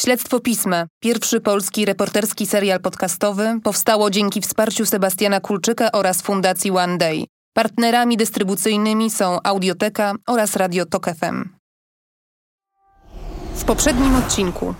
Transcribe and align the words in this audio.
Śledztwo 0.00 0.40
Pisma, 0.40 0.86
pierwszy 1.00 1.40
polski 1.40 1.84
reporterski 1.84 2.46
serial 2.46 2.80
podcastowy, 2.80 3.58
powstało 3.64 4.10
dzięki 4.10 4.40
wsparciu 4.40 4.86
Sebastiana 4.86 5.40
Kulczyka 5.40 5.92
oraz 5.92 6.22
Fundacji 6.22 6.70
One 6.70 6.98
Day. 6.98 7.24
Partnerami 7.54 8.16
dystrybucyjnymi 8.16 9.10
są 9.10 9.38
Audioteka 9.44 10.14
oraz 10.26 10.56
Radio 10.56 10.86
Tok 10.86 11.06
FM. 11.06 11.48
W 13.54 13.64
poprzednim 13.64 14.16
odcinku 14.16 14.74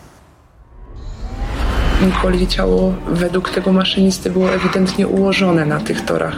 Nikoli 2.07 2.49
ciało 2.49 2.95
według 3.07 3.51
tego 3.51 3.73
maszynisty 3.73 4.31
było 4.31 4.51
ewidentnie 4.53 5.09
ułożone 5.09 5.67
na 5.67 5.81
tych 5.81 6.05
torach. 6.05 6.37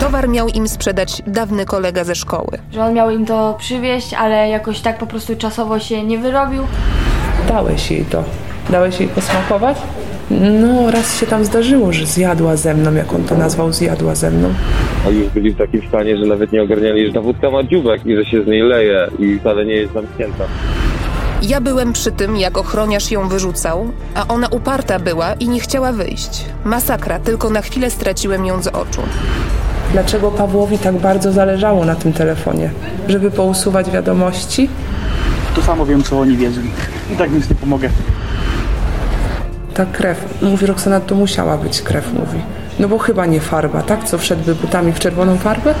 towar 0.00 0.28
miał 0.28 0.48
im 0.48 0.68
sprzedać 0.68 1.22
dawny 1.26 1.64
kolega 1.64 2.04
ze 2.04 2.14
szkoły. 2.14 2.58
że 2.72 2.84
on 2.84 2.94
miał 2.94 3.10
im 3.10 3.26
to 3.26 3.54
przywieźć, 3.58 4.14
ale 4.14 4.48
jakoś 4.48 4.80
tak 4.80 4.98
po 4.98 5.06
prostu 5.06 5.36
czasowo 5.36 5.78
się 5.80 6.04
nie 6.04 6.18
wyrobił. 6.18 6.66
Dałeś 7.50 7.90
jej 7.90 8.04
to. 8.04 8.24
Dałeś 8.70 9.00
jej 9.00 9.08
posmakować? 9.08 9.76
No, 10.30 10.90
raz 10.90 11.20
się 11.20 11.26
tam 11.26 11.44
zdarzyło, 11.44 11.92
że 11.92 12.06
zjadła 12.06 12.56
ze 12.56 12.74
mną, 12.74 12.94
jak 12.94 13.12
on 13.12 13.24
to 13.24 13.34
nazwał, 13.34 13.72
zjadła 13.72 14.14
ze 14.14 14.30
mną. 14.30 14.48
Oni 15.08 15.18
już 15.18 15.28
byli 15.28 15.50
w 15.50 15.58
takim 15.58 15.82
stanie, 15.88 16.16
że 16.16 16.26
nawet 16.26 16.52
nie 16.52 16.62
ogarniali, 16.62 17.06
że 17.06 17.12
ta 17.12 17.20
wódka 17.20 17.50
ma 17.50 17.62
dziubek 17.62 18.06
i 18.06 18.16
że 18.16 18.24
się 18.24 18.44
z 18.44 18.46
niej 18.46 18.62
leje 18.62 19.08
i 19.18 19.38
wcale 19.38 19.64
nie 19.64 19.74
jest 19.74 19.92
zamknięta. 19.92 20.44
Ja 21.42 21.60
byłem 21.60 21.92
przy 21.92 22.12
tym, 22.12 22.36
jak 22.36 22.58
ochroniarz 22.58 23.10
ją 23.10 23.28
wyrzucał, 23.28 23.86
a 24.14 24.28
ona 24.28 24.48
uparta 24.48 24.98
była 24.98 25.34
i 25.34 25.48
nie 25.48 25.60
chciała 25.60 25.92
wyjść. 25.92 26.44
Masakra, 26.64 27.18
tylko 27.18 27.50
na 27.50 27.62
chwilę 27.62 27.90
straciłem 27.90 28.46
ją 28.46 28.62
z 28.62 28.66
oczu. 28.66 29.02
Dlaczego 29.92 30.30
Pawłowi 30.30 30.78
tak 30.78 30.94
bardzo 30.94 31.32
zależało 31.32 31.84
na 31.84 31.94
tym 31.94 32.12
telefonie? 32.12 32.70
Żeby 33.08 33.30
pousuwać 33.30 33.90
wiadomości? 33.90 34.68
To 35.54 35.62
samo 35.62 35.86
wiem, 35.86 36.02
co 36.02 36.20
oni 36.20 36.36
wiedzą. 36.36 36.60
I 37.12 37.16
tak 37.16 37.32
nic 37.32 37.48
nie 37.50 37.54
pomogę. 37.56 37.90
Ta 39.74 39.86
krew. 39.86 40.42
Mówi 40.42 40.66
Roxana, 40.66 41.00
to 41.00 41.14
musiała 41.14 41.56
być 41.58 41.82
krew, 41.82 42.12
mówi. 42.12 42.40
No 42.78 42.88
bo 42.88 42.98
chyba 42.98 43.26
nie 43.26 43.40
farba, 43.40 43.82
tak? 43.82 44.04
Co 44.04 44.18
wszedłby 44.18 44.54
butami 44.54 44.92
w 44.92 44.98
czerwoną 44.98 45.38
farbę? 45.38 45.74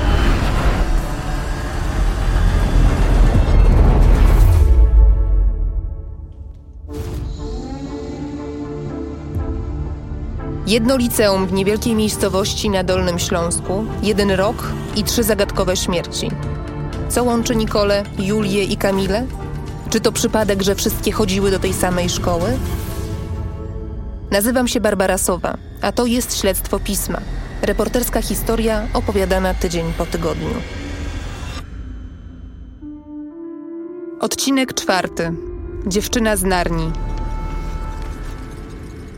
Jedno 10.66 10.96
liceum 10.96 11.46
w 11.46 11.52
niewielkiej 11.52 11.94
miejscowości 11.94 12.70
na 12.70 12.84
Dolnym 12.84 13.18
Śląsku, 13.18 13.84
jeden 14.02 14.30
rok 14.30 14.72
i 14.96 15.04
trzy 15.04 15.22
zagadkowe 15.22 15.76
śmierci. 15.76 16.30
Co 17.08 17.24
łączy 17.24 17.56
Nikolę, 17.56 18.02
Julię 18.18 18.64
i 18.64 18.76
Kamilę? 18.76 19.26
Czy 19.90 20.00
to 20.00 20.12
przypadek, 20.12 20.62
że 20.62 20.74
wszystkie 20.74 21.12
chodziły 21.12 21.50
do 21.50 21.58
tej 21.58 21.74
samej 21.74 22.08
szkoły? 22.08 22.58
Nazywam 24.30 24.68
się 24.68 24.80
Barbara 24.80 25.18
Sowa, 25.18 25.56
a 25.82 25.92
to 25.92 26.06
jest 26.06 26.38
Śledztwo 26.40 26.80
Pisma. 26.80 27.20
Reporterska 27.62 28.22
historia 28.22 28.88
opowiadana 28.94 29.54
tydzień 29.54 29.92
po 29.98 30.06
tygodniu. 30.06 30.54
Odcinek 34.20 34.74
czwarty. 34.74 35.32
Dziewczyna 35.86 36.36
z 36.36 36.44
Narni. 36.44 36.92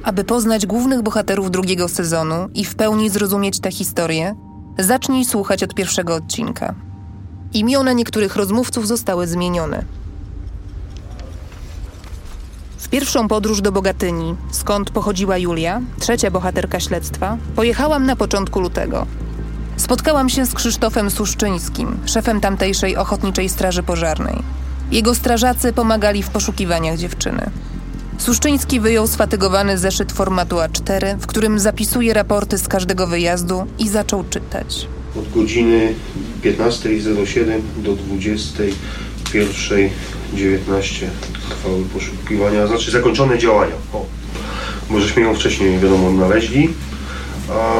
Aby 0.02 0.24
poznać 0.24 0.66
głównych 0.66 1.02
bohaterów 1.02 1.50
drugiego 1.50 1.88
sezonu 1.88 2.48
i 2.54 2.64
w 2.64 2.74
pełni 2.74 3.10
zrozumieć 3.10 3.60
tę 3.60 3.70
historię, 3.70 4.34
zacznij 4.78 5.24
słuchać 5.24 5.62
od 5.62 5.74
pierwszego 5.74 6.14
odcinka. 6.14 6.74
Imiona 7.52 7.92
niektórych 7.92 8.36
rozmówców 8.36 8.88
zostały 8.88 9.26
zmienione. 9.26 10.01
Pierwszą 12.92 13.28
podróż 13.28 13.60
do 13.60 13.72
Bogatyni, 13.72 14.34
skąd 14.50 14.90
pochodziła 14.90 15.38
Julia, 15.38 15.80
trzecia 16.00 16.30
bohaterka 16.30 16.80
śledztwa, 16.80 17.38
pojechałam 17.56 18.06
na 18.06 18.16
początku 18.16 18.60
lutego. 18.60 19.06
Spotkałam 19.76 20.28
się 20.28 20.46
z 20.46 20.54
Krzysztofem 20.54 21.10
Suszczyńskim, 21.10 21.98
szefem 22.06 22.40
tamtejszej 22.40 22.96
Ochotniczej 22.96 23.48
Straży 23.48 23.82
Pożarnej. 23.82 24.42
Jego 24.90 25.14
strażacy 25.14 25.72
pomagali 25.72 26.22
w 26.22 26.30
poszukiwaniach 26.30 26.98
dziewczyny. 26.98 27.50
Suszczyński 28.18 28.80
wyjął 28.80 29.06
sfatygowany 29.06 29.78
zeszyt 29.78 30.12
formatu 30.12 30.56
A4, 30.56 31.16
w 31.18 31.26
którym 31.26 31.58
zapisuje 31.58 32.14
raporty 32.14 32.58
z 32.58 32.68
każdego 32.68 33.06
wyjazdu 33.06 33.66
i 33.78 33.88
zaczął 33.88 34.24
czytać. 34.30 34.86
od 35.16 35.32
godziny 35.32 35.94
15.07 36.42 37.60
do 37.76 37.96
21.19 40.34 41.06
trwały 41.50 41.84
poszukiwania, 41.84 42.66
znaczy 42.66 42.90
zakończone 42.90 43.38
działania. 43.38 43.74
O, 43.92 44.06
bo 44.90 45.00
żeśmy 45.00 45.22
ją 45.22 45.34
wcześniej, 45.34 45.78
wiadomo, 45.78 46.10
znaleźli, 46.10 46.68
a 47.50 47.74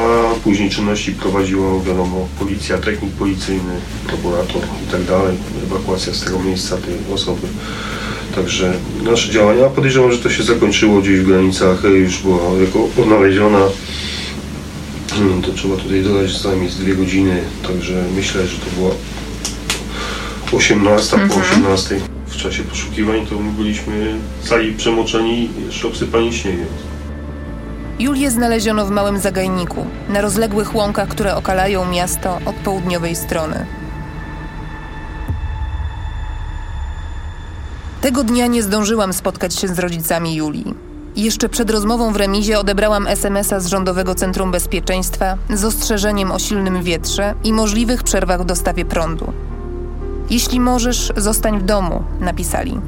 później 0.45 0.71
czynności 0.71 1.13
prowadziło, 1.13 1.83
wiadomo, 1.83 2.29
policja, 2.39 2.79
technik 2.79 3.13
policyjny, 3.13 3.81
prokurator 4.07 4.63
i 4.89 4.93
tak 4.93 5.03
dalej, 5.05 5.37
ewakuacja 5.67 6.15
z 6.15 6.25
tego 6.25 6.39
miejsca 6.39 6.77
tej 6.77 7.15
osoby. 7.15 7.47
Także 8.35 8.73
nasze 9.03 9.33
działania, 9.33 9.65
podejrzewam, 9.65 10.13
że 10.13 10.19
to 10.19 10.31
się 10.31 10.43
zakończyło 10.43 11.01
gdzieś 11.01 11.21
w 11.21 11.27
granicach, 11.27 11.85
już 11.85 12.19
była 12.19 12.39
jako 12.61 13.03
odnaleziona 13.03 13.69
no 15.21 15.43
to 15.43 15.53
trzeba 15.53 15.77
tutaj 15.77 16.03
dodać 16.03 16.39
co 16.39 16.49
najmniej 16.49 16.71
z 16.71 16.77
dwie 16.77 16.95
godziny, 16.95 17.43
także 17.63 18.05
myślę, 18.17 18.47
że 18.47 18.57
to 18.57 18.67
była 18.77 18.91
18 20.53 21.19
po 21.29 21.41
18. 21.41 22.12
Czasie 22.43 22.63
poszukiwań 22.63 23.27
to 23.27 23.39
my 23.39 23.53
byliśmy 23.53 24.15
cali 24.43 24.73
przemoczeni, 24.73 25.51
jeszcze 25.67 25.89
obsypani 25.89 26.33
śniegiem. 26.33 26.67
Julię 27.99 28.31
znaleziono 28.31 28.87
w 28.87 28.91
małym 28.91 29.19
zagajniku, 29.19 29.87
na 30.09 30.21
rozległych 30.21 30.75
łąkach, 30.75 31.09
które 31.09 31.37
okalają 31.37 31.91
miasto 31.91 32.39
od 32.47 32.55
południowej 32.55 33.17
strony. 33.17 33.67
Tego 38.01 38.25
dnia 38.25 38.47
nie 38.47 38.63
zdążyłam 38.63 39.13
spotkać 39.13 39.55
się 39.55 39.69
z 39.69 39.79
rodzicami 39.79 40.35
Julii. 40.35 40.75
Jeszcze 41.17 41.49
przed 41.49 41.71
rozmową 41.71 42.13
w 42.13 42.17
remizie 42.17 42.59
odebrałam 42.59 43.07
SMS-a 43.07 43.61
z 43.61 43.67
Rządowego 43.67 44.15
Centrum 44.15 44.51
Bezpieczeństwa 44.51 45.37
z 45.51 45.65
ostrzeżeniem 45.65 46.33
o 46.33 46.39
silnym 46.39 46.83
wietrze 46.83 47.35
i 47.45 47.53
możliwych 47.53 48.03
przerwach 48.03 48.43
w 48.43 48.47
dostawie 48.47 48.85
prądu. 48.85 49.33
Jeśli 50.31 50.61
możesz, 50.61 51.13
zostań 51.17 51.59
w 51.59 51.63
domu, 51.63 52.03
napisali. 52.21 52.81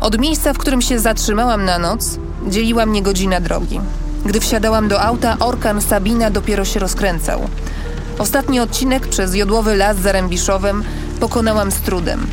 Od 0.00 0.20
miejsca, 0.20 0.52
w 0.52 0.58
którym 0.58 0.82
się 0.82 0.98
zatrzymałam 0.98 1.64
na 1.64 1.78
noc, 1.78 2.18
dzieliła 2.48 2.86
mnie 2.86 3.02
godzina 3.02 3.40
drogi. 3.40 3.80
Gdy 4.24 4.40
wsiadałam 4.40 4.88
do 4.88 5.02
auta, 5.02 5.36
orkan 5.40 5.80
Sabina 5.80 6.30
dopiero 6.30 6.64
się 6.64 6.80
rozkręcał. 6.80 7.40
Ostatni 8.18 8.60
odcinek 8.60 9.06
przez 9.06 9.34
jodłowy 9.34 9.76
las 9.76 9.98
za 9.98 10.12
Rębiszowem 10.12 10.84
pokonałam 11.20 11.70
z 11.70 11.76
trudem. 11.76 12.26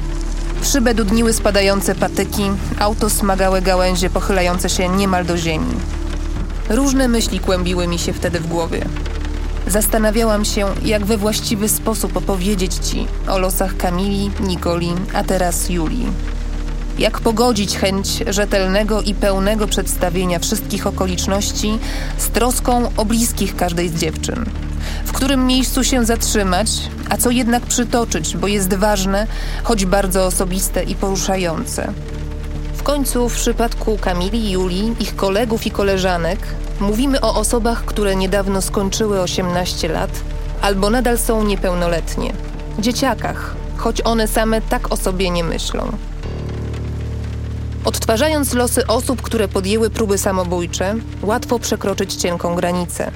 W 0.62 0.66
szybę 0.66 0.94
dudniły 0.94 1.33
spadające 1.33 1.95
patyki, 1.95 2.44
auto 2.79 3.09
smagały 3.09 3.62
gałęzie 3.62 4.09
pochylające 4.09 4.69
się 4.69 4.89
niemal 4.89 5.25
do 5.25 5.38
ziemi. 5.38 5.73
Różne 6.69 7.07
myśli 7.07 7.39
kłębiły 7.39 7.88
mi 7.88 8.00
się 8.00 8.13
wtedy 8.13 8.39
w 8.39 8.47
głowie. 8.47 8.85
Zastanawiałam 9.68 10.46
się, 10.46 10.66
jak 10.85 11.06
we 11.06 11.18
właściwy 11.18 11.69
sposób 11.69 12.18
opowiedzieć 12.18 12.74
ci 12.74 13.07
o 13.28 13.38
losach 13.38 13.78
Kamili, 13.78 14.31
Nikoli, 14.40 14.94
a 15.13 15.24
teraz 15.24 15.69
Julii. 15.69 16.07
Jak 17.00 17.19
pogodzić 17.19 17.78
chęć 17.78 18.07
rzetelnego 18.28 19.01
i 19.01 19.13
pełnego 19.13 19.68
przedstawienia 19.68 20.40
wszystkich 20.40 20.88
okoliczności 20.88 21.79
z 22.18 22.28
troską 22.28 22.91
o 22.97 23.06
bliskich 23.06 23.56
każdej 23.56 23.90
z 23.90 23.96
dziewczyn? 23.96 24.46
W 25.06 25.12
którym 25.12 25.47
miejscu 25.47 25.84
się 25.84 26.06
zatrzymać, 26.06 26.69
a 27.09 27.18
co 27.18 27.31
jednak 27.31 27.63
przytoczyć, 27.63 28.38
bo 28.38 28.47
jest 28.47 28.74
ważne, 28.74 29.28
choć 29.63 29.85
bardzo 29.85 30.25
osobiste 30.25 30.84
i 30.84 30.95
poruszające. 30.95 31.94
W 32.78 32.84
końcu 32.84 33.30
w 33.30 33.35
przypadku 33.35 33.97
Kamili, 33.97 34.51
Julii, 34.51 34.95
ich 35.00 35.16
kolegów 35.16 35.68
i 35.68 35.71
koleżanek 35.71 36.39
mówimy 36.83 37.21
o 37.21 37.35
osobach, 37.35 37.85
które 37.85 38.15
niedawno 38.15 38.62
skończyły 38.62 39.21
18 39.21 39.88
lat 39.89 40.09
albo 40.62 40.89
nadal 40.89 41.18
są 41.18 41.44
niepełnoletnie. 41.44 42.33
Dzieciakach, 42.80 43.56
choć 43.77 44.01
one 44.01 44.27
same 44.27 44.62
tak 44.62 44.94
o 44.94 44.97
sobie 44.97 45.30
nie 45.30 45.44
myślą. 45.44 45.91
Odtwarzając 47.85 48.53
losy 48.53 48.88
osób, 48.88 49.21
które 49.21 49.47
podjęły 49.47 49.89
próby 49.89 50.18
samobójcze, 50.18 50.95
łatwo 51.21 51.59
przekroczyć 51.59 52.15
cienką 52.15 52.56
granicę. 52.56 53.12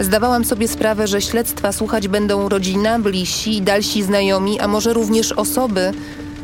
Zdawałam 0.00 0.44
sobie 0.44 0.68
sprawę, 0.68 1.06
że 1.06 1.20
śledztwa 1.20 1.72
słuchać 1.72 2.08
będą 2.08 2.48
rodzina, 2.48 2.98
bliżsi 2.98 3.56
i 3.56 3.62
dalsi 3.62 4.02
znajomi, 4.02 4.60
a 4.60 4.68
może 4.68 4.92
również 4.92 5.32
osoby, 5.32 5.92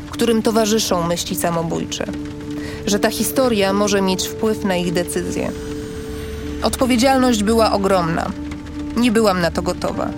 którym 0.09 0.41
towarzyszą 0.41 1.07
myśli 1.07 1.35
samobójcze. 1.35 2.05
Że 2.85 2.99
ta 2.99 3.09
historia 3.09 3.73
może 3.73 4.01
mieć 4.01 4.27
wpływ 4.27 4.63
na 4.63 4.75
ich 4.75 4.93
decyzje. 4.93 5.51
Odpowiedzialność 6.65 7.43
była 7.43 7.71
ogromna. 7.71 8.31
Nie 8.97 9.11
byłam 9.11 9.41
na 9.41 9.51
to 9.51 9.61
gotowa. 9.61 10.09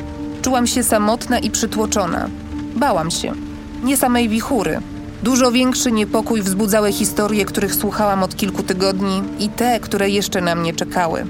Czułam 0.41 0.67
się 0.67 0.83
samotna 0.83 1.39
i 1.39 1.51
przytłoczona. 1.51 2.29
Bałam 2.75 3.11
się. 3.11 3.33
Nie 3.83 3.97
samej 3.97 4.29
wichury, 4.29 4.81
Dużo 5.23 5.51
większy 5.51 5.91
niepokój 5.91 6.41
wzbudzały 6.41 6.91
historie, 6.91 7.45
których 7.45 7.75
słuchałam 7.75 8.23
od 8.23 8.35
kilku 8.35 8.63
tygodni 8.63 9.23
i 9.39 9.49
te, 9.49 9.79
które 9.79 10.09
jeszcze 10.09 10.41
na 10.41 10.55
mnie 10.55 10.73
czekały. 10.73 11.25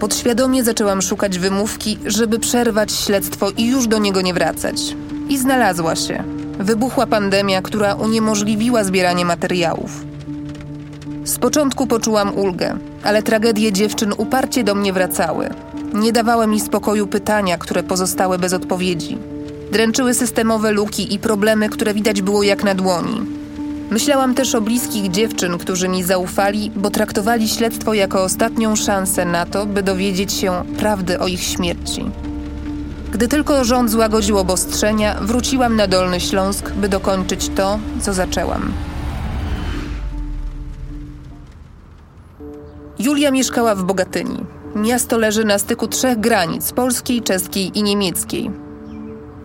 Podświadomie 0.00 0.64
zaczęłam 0.64 1.02
szukać 1.02 1.38
wymówki, 1.38 1.98
żeby 2.06 2.38
przerwać 2.38 2.92
śledztwo 2.92 3.50
i 3.50 3.66
już 3.66 3.86
do 3.86 3.98
niego 3.98 4.20
nie 4.20 4.34
wracać. 4.34 4.96
I 5.28 5.38
znalazła 5.38 5.96
się. 5.96 6.24
Wybuchła 6.58 7.06
pandemia, 7.06 7.62
która 7.62 7.94
uniemożliwiła 7.94 8.84
zbieranie 8.84 9.24
materiałów. 9.24 10.15
Z 11.36 11.38
początku 11.38 11.86
poczułam 11.86 12.34
ulgę, 12.34 12.76
ale 13.02 13.22
tragedie 13.22 13.72
dziewczyn 13.72 14.12
uparcie 14.16 14.64
do 14.64 14.74
mnie 14.74 14.92
wracały. 14.92 15.48
Nie 15.94 16.12
dawały 16.12 16.46
mi 16.46 16.60
spokoju 16.60 17.06
pytania, 17.06 17.58
które 17.58 17.82
pozostały 17.82 18.38
bez 18.38 18.52
odpowiedzi. 18.52 19.18
Dręczyły 19.72 20.14
systemowe 20.14 20.72
luki 20.72 21.14
i 21.14 21.18
problemy, 21.18 21.68
które 21.68 21.94
widać 21.94 22.22
było 22.22 22.42
jak 22.42 22.64
na 22.64 22.74
dłoni. 22.74 23.20
Myślałam 23.90 24.34
też 24.34 24.54
o 24.54 24.60
bliskich 24.60 25.10
dziewczyn, 25.10 25.58
którzy 25.58 25.88
mi 25.88 26.04
zaufali, 26.04 26.70
bo 26.76 26.90
traktowali 26.90 27.48
śledztwo 27.48 27.94
jako 27.94 28.22
ostatnią 28.22 28.76
szansę 28.76 29.24
na 29.24 29.46
to, 29.46 29.66
by 29.66 29.82
dowiedzieć 29.82 30.32
się 30.32 30.64
prawdy 30.78 31.18
o 31.18 31.26
ich 31.26 31.42
śmierci. 31.42 32.04
Gdy 33.12 33.28
tylko 33.28 33.64
rząd 33.64 33.90
złagodził 33.90 34.38
obostrzenia, 34.38 35.16
wróciłam 35.20 35.76
na 35.76 35.86
Dolny 35.86 36.20
Śląsk, 36.20 36.70
by 36.70 36.88
dokończyć 36.88 37.48
to, 37.56 37.78
co 38.00 38.12
zaczęłam. 38.12 38.72
Julia 42.98 43.30
mieszkała 43.30 43.74
w 43.74 43.84
Bogatyni. 43.84 44.44
Miasto 44.74 45.18
leży 45.18 45.44
na 45.44 45.58
styku 45.58 45.88
trzech 45.88 46.20
granic 46.20 46.72
polskiej, 46.72 47.22
czeskiej 47.22 47.78
i 47.78 47.82
niemieckiej. 47.82 48.50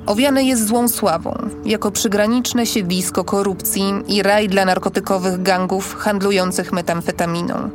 Owiane 0.06 0.44
jest 0.44 0.68
złą 0.68 0.88
sławą, 0.88 1.50
jako 1.66 1.92
przygraniczne 1.92 2.66
siedlisko 2.66 3.24
korupcji 3.24 3.94
i 4.08 4.24
raj 4.24 4.50
dla 4.50 4.66
narkotykowych 4.66 5.42
gangów 5.42 5.96
handlujących 5.96 6.74
metamfetaminą. 6.74 7.70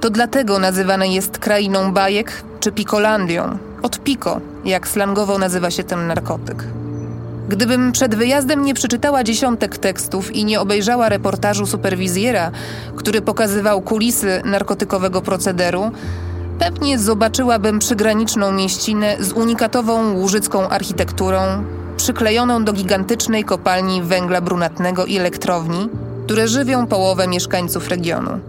To 0.00 0.10
dlatego 0.10 0.58
nazywane 0.58 1.08
jest 1.08 1.38
krainą 1.38 1.92
bajek 1.92 2.44
czy 2.60 2.72
pikolandią, 2.72 3.58
od 3.82 4.02
piko, 4.02 4.40
jak 4.64 4.88
slangowo 4.88 5.38
nazywa 5.38 5.70
się 5.70 5.84
ten 5.84 6.06
narkotyk. 6.06 6.64
Gdybym 7.48 7.92
przed 7.92 8.14
wyjazdem 8.14 8.64
nie 8.64 8.74
przeczytała 8.74 9.24
dziesiątek 9.24 9.78
tekstów 9.78 10.36
i 10.36 10.44
nie 10.44 10.60
obejrzała 10.60 11.08
reportażu 11.08 11.66
superwizjera, 11.66 12.50
który 12.96 13.20
pokazywał 13.20 13.80
kulisy 13.80 14.42
narkotykowego 14.44 15.22
procederu, 15.22 15.90
pewnie 16.58 16.98
zobaczyłabym 16.98 17.78
przygraniczną 17.78 18.52
mieścinę 18.52 19.16
z 19.20 19.32
unikatową 19.32 20.12
łużycką 20.12 20.68
architekturą, 20.68 21.64
przyklejoną 21.96 22.64
do 22.64 22.72
gigantycznej 22.72 23.44
kopalni 23.44 24.02
węgla 24.02 24.40
brunatnego 24.40 25.06
i 25.06 25.16
elektrowni, 25.16 25.88
które 26.24 26.48
żywią 26.48 26.86
połowę 26.86 27.28
mieszkańców 27.28 27.88
regionu. 27.88 28.40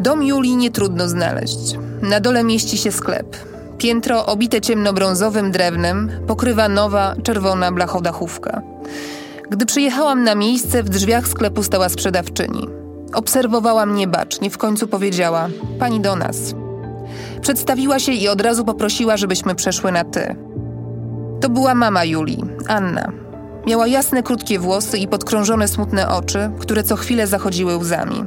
Dom 0.00 0.22
Julii 0.22 0.56
nie 0.56 0.70
trudno 0.70 1.08
znaleźć. 1.08 1.78
Na 2.02 2.20
dole 2.20 2.44
mieści 2.44 2.78
się 2.78 2.92
sklep. 2.92 3.55
Piętro 3.78 4.26
obite 4.26 4.60
ciemnobrązowym 4.60 5.50
drewnem 5.50 6.10
pokrywa 6.26 6.68
nowa, 6.68 7.14
czerwona 7.22 7.72
blachodachówka. 7.72 8.62
Gdy 9.50 9.66
przyjechałam 9.66 10.24
na 10.24 10.34
miejsce, 10.34 10.82
w 10.82 10.88
drzwiach 10.88 11.28
sklepu 11.28 11.62
stała 11.62 11.88
sprzedawczyni. 11.88 12.68
Obserwowała 13.14 13.86
mnie 13.86 14.08
bacznie, 14.08 14.50
w 14.50 14.58
końcu 14.58 14.88
powiedziała: 14.88 15.48
Pani 15.78 16.00
do 16.00 16.16
nas. 16.16 16.54
Przedstawiła 17.40 17.98
się 17.98 18.12
i 18.12 18.28
od 18.28 18.40
razu 18.40 18.64
poprosiła, 18.64 19.16
żebyśmy 19.16 19.54
przeszły 19.54 19.92
na 19.92 20.04
ty. 20.04 20.36
To 21.40 21.48
była 21.48 21.74
mama 21.74 22.04
Julii, 22.04 22.44
Anna. 22.68 23.12
Miała 23.66 23.86
jasne, 23.86 24.22
krótkie 24.22 24.58
włosy 24.58 24.98
i 24.98 25.08
podkrążone, 25.08 25.68
smutne 25.68 26.08
oczy, 26.08 26.50
które 26.58 26.82
co 26.82 26.96
chwilę 26.96 27.26
zachodziły 27.26 27.76
łzami. 27.76 28.24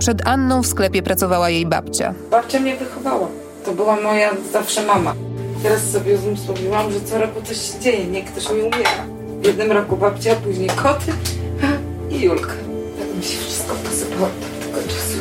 Przed 0.00 0.26
Anną 0.28 0.62
w 0.62 0.66
sklepie 0.66 1.02
pracowała 1.02 1.50
jej 1.50 1.66
babcia. 1.66 2.14
Babcia 2.30 2.60
mnie 2.60 2.76
wychowała. 2.76 3.28
To 3.64 3.72
była 3.72 3.96
moja 4.00 4.30
zawsze 4.52 4.86
mama. 4.86 5.14
Teraz 5.62 5.90
sobie 5.90 6.14
uzmysłowiłam, 6.14 6.92
że 6.92 7.00
co 7.00 7.18
roku 7.18 7.42
coś 7.42 7.56
się 7.56 7.80
dzieje, 7.80 8.06
nie 8.06 8.24
ktoś 8.24 8.50
mi 8.50 8.60
umiera. 8.60 9.04
W 9.42 9.46
jednym 9.46 9.72
roku 9.72 9.96
babcia, 9.96 10.34
później 10.34 10.68
koty 10.68 11.12
i 12.10 12.20
Julka. 12.20 12.52
Tak 12.98 13.16
mi 13.16 13.22
się 13.24 13.38
wszystko 13.38 13.74
posypało 13.74 14.26
od 14.26 14.60
tego 14.66 14.88
czasu. 14.88 15.18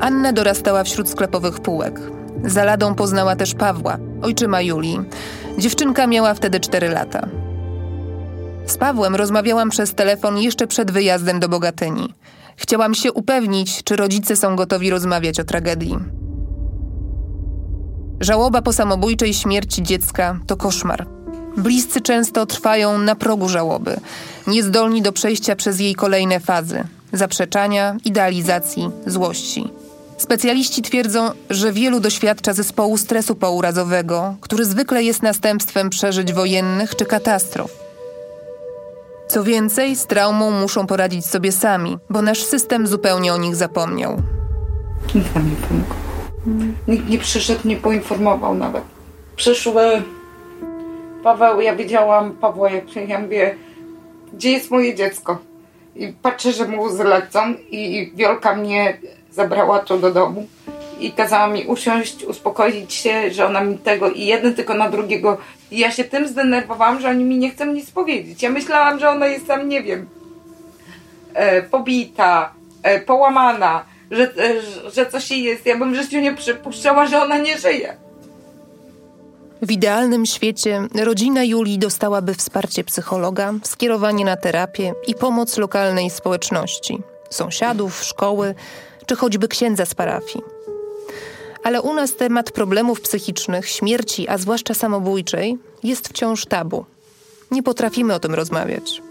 Anna 0.00 0.32
dorastała 0.32 0.84
wśród 0.84 1.08
sklepowych 1.08 1.60
półek. 1.60 2.00
Za 2.44 2.64
ladą 2.64 2.94
poznała 2.94 3.36
też 3.36 3.54
Pawła, 3.54 3.96
ojczyma 4.22 4.60
Julii. 4.60 5.00
Dziewczynka 5.58 6.06
miała 6.06 6.34
wtedy 6.34 6.60
4 6.60 6.88
lata. 6.88 7.28
Z 8.66 8.76
Pawłem 8.76 9.14
rozmawiałam 9.14 9.70
przez 9.70 9.94
telefon 9.94 10.38
jeszcze 10.38 10.66
przed 10.66 10.90
wyjazdem 10.90 11.40
do 11.40 11.48
Bogatyni. 11.48 12.14
Chciałam 12.56 12.94
się 12.94 13.12
upewnić, 13.12 13.84
czy 13.84 13.96
rodzice 13.96 14.36
są 14.36 14.56
gotowi 14.56 14.90
rozmawiać 14.90 15.40
o 15.40 15.44
tragedii. 15.44 15.98
Żałoba 18.20 18.62
po 18.62 18.72
samobójczej 18.72 19.34
śmierci 19.34 19.82
dziecka 19.82 20.38
to 20.46 20.56
koszmar. 20.56 21.06
Bliscy 21.56 22.00
często 22.00 22.46
trwają 22.46 22.98
na 22.98 23.14
progu 23.14 23.48
żałoby, 23.48 23.96
niezdolni 24.46 25.02
do 25.02 25.12
przejścia 25.12 25.56
przez 25.56 25.80
jej 25.80 25.94
kolejne 25.94 26.40
fazy 26.40 26.84
zaprzeczania, 27.16 27.96
idealizacji, 28.04 28.90
złości. 29.06 29.68
Specjaliści 30.18 30.82
twierdzą, 30.82 31.30
że 31.50 31.72
wielu 31.72 32.00
doświadcza 32.00 32.52
zespołu 32.52 32.98
stresu 32.98 33.34
pourazowego, 33.34 34.36
który 34.40 34.64
zwykle 34.64 35.02
jest 35.02 35.22
następstwem 35.22 35.90
przeżyć 35.90 36.32
wojennych 36.32 36.96
czy 36.96 37.04
katastrof. 37.04 37.70
Co 39.34 39.44
więcej, 39.44 39.96
z 39.96 40.06
traumą 40.06 40.50
muszą 40.50 40.86
poradzić 40.86 41.26
sobie 41.26 41.52
sami, 41.52 41.98
bo 42.10 42.22
nasz 42.22 42.42
system 42.42 42.86
zupełnie 42.86 43.34
o 43.34 43.36
nich 43.36 43.56
zapomniał. 43.56 44.22
Nikt 45.14 45.34
nam 45.34 45.50
nie 45.50 45.56
pomógł. 45.56 45.94
Nikt 46.88 47.08
nie 47.08 47.18
przyszedł, 47.18 47.68
nie 47.68 47.76
poinformował 47.76 48.54
nawet. 48.54 48.82
Przyszły 49.36 50.02
Paweł, 51.22 51.60
ja 51.60 51.76
widziałam 51.76 52.32
Pawła, 52.32 52.70
jak 52.70 52.96
ja 53.08 53.18
mówię, 53.18 53.56
gdzie 54.32 54.50
jest 54.50 54.70
moje 54.70 54.94
dziecko? 54.94 55.38
I 55.96 56.12
patrzę, 56.22 56.52
że 56.52 56.68
mu 56.68 56.82
łzy 56.82 57.04
lecą 57.04 57.54
i 57.70 58.12
Wiolka 58.14 58.56
mnie 58.56 58.98
zabrała 59.30 59.78
tu 59.78 59.98
do 59.98 60.10
domu 60.10 60.46
i 61.00 61.12
kazała 61.12 61.46
mi 61.46 61.66
usiąść, 61.66 62.24
uspokoić 62.24 62.94
się, 62.94 63.30
że 63.30 63.46
ona 63.46 63.60
mi 63.60 63.78
tego 63.78 64.10
i 64.10 64.26
jeden 64.26 64.54
tylko 64.54 64.74
na 64.74 64.90
drugiego. 64.90 65.38
I 65.74 65.78
ja 65.78 65.90
się 65.90 66.04
tym 66.04 66.28
zdenerwowałam, 66.28 67.00
że 67.00 67.08
oni 67.08 67.24
mi 67.24 67.38
nie 67.38 67.50
chcą 67.50 67.66
nic 67.66 67.90
powiedzieć. 67.90 68.42
Ja 68.42 68.50
myślałam, 68.50 68.98
że 68.98 69.08
ona 69.10 69.26
jest 69.26 69.46
tam, 69.46 69.68
nie 69.68 69.82
wiem, 69.82 70.08
e, 71.34 71.62
pobita, 71.62 72.52
e, 72.82 73.00
połamana, 73.00 73.84
że, 74.10 74.22
e, 74.22 74.90
że- 74.90 75.06
coś 75.06 75.30
jej 75.30 75.42
jest. 75.42 75.66
Ja 75.66 75.78
bym 75.78 75.92
w 75.92 75.96
życiu 75.96 76.20
nie 76.20 76.34
przypuszczała, 76.34 77.06
że 77.06 77.22
ona 77.22 77.38
nie 77.38 77.58
żyje. 77.58 77.96
W 79.62 79.70
idealnym 79.70 80.26
świecie 80.26 80.82
rodzina 80.94 81.44
Julii 81.44 81.78
dostałaby 81.78 82.34
wsparcie 82.34 82.84
psychologa, 82.84 83.52
skierowanie 83.62 84.24
na 84.24 84.36
terapię 84.36 84.94
i 85.06 85.14
pomoc 85.14 85.58
lokalnej 85.58 86.10
społeczności, 86.10 87.02
sąsiadów, 87.30 88.02
szkoły 88.02 88.54
czy 89.06 89.16
choćby 89.16 89.48
księdza 89.48 89.86
z 89.86 89.94
parafii. 89.94 90.53
Ale 91.64 91.82
u 91.82 91.94
nas 91.94 92.16
temat 92.16 92.52
problemów 92.52 93.00
psychicznych, 93.00 93.68
śmierci, 93.68 94.28
a 94.28 94.38
zwłaszcza 94.38 94.74
samobójczej, 94.74 95.56
jest 95.84 96.08
wciąż 96.08 96.46
tabu. 96.46 96.84
Nie 97.50 97.62
potrafimy 97.62 98.14
o 98.14 98.18
tym 98.18 98.34
rozmawiać. 98.34 99.02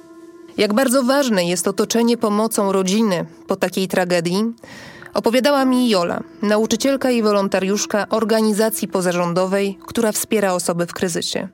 Jak 0.57 0.73
bardzo 0.73 1.03
ważne 1.03 1.43
jest 1.45 1.67
otoczenie 1.67 2.17
pomocą 2.17 2.71
rodziny 2.71 3.25
po 3.47 3.55
takiej 3.55 3.87
tragedii, 3.87 4.43
opowiadała 5.13 5.65
mi 5.65 5.89
Jola, 5.89 6.19
nauczycielka 6.43 7.11
i 7.11 7.21
wolontariuszka 7.23 8.05
organizacji 8.09 8.87
pozarządowej, 8.87 9.77
która 9.87 10.11
wspiera 10.11 10.53
osoby 10.53 10.85
w 10.85 10.93
kryzysie. 10.93 11.47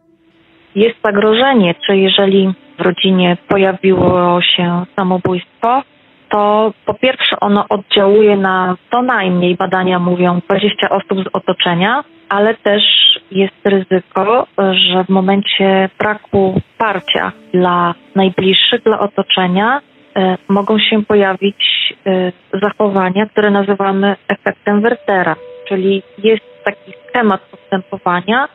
jest 0.76 0.96
zagrożenie, 1.06 1.76
czy 1.86 1.98
jeżeli 1.98 2.54
w 2.80 2.82
rodzinie 2.82 3.38
pojawiło 3.48 4.42
się 4.42 4.86
samobójstwo, 4.96 5.82
to 6.30 6.74
po 6.86 6.94
pierwsze 6.94 7.40
ono 7.40 7.66
oddziałuje 7.70 8.38
na 8.38 8.76
co 8.92 9.02
najmniej, 9.02 9.56
badania 9.56 10.00
mówią, 10.00 10.40
20 10.50 10.90
osób 10.90 11.24
z 11.24 11.28
otoczenia, 11.34 12.04
ale 12.30 12.56
też 12.56 12.84
jest 13.32 13.66
ryzyko, 13.66 14.48
że 14.58 15.04
w 15.04 15.10
momencie 15.10 15.90
braku 16.00 16.62
wsparcia 16.72 17.32
dla 17.54 17.94
najbliższych, 18.16 18.84
dla 18.84 19.00
otoczenia, 19.00 19.82
e, 20.16 20.38
mogą 20.50 20.80
się 20.80 21.06
pojawić 21.06 21.94
e, 22.06 22.32
zachowania, 22.62 23.26
które 23.26 23.52
nazywamy 23.52 24.16
efektem 24.28 24.82
Wertera, 24.82 25.36
czyli 25.68 26.04
jest 26.18 26.64
taki 26.66 26.94
schemat 27.10 27.42
postępowania, 27.42 28.48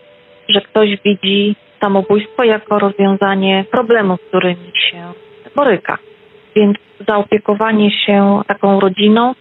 że 0.49 0.61
ktoś 0.61 0.89
widzi 1.05 1.57
samobójstwo 1.83 2.45
jako 2.45 2.79
rozwiązanie 2.79 3.65
problemu, 3.71 4.17
z 4.17 4.29
którymi 4.29 4.73
się 4.91 5.13
boryka. 5.57 5.99
Więc 6.57 6.77
zaopiekowanie 7.09 7.91
się 7.91 8.41
taką 8.47 8.81
rodziną 8.81 9.35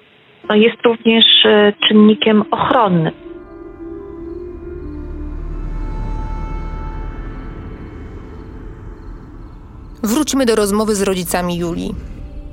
no, 0.50 0.55
jest 0.55 0.82
również 0.86 1.25
e, 1.46 1.74
czynnikiem 1.88 2.43
ochronnym. 2.51 3.13
Wróćmy 10.03 10.46
do 10.46 10.55
rozmowy 10.55 10.96
z 10.96 11.01
rodzicami 11.01 11.58
Julii. 11.58 11.96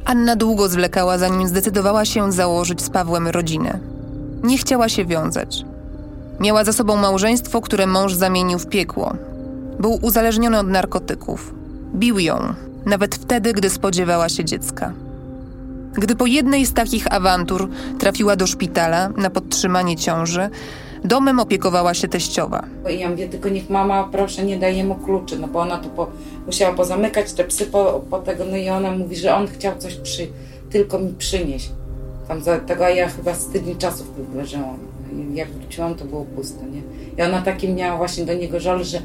Anna 0.04 0.36
długo 0.36 0.68
zwlekała, 0.68 1.18
zanim 1.18 1.48
zdecydowała 1.48 2.04
się 2.04 2.32
założyć 2.32 2.82
z 2.82 2.90
Pawłem 2.90 3.28
rodzinę. 3.28 3.80
Nie 4.42 4.58
chciała 4.58 4.88
się 4.88 5.04
wiązać. 5.04 5.64
Miała 6.40 6.64
za 6.64 6.72
sobą 6.72 6.96
małżeństwo, 6.96 7.60
które 7.60 7.86
mąż 7.86 8.12
zamienił 8.12 8.58
w 8.58 8.68
piekło. 8.68 9.14
Był 9.80 9.98
uzależniony 10.02 10.58
od 10.58 10.68
narkotyków. 10.68 11.54
Bił 11.94 12.18
ją, 12.18 12.54
nawet 12.86 13.14
wtedy, 13.14 13.52
gdy 13.52 13.70
spodziewała 13.70 14.28
się 14.28 14.44
dziecka. 14.44 14.92
Gdy 15.94 16.16
po 16.16 16.26
jednej 16.26 16.66
z 16.66 16.74
takich 16.74 17.12
awantur 17.12 17.68
trafiła 17.98 18.36
do 18.36 18.46
szpitala 18.46 19.08
na 19.08 19.30
podtrzymanie 19.30 19.96
ciąży, 19.96 20.50
domem 21.04 21.40
opiekowała 21.40 21.94
się 21.94 22.08
teściowa. 22.08 22.64
I 22.90 22.98
ja 22.98 23.10
mówię, 23.10 23.28
tylko 23.28 23.48
niech 23.48 23.70
mama, 23.70 24.08
proszę, 24.12 24.44
nie 24.44 24.58
daje 24.58 24.84
mu 24.84 24.94
kluczy, 24.94 25.38
no 25.38 25.48
bo 25.48 25.60
ona 25.60 25.78
tu 25.78 25.88
po, 25.88 26.10
musiała 26.46 26.74
pozamykać 26.74 27.32
te 27.32 27.44
psy 27.44 27.66
po, 27.66 28.04
po 28.10 28.18
tego, 28.18 28.44
no 28.44 28.56
i 28.56 28.68
ona 28.68 28.90
mówi, 28.90 29.16
że 29.16 29.34
on 29.34 29.48
chciał 29.48 29.78
coś 29.78 29.94
przy, 29.94 30.28
tylko 30.70 30.98
mi 30.98 31.14
przynieść. 31.14 31.70
Tam 32.28 32.42
za 32.42 32.58
tego, 32.58 32.86
a 32.86 32.90
ja 32.90 33.08
chyba 33.08 33.34
z 33.34 33.46
tydzień 33.46 33.76
czasu 33.76 34.04
w 34.04 34.16
tym 34.16 34.36
leżałam. 34.36 34.78
Jak 35.34 35.50
wróciłam, 35.50 35.94
to 35.94 36.04
było 36.04 36.24
pusto, 36.24 36.60
nie? 36.66 36.82
I 37.18 37.28
ona 37.28 37.42
taki 37.42 37.68
miała 37.68 37.98
właśnie 37.98 38.24
do 38.24 38.34
niego 38.34 38.60
żal, 38.60 38.84
że 38.84 39.02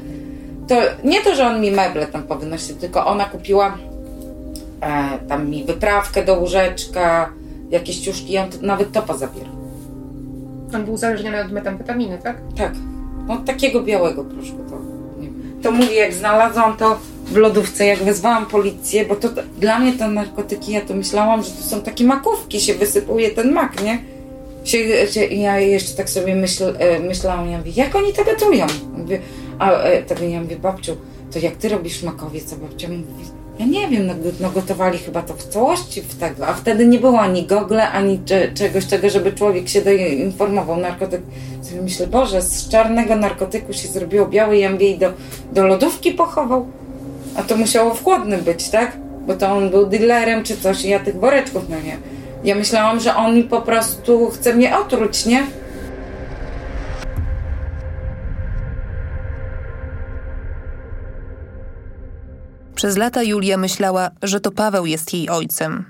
to 0.68 0.74
nie 1.04 1.20
to, 1.20 1.34
że 1.34 1.46
on 1.46 1.60
mi 1.60 1.70
meble 1.70 2.06
tam 2.06 2.22
powynosił, 2.22 2.76
tylko 2.76 3.06
ona 3.06 3.24
kupiła 3.24 3.78
e, 4.80 5.18
tam 5.28 5.50
mi 5.50 5.64
wyprawkę 5.64 6.24
do 6.24 6.40
łóżeczka, 6.40 7.32
jakieś 7.70 7.98
ciuszki, 7.98 8.32
ja 8.32 8.48
to, 8.48 8.56
nawet 8.62 8.92
to 8.92 9.02
pozabierał. 9.02 9.56
On 10.74 10.84
był 10.84 10.94
uzależniony 10.94 11.44
od 11.44 11.52
metamfetaminy, 11.52 12.18
tak? 12.22 12.36
Tak. 12.56 12.72
No 13.26 13.36
takiego 13.36 13.82
białego 13.82 14.24
proszku 14.24 14.58
to. 14.70 14.78
Nie. 15.20 15.26
wiem. 15.26 15.60
To 15.62 15.70
mówię, 15.70 15.94
jak 15.94 16.14
znalazłam 16.14 16.76
to 16.76 16.98
w 17.26 17.36
lodówce, 17.36 17.86
jak 17.86 17.98
wezwałam 17.98 18.46
policję, 18.46 19.04
bo 19.04 19.16
to 19.16 19.28
dla 19.58 19.78
mnie 19.78 19.92
te 19.92 20.08
narkotyki, 20.08 20.72
ja 20.72 20.80
to 20.80 20.94
myślałam, 20.94 21.42
że 21.42 21.50
to 21.50 21.62
są 21.62 21.80
takie 21.80 22.04
makówki, 22.04 22.60
się 22.60 22.74
wysypuje 22.74 23.30
ten 23.30 23.52
mak, 23.52 23.82
nie? 23.82 23.98
Się, 24.64 25.06
się, 25.06 25.24
ja 25.24 25.58
jeszcze 25.58 25.96
tak 25.96 26.10
sobie 26.10 26.34
myśl, 26.34 26.64
e, 26.78 27.00
myślałam, 27.00 27.50
ja 27.50 27.58
mówię, 27.58 27.72
jak 27.74 27.96
oni 27.96 28.12
to 28.12 28.24
gotują? 28.24 28.66
Mówię, 28.98 29.20
a 29.58 29.72
e, 29.72 30.02
tak 30.02 30.20
ja 30.20 30.40
mówię, 30.40 30.56
babciu, 30.56 30.96
to 31.32 31.38
jak 31.38 31.56
ty 31.56 31.68
robisz 31.68 32.02
makowiec, 32.02 32.52
a 32.52 32.56
babcia 32.56 32.88
mówi, 32.88 33.02
ja 33.58 33.66
nie 33.66 33.88
wiem, 33.88 34.06
no, 34.06 34.14
no 34.40 34.50
gotowali 34.50 34.98
chyba 34.98 35.22
to 35.22 35.34
w 35.34 35.44
całości 35.44 36.02
w 36.02 36.14
tego, 36.14 36.46
a 36.46 36.54
wtedy 36.54 36.86
nie 36.86 36.98
było 36.98 37.20
ani 37.20 37.42
Google, 37.42 37.80
ani 37.92 38.20
cze, 38.24 38.52
czegoś, 38.52 38.86
czego, 38.86 39.10
żeby 39.10 39.32
człowiek 39.32 39.68
się 39.68 39.94
informował. 39.94 40.76
Narkotyk, 40.76 41.20
sobie 41.62 41.82
myślę, 41.82 42.06
Boże, 42.06 42.42
z 42.42 42.68
czarnego 42.68 43.16
narkotyku 43.16 43.72
się 43.72 43.88
zrobiło 43.88 44.26
biały, 44.26 44.56
ja 44.56 44.70
mówię, 44.70 44.90
i 44.90 44.98
do, 44.98 45.12
do 45.52 45.66
lodówki 45.66 46.12
pochował. 46.12 46.66
A 47.36 47.42
to 47.42 47.56
musiało 47.56 47.94
w 47.94 48.04
być, 48.44 48.68
tak? 48.68 48.92
Bo 49.26 49.36
to 49.36 49.48
on 49.48 49.70
był 49.70 49.86
dealerem 49.86 50.44
czy 50.44 50.56
coś 50.56 50.84
i 50.84 50.88
ja 50.88 51.00
tych 51.00 51.16
woreczków, 51.20 51.62
no 51.68 51.76
nie. 51.80 51.96
Ja 52.44 52.54
myślałam, 52.54 53.00
że 53.00 53.16
on 53.16 53.34
mi 53.34 53.42
po 53.42 53.60
prostu 53.60 54.30
chce 54.30 54.54
mnie 54.54 54.78
otruć, 54.78 55.26
nie? 55.26 55.46
Przez 62.76 62.96
lata 62.96 63.22
Julia 63.22 63.56
myślała, 63.56 64.10
że 64.22 64.40
to 64.40 64.50
Paweł 64.50 64.86
jest 64.86 65.14
jej 65.14 65.28
ojcem. 65.28 65.84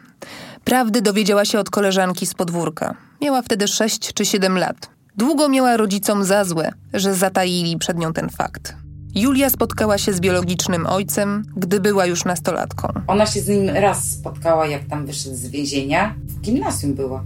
Prawdy 0.65 1.03
dowiedziała 1.03 1.45
się 1.45 1.59
od 1.59 1.71
koleżanki 1.71 2.27
z 2.27 2.35
podwórka. 2.35 2.95
Miała 3.23 3.43
wtedy 3.43 3.69
6 3.69 4.13
czy 4.15 4.25
7 4.25 4.59
lat. 4.59 4.91
Długo 5.17 5.49
miała 5.49 5.77
rodzicom 5.77 6.25
za 6.25 6.45
złe, 6.45 6.73
że 6.95 7.15
zataili 7.15 7.79
przed 7.79 7.99
nią 7.99 8.13
ten 8.13 8.29
fakt. 8.31 8.75
Julia 9.15 9.51
spotkała 9.51 9.99
się 9.99 10.13
z 10.13 10.21
biologicznym 10.21 10.87
ojcem, 10.87 11.43
gdy 11.57 11.81
była 11.81 12.07
już 12.07 12.25
nastolatką. 12.25 12.89
Ona 13.07 13.27
się 13.27 13.41
z 13.41 13.49
nim 13.49 13.69
raz 13.69 14.11
spotkała, 14.11 14.67
jak 14.67 14.85
tam 14.85 15.07
wyszedł 15.07 15.37
z 15.37 15.47
więzienia. 15.47 16.15
W 16.27 16.41
gimnazjum 16.41 16.95
była. 16.95 17.25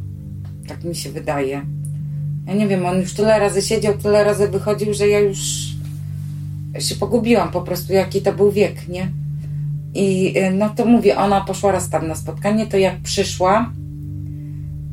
Tak 0.68 0.84
mi 0.84 0.94
się 0.94 1.10
wydaje. 1.10 1.66
Ja 2.46 2.54
nie 2.54 2.68
wiem, 2.68 2.86
on 2.86 3.00
już 3.00 3.14
tyle 3.14 3.38
razy 3.38 3.62
siedział, 3.62 3.98
tyle 3.98 4.24
razy 4.24 4.48
wychodził, 4.48 4.94
że 4.94 5.08
ja 5.08 5.20
już 5.20 5.38
się 6.78 6.94
pogubiłam 7.00 7.50
po 7.50 7.60
prostu, 7.60 7.92
jaki 7.92 8.22
to 8.22 8.32
był 8.32 8.50
wiek, 8.52 8.88
nie? 8.88 9.12
I 9.94 10.38
e, 10.38 10.50
no 10.50 10.70
to 10.70 10.85
mówię, 10.85 11.18
ona 11.18 11.40
poszła 11.40 11.73
raz 11.73 11.90
tam 11.90 12.09
na 12.09 12.14
spotkanie, 12.14 12.66
to 12.66 12.76
jak 12.76 13.00
przyszła 13.00 13.73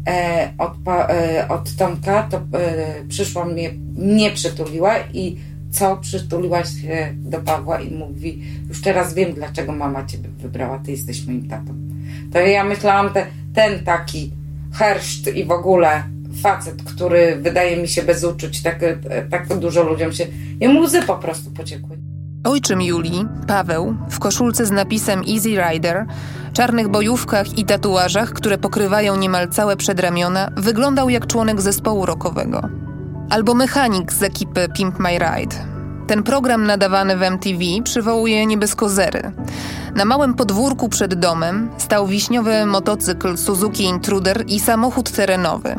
e, 0.07 0.53
od, 0.57 0.73
e, 0.87 1.47
od 1.49 1.75
Tomka, 1.75 2.23
to 2.23 2.37
e, 2.37 2.41
przyszła 3.09 3.45
mnie, 3.45 3.71
mnie 3.97 4.31
przytuliła 4.31 4.93
i 5.13 5.37
co 5.71 5.97
przytuliła 5.97 6.63
się 6.63 7.13
do 7.15 7.39
Pawła 7.39 7.81
i 7.81 7.95
mówi, 7.95 8.43
już 8.69 8.81
teraz 8.81 9.13
wiem, 9.13 9.33
dlaczego 9.33 9.71
mama 9.71 10.05
ciebie 10.05 10.29
wybrała, 10.29 10.79
ty 10.79 10.91
jesteś 10.91 11.25
moim 11.25 11.47
tatą. 11.47 11.73
To 12.33 12.39
ja 12.39 12.63
myślałam, 12.63 13.13
te, 13.13 13.25
ten 13.53 13.83
taki 13.83 14.31
herszt 14.73 15.27
i 15.35 15.45
w 15.45 15.51
ogóle 15.51 16.03
facet, 16.41 16.83
który 16.83 17.35
wydaje 17.35 17.77
mi 17.77 17.87
się 17.87 18.03
bez 18.03 18.23
uczuć, 18.23 18.61
tak, 18.61 18.79
tak 19.29 19.59
dużo 19.59 19.83
ludziom 19.83 20.11
się, 20.11 20.25
jemu 20.59 20.81
łzy 20.81 21.01
po 21.01 21.15
prostu 21.15 21.51
pociekły. 21.51 22.06
Ojczym 22.47 22.81
Julii, 22.81 23.25
Paweł, 23.47 23.95
w 24.09 24.19
koszulce 24.19 24.65
z 24.65 24.71
napisem 24.71 25.21
Easy 25.33 25.49
Rider, 25.49 26.05
czarnych 26.53 26.87
bojówkach 26.87 27.57
i 27.57 27.65
tatuażach, 27.65 28.33
które 28.33 28.57
pokrywają 28.57 29.15
niemal 29.15 29.47
całe 29.49 29.77
przedramiona, 29.77 30.51
wyglądał 30.55 31.09
jak 31.09 31.27
członek 31.27 31.61
zespołu 31.61 32.05
rockowego. 32.05 32.61
Albo 33.29 33.53
mechanik 33.53 34.13
z 34.13 34.23
ekipy 34.23 34.67
Pimp 34.77 34.99
My 34.99 35.09
Ride. 35.09 35.55
Ten 36.07 36.23
program 36.23 36.63
nadawany 36.63 37.17
w 37.17 37.21
MTV 37.21 37.59
przywołuje 37.83 38.45
nie 38.45 38.57
bez 38.57 38.75
kozery. 38.75 39.31
Na 39.95 40.05
małym 40.05 40.33
podwórku 40.33 40.89
przed 40.89 41.13
domem 41.13 41.69
stał 41.77 42.07
wiśniowy 42.07 42.65
motocykl 42.65 43.37
Suzuki 43.37 43.83
Intruder 43.83 44.43
i 44.47 44.59
samochód 44.59 45.11
terenowy, 45.11 45.75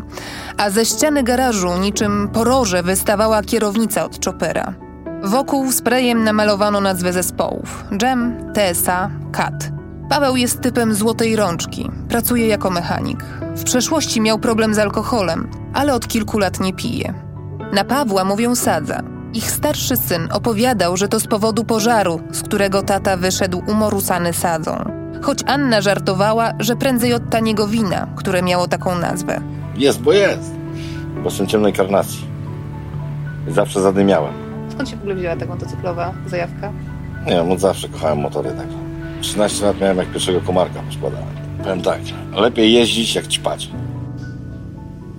a 0.56 0.70
ze 0.70 0.84
ściany 0.84 1.22
garażu 1.22 1.78
niczym 1.78 2.28
poroże 2.32 2.82
wystawała 2.82 3.42
kierownica 3.42 4.04
od 4.04 4.24
chopera. 4.24 4.87
Wokół 5.22 5.72
sprayem 5.72 6.24
namalowano 6.24 6.80
nazwy 6.80 7.12
zespołów: 7.12 7.84
Jam, 8.02 8.34
TSA, 8.54 9.10
Cat. 9.32 9.72
Paweł 10.08 10.36
jest 10.36 10.60
typem 10.60 10.94
złotej 10.94 11.36
rączki, 11.36 11.90
pracuje 12.08 12.46
jako 12.46 12.70
mechanik. 12.70 13.24
W 13.56 13.64
przeszłości 13.64 14.20
miał 14.20 14.38
problem 14.38 14.74
z 14.74 14.78
alkoholem, 14.78 15.48
ale 15.74 15.94
od 15.94 16.08
kilku 16.08 16.38
lat 16.38 16.60
nie 16.60 16.72
pije. 16.72 17.14
Na 17.72 17.84
Pawła 17.84 18.24
mówią 18.24 18.54
sadza. 18.54 19.02
Ich 19.34 19.50
starszy 19.50 19.96
syn 19.96 20.28
opowiadał, 20.32 20.96
że 20.96 21.08
to 21.08 21.20
z 21.20 21.26
powodu 21.26 21.64
pożaru, 21.64 22.20
z 22.32 22.42
którego 22.42 22.82
tata 22.82 23.16
wyszedł 23.16 23.62
umorusany 23.66 24.32
sadzą. 24.32 24.84
Choć 25.22 25.38
Anna 25.46 25.80
żartowała, 25.80 26.52
że 26.58 26.76
prędzej 26.76 27.14
od 27.14 27.30
taniego 27.30 27.68
wina, 27.68 28.06
które 28.16 28.42
miało 28.42 28.68
taką 28.68 28.98
nazwę. 28.98 29.40
Jest, 29.76 30.00
bo 30.00 30.12
jest. 30.12 30.52
Bo 31.14 31.24
jestem 31.24 31.46
ciemnej 31.46 31.72
karnacji. 31.72 32.24
Zawsze 33.48 33.80
zadymiałem. 33.80 34.47
Skąd 34.78 34.90
się 34.90 34.96
w 34.96 35.00
ogóle 35.00 35.14
wzięła 35.14 35.36
ta 35.36 35.46
motocyklowa 35.46 36.14
zajawka? 36.26 36.72
Nie 37.26 37.32
wiem, 37.32 37.52
od 37.52 37.60
zawsze 37.60 37.88
kochałem 37.88 38.18
motory 38.18 38.50
takie. 38.50 38.74
13 39.20 39.66
lat 39.66 39.80
miałem 39.80 39.96
jak 39.96 40.12
pierwszego 40.12 40.40
komarka 40.40 40.80
poskładałem. 40.82 41.26
Powiem 41.62 41.82
tak, 41.82 41.98
lepiej 42.32 42.72
jeździć 42.72 43.14
jak 43.14 43.26
ćpać. 43.26 43.70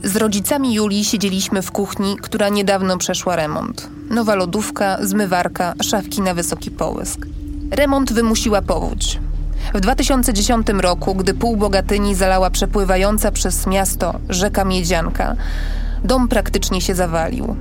Z 0.04 0.16
rodzicami 0.16 0.74
Julii 0.74 1.06
siedzieliśmy 1.06 1.62
w 1.62 1.72
kuchni, 1.72 2.16
która 2.22 2.50
niedawno 2.50 2.98
przeszła 2.98 3.36
remont. 3.36 3.90
Nowa 4.10 4.36
lodówka, 4.36 4.98
zmywarka, 5.02 5.74
szafki 5.84 6.22
na 6.22 6.34
wysoki 6.34 6.72
połysk. 6.72 7.26
Remont 7.72 8.14
wymusiła 8.14 8.62
powódź. 8.62 9.20
W 9.74 9.80
2010 9.80 10.68
roku, 10.70 11.16
gdy 11.16 11.34
pół 11.34 11.58
Bogatyni 11.58 12.16
zalała 12.16 12.50
przepływająca 12.50 13.32
przez 13.32 13.68
miasto 13.68 14.20
rzeka 14.30 14.66
Miedzianka, 14.66 15.36
dom 16.04 16.28
praktycznie 16.28 16.82
się 16.82 16.96
zawalił. 16.96 17.56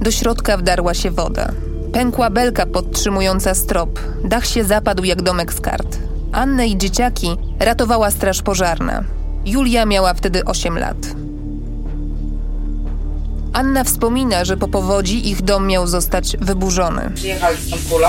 Do 0.00 0.10
środka 0.10 0.56
wdarła 0.56 0.94
się 0.94 1.10
woda. 1.10 1.52
Pękła 1.92 2.30
belka 2.30 2.66
podtrzymująca 2.66 3.54
strop. 3.54 4.00
Dach 4.24 4.46
się 4.46 4.64
zapadł 4.64 5.04
jak 5.04 5.22
domek 5.22 5.52
z 5.52 5.60
kart. 5.60 5.98
Annę 6.32 6.66
i 6.66 6.78
dzieciaki 6.78 7.36
ratowała 7.58 8.10
straż 8.10 8.42
pożarna. 8.42 9.04
Julia 9.44 9.86
miała 9.86 10.14
wtedy 10.14 10.44
8 10.44 10.78
lat. 10.78 10.96
Anna 13.52 13.84
wspomina, 13.84 14.44
że 14.44 14.56
po 14.56 14.68
powodzi 14.68 15.30
ich 15.30 15.42
dom 15.42 15.66
miał 15.66 15.86
zostać 15.86 16.36
wyburzony. 16.40 17.10
Przyjechali 17.14 17.56
z 17.62 17.70
tą 17.70 17.76
kulą. 17.90 18.08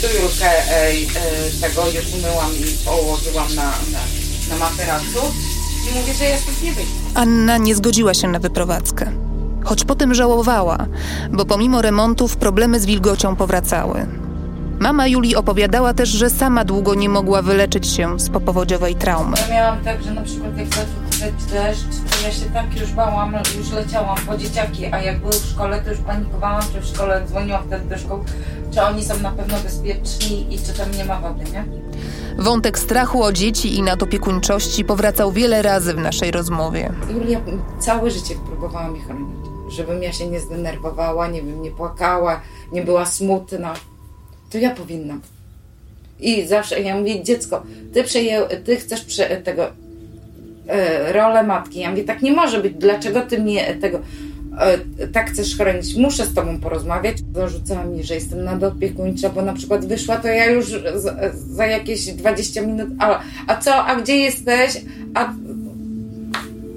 Tu 0.00 0.06
Julkę 0.22 0.46
e, 0.70 0.88
e, 0.88 0.92
tego 1.60 1.82
już 1.86 2.14
umyłam 2.14 2.50
i 2.56 2.84
położyłam 2.84 3.54
na, 3.54 3.62
na, 3.64 4.00
na 4.50 4.56
materacu. 4.56 5.18
I 5.90 5.98
mówię, 5.98 6.14
że 6.14 6.24
ja 6.24 6.38
stąd 6.38 6.62
nie 6.62 6.72
wyjdę. 6.72 6.90
Anna 7.14 7.56
nie 7.58 7.74
zgodziła 7.74 8.14
się 8.14 8.28
na 8.28 8.38
wyprowadzkę. 8.38 9.12
Choć 9.66 9.84
potem 9.84 10.14
żałowała, 10.14 10.86
bo 11.32 11.44
pomimo 11.44 11.82
remontów 11.82 12.36
problemy 12.36 12.80
z 12.80 12.86
wilgocią 12.86 13.36
powracały. 13.36 14.06
Mama 14.78 15.06
Julii 15.06 15.36
opowiadała 15.36 15.94
też, 15.94 16.08
że 16.08 16.30
sama 16.30 16.64
długo 16.64 16.94
nie 16.94 17.08
mogła 17.08 17.42
wyleczyć 17.42 17.86
się 17.86 18.20
z 18.20 18.30
popowodziowej 18.30 18.94
traumy. 18.94 19.36
Ja 19.48 19.54
miałam 19.54 19.84
tak, 19.84 20.02
że 20.02 20.14
na 20.14 20.22
przykład 20.22 20.58
jak 20.58 20.68
zaczął 20.68 20.84
padać 21.10 21.44
deszcz, 21.52 22.10
to 22.10 22.26
ja 22.26 22.32
się 22.32 22.44
tak 22.54 22.80
już 22.80 22.92
bałam, 22.92 23.34
już 23.58 23.70
leciałam 23.72 24.16
po 24.26 24.36
dzieciaki, 24.36 24.86
a 24.86 25.02
jak 25.02 25.20
były 25.20 25.32
w 25.32 25.50
szkole, 25.50 25.80
to 25.80 25.90
już 25.90 25.98
panikowałam, 25.98 26.62
czy 26.72 26.80
w 26.80 26.84
szkole 26.84 27.22
dzwoniłam 27.26 27.62
wtedy 27.66 27.88
do 27.88 27.98
szkoły, 27.98 28.24
czy 28.74 28.82
oni 28.82 29.04
są 29.04 29.18
na 29.18 29.30
pewno 29.30 29.58
bezpieczni 29.64 30.54
i 30.54 30.58
czy 30.58 30.72
tam 30.72 30.90
nie 30.90 31.04
ma 31.04 31.20
wody, 31.20 31.44
nie? 31.52 31.64
Wątek 32.38 32.78
strachu 32.78 33.22
o 33.22 33.32
dzieci 33.32 33.76
i 33.78 33.82
nadopiekuńczości 33.82 34.84
powracał 34.84 35.32
wiele 35.32 35.62
razy 35.62 35.94
w 35.94 35.98
naszej 35.98 36.30
rozmowie. 36.30 36.92
Julia, 37.10 37.40
całe 37.78 38.10
życie 38.10 38.34
próbowała 38.46 38.88
mnie 38.88 39.00
chronić. 39.00 39.45
Żebym 39.76 40.02
ja 40.02 40.12
się 40.12 40.26
nie 40.26 40.40
zdenerwowała, 40.40 41.28
nie 41.28 41.42
wiem, 41.42 41.62
nie 41.62 41.70
płakała, 41.70 42.40
nie 42.72 42.82
była 42.82 43.06
smutna. 43.06 43.74
To 44.50 44.58
ja 44.58 44.70
powinnam. 44.70 45.20
I 46.20 46.46
zawsze 46.46 46.80
ja 46.80 46.98
mówię, 46.98 47.22
dziecko, 47.22 47.62
ty 47.92 48.04
przeję, 48.04 48.42
ty 48.64 48.76
chcesz 48.76 49.04
prze, 49.04 49.26
tego 49.26 49.66
e, 50.68 51.12
rolę 51.12 51.42
matki. 51.42 51.80
Ja 51.80 51.90
mówię, 51.90 52.04
tak 52.04 52.22
nie 52.22 52.32
może 52.32 52.62
być. 52.62 52.74
Dlaczego 52.74 53.20
ty 53.20 53.38
mnie 53.38 53.74
tego 53.74 53.98
e, 54.98 55.08
tak 55.08 55.30
chcesz 55.30 55.56
chronić? 55.56 55.96
Muszę 55.96 56.26
z 56.26 56.34
tobą 56.34 56.60
porozmawiać. 56.60 57.16
Zarzucała 57.34 57.84
mi, 57.84 58.04
że 58.04 58.14
jestem 58.14 58.44
nadopiekuńcza, 58.44 59.28
bo 59.28 59.42
na 59.42 59.52
przykład 59.52 59.86
wyszła, 59.86 60.16
to 60.16 60.28
ja 60.28 60.50
już 60.50 60.66
za, 60.94 61.16
za 61.32 61.66
jakieś 61.66 62.06
20 62.06 62.62
minut, 62.62 62.88
a, 62.98 63.20
a 63.46 63.56
co, 63.56 63.74
a 63.74 64.00
gdzie 64.00 64.16
jesteś? 64.16 64.82
A 65.14 65.32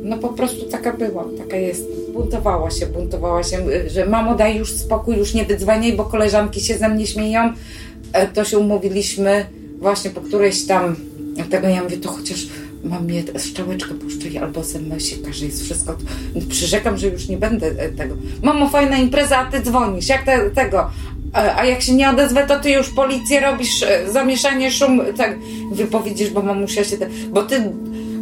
no 0.09 0.17
po 0.17 0.29
prostu 0.29 0.65
taka 0.65 0.93
byłam, 0.93 1.37
taka 1.37 1.57
jest. 1.57 1.85
Buntowała 2.13 2.71
się, 2.71 2.85
buntowała 2.87 3.43
się, 3.43 3.57
że 3.87 4.05
mamo 4.05 4.35
daj 4.35 4.57
już 4.57 4.73
spokój, 4.73 5.17
już 5.17 5.33
nie 5.33 5.45
wydzwaniaj, 5.45 5.93
bo 5.93 6.05
koleżanki 6.05 6.61
się 6.61 6.77
ze 6.77 6.89
mnie 6.89 7.07
śmieją. 7.07 7.53
E, 8.13 8.27
To 8.27 8.43
się 8.45 8.57
umówiliśmy 8.57 9.45
właśnie 9.79 10.09
po 10.11 10.21
którejś 10.21 10.65
tam 10.65 10.95
tego, 11.49 11.67
ja 11.67 11.83
mówię, 11.83 11.97
to 11.97 12.09
chociaż 12.09 12.47
mam 12.83 13.05
mnie 13.05 13.23
szczałeczkę 13.39 13.93
puszczaj 13.93 14.37
albo 14.37 14.61
SMS-ika, 14.61 15.33
że 15.33 15.45
jest 15.45 15.63
wszystko. 15.63 15.97
Przyrzekam, 16.49 16.97
że 16.97 17.07
już 17.07 17.27
nie 17.27 17.37
będę 17.37 17.67
e, 17.67 17.89
tego. 17.89 18.15
Mamo, 18.43 18.69
fajna 18.69 18.97
impreza, 18.97 19.37
a 19.37 19.51
ty 19.51 19.61
dzwonisz, 19.61 20.09
jak 20.09 20.25
te, 20.25 20.49
tego. 20.49 20.89
E, 21.35 21.55
A 21.55 21.65
jak 21.65 21.81
się 21.81 21.93
nie 21.93 22.09
odezwę, 22.09 22.47
to 22.47 22.59
ty 22.59 22.71
już 22.71 22.89
policję 22.89 23.39
robisz, 23.39 23.85
zamieszanie, 24.11 24.71
szum, 24.71 25.01
tak 25.17 25.37
wypowiedzisz, 25.71 26.29
bo 26.29 26.41
mamusia 26.41 26.83
się, 26.83 26.97
te, 26.97 27.09
bo 27.29 27.43
ty 27.43 27.71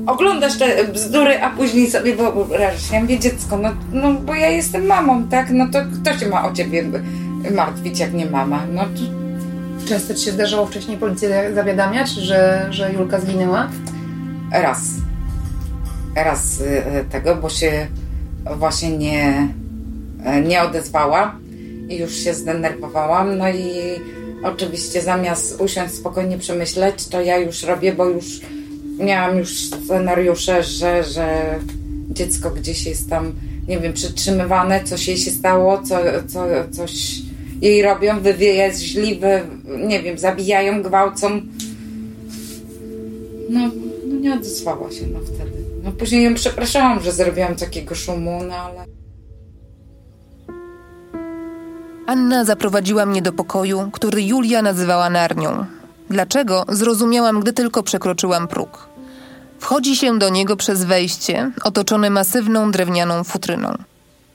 oglądasz 0.07 0.57
te 0.57 0.83
bzdury, 0.87 1.41
a 1.41 1.49
później 1.49 1.91
sobie 1.91 2.15
wyobrażasz. 2.15 2.91
Ja 2.91 3.01
mówię, 3.01 3.19
dziecko, 3.19 3.57
no, 3.57 3.69
no 3.91 4.13
bo 4.13 4.35
ja 4.35 4.49
jestem 4.49 4.85
mamą, 4.85 5.27
tak? 5.27 5.49
No 5.49 5.67
to 5.71 5.79
kto 6.01 6.19
się 6.19 6.27
ma 6.27 6.49
o 6.49 6.53
ciebie 6.53 6.83
martwić, 7.51 7.99
jak 7.99 8.13
nie 8.13 8.25
mama? 8.25 8.65
No 8.73 8.81
to 8.81 9.27
Często 9.87 10.13
ci 10.13 10.25
się 10.25 10.31
zdarzało 10.31 10.65
wcześniej 10.65 10.97
policję 10.97 11.51
zawiadamiać, 11.55 12.09
że, 12.09 12.67
że 12.69 12.93
Julka 12.93 13.19
zginęła? 13.19 13.69
raz. 14.51 14.79
Raz 16.15 16.61
y, 16.61 16.63
y, 16.63 17.05
tego, 17.11 17.35
bo 17.35 17.49
się 17.49 17.87
właśnie 18.57 18.97
nie, 18.97 19.47
y, 20.37 20.41
nie 20.41 20.61
odezwała 20.61 21.35
i 21.89 21.97
już 21.97 22.15
się 22.15 22.33
zdenerwowałam. 22.33 23.37
No 23.37 23.49
i 23.49 23.71
oczywiście 24.43 25.01
zamiast 25.01 25.61
usiąść 25.61 25.93
spokojnie 25.93 26.37
przemyśleć, 26.37 27.07
to 27.07 27.21
ja 27.21 27.37
już 27.37 27.63
robię, 27.63 27.93
bo 27.93 28.05
już 28.05 28.25
miałam 28.99 29.37
już 29.37 29.57
scenariusze, 29.57 30.63
że, 30.63 31.03
że 31.03 31.59
dziecko 32.09 32.51
gdzieś 32.51 32.85
jest 32.85 33.09
tam, 33.09 33.33
nie 33.67 33.79
wiem, 33.79 33.93
przytrzymywane, 33.93 34.83
coś 34.83 35.07
jej 35.07 35.17
się 35.17 35.31
stało, 35.31 35.81
co, 35.83 35.97
co, 36.27 36.45
coś 36.71 37.21
jej 37.61 37.81
robią, 37.81 38.19
wywieźli, 38.19 39.19
wy, 39.19 39.41
nie 39.87 40.03
wiem, 40.03 40.17
zabijają, 40.17 40.83
gwałcą. 40.83 41.41
No, 43.49 43.71
no 44.07 44.19
nie 44.19 44.33
odezwała 44.33 44.91
się 44.91 45.07
no 45.07 45.19
wtedy. 45.19 45.65
No 45.83 45.91
później 45.91 46.23
ją 46.23 46.33
przepraszałam, 46.33 47.03
że 47.03 47.11
zrobiłam 47.11 47.55
takiego 47.55 47.95
szumu, 47.95 48.39
no 48.49 48.55
ale... 48.55 48.85
Anna 52.07 52.45
zaprowadziła 52.45 53.05
mnie 53.05 53.21
do 53.21 53.33
pokoju, 53.33 53.89
który 53.93 54.21
Julia 54.21 54.61
nazywała 54.61 55.09
narnią. 55.09 55.65
Dlaczego? 56.09 56.65
Zrozumiałam, 56.69 57.39
gdy 57.39 57.53
tylko 57.53 57.83
przekroczyłam 57.83 58.47
próg. 58.47 58.87
Wchodzi 59.59 59.95
się 59.95 60.19
do 60.19 60.29
niego 60.29 60.55
przez 60.55 60.83
wejście, 60.83 61.51
otoczone 61.63 62.09
masywną 62.09 62.71
drewnianą 62.71 63.23
futryną. 63.23 63.77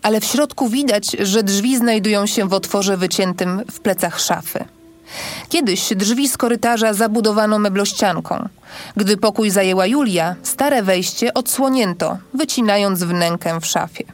Ale 0.02 0.20
w 0.20 0.24
środku 0.24 0.68
widać, 0.68 1.10
że 1.20 1.42
drzwi 1.42 1.76
znajdują 1.76 2.26
się 2.26 2.48
w 2.48 2.52
otworze 2.52 2.96
wyciętym 2.96 3.62
w 3.70 3.80
plecach 3.80 4.20
szafy. 4.20 4.64
Kiedyś 5.48 5.92
drzwi 5.96 6.28
z 6.28 6.36
korytarza 6.36 6.94
zabudowano 6.94 7.58
meblościanką. 7.58 8.48
Gdy 8.96 9.16
pokój 9.16 9.50
zajęła 9.50 9.86
Julia, 9.86 10.34
stare 10.42 10.82
wejście 10.82 11.34
odsłonięto, 11.34 12.18
wycinając 12.34 13.02
wnękę 13.02 13.60
w 13.60 13.66
szafie. 13.66 14.04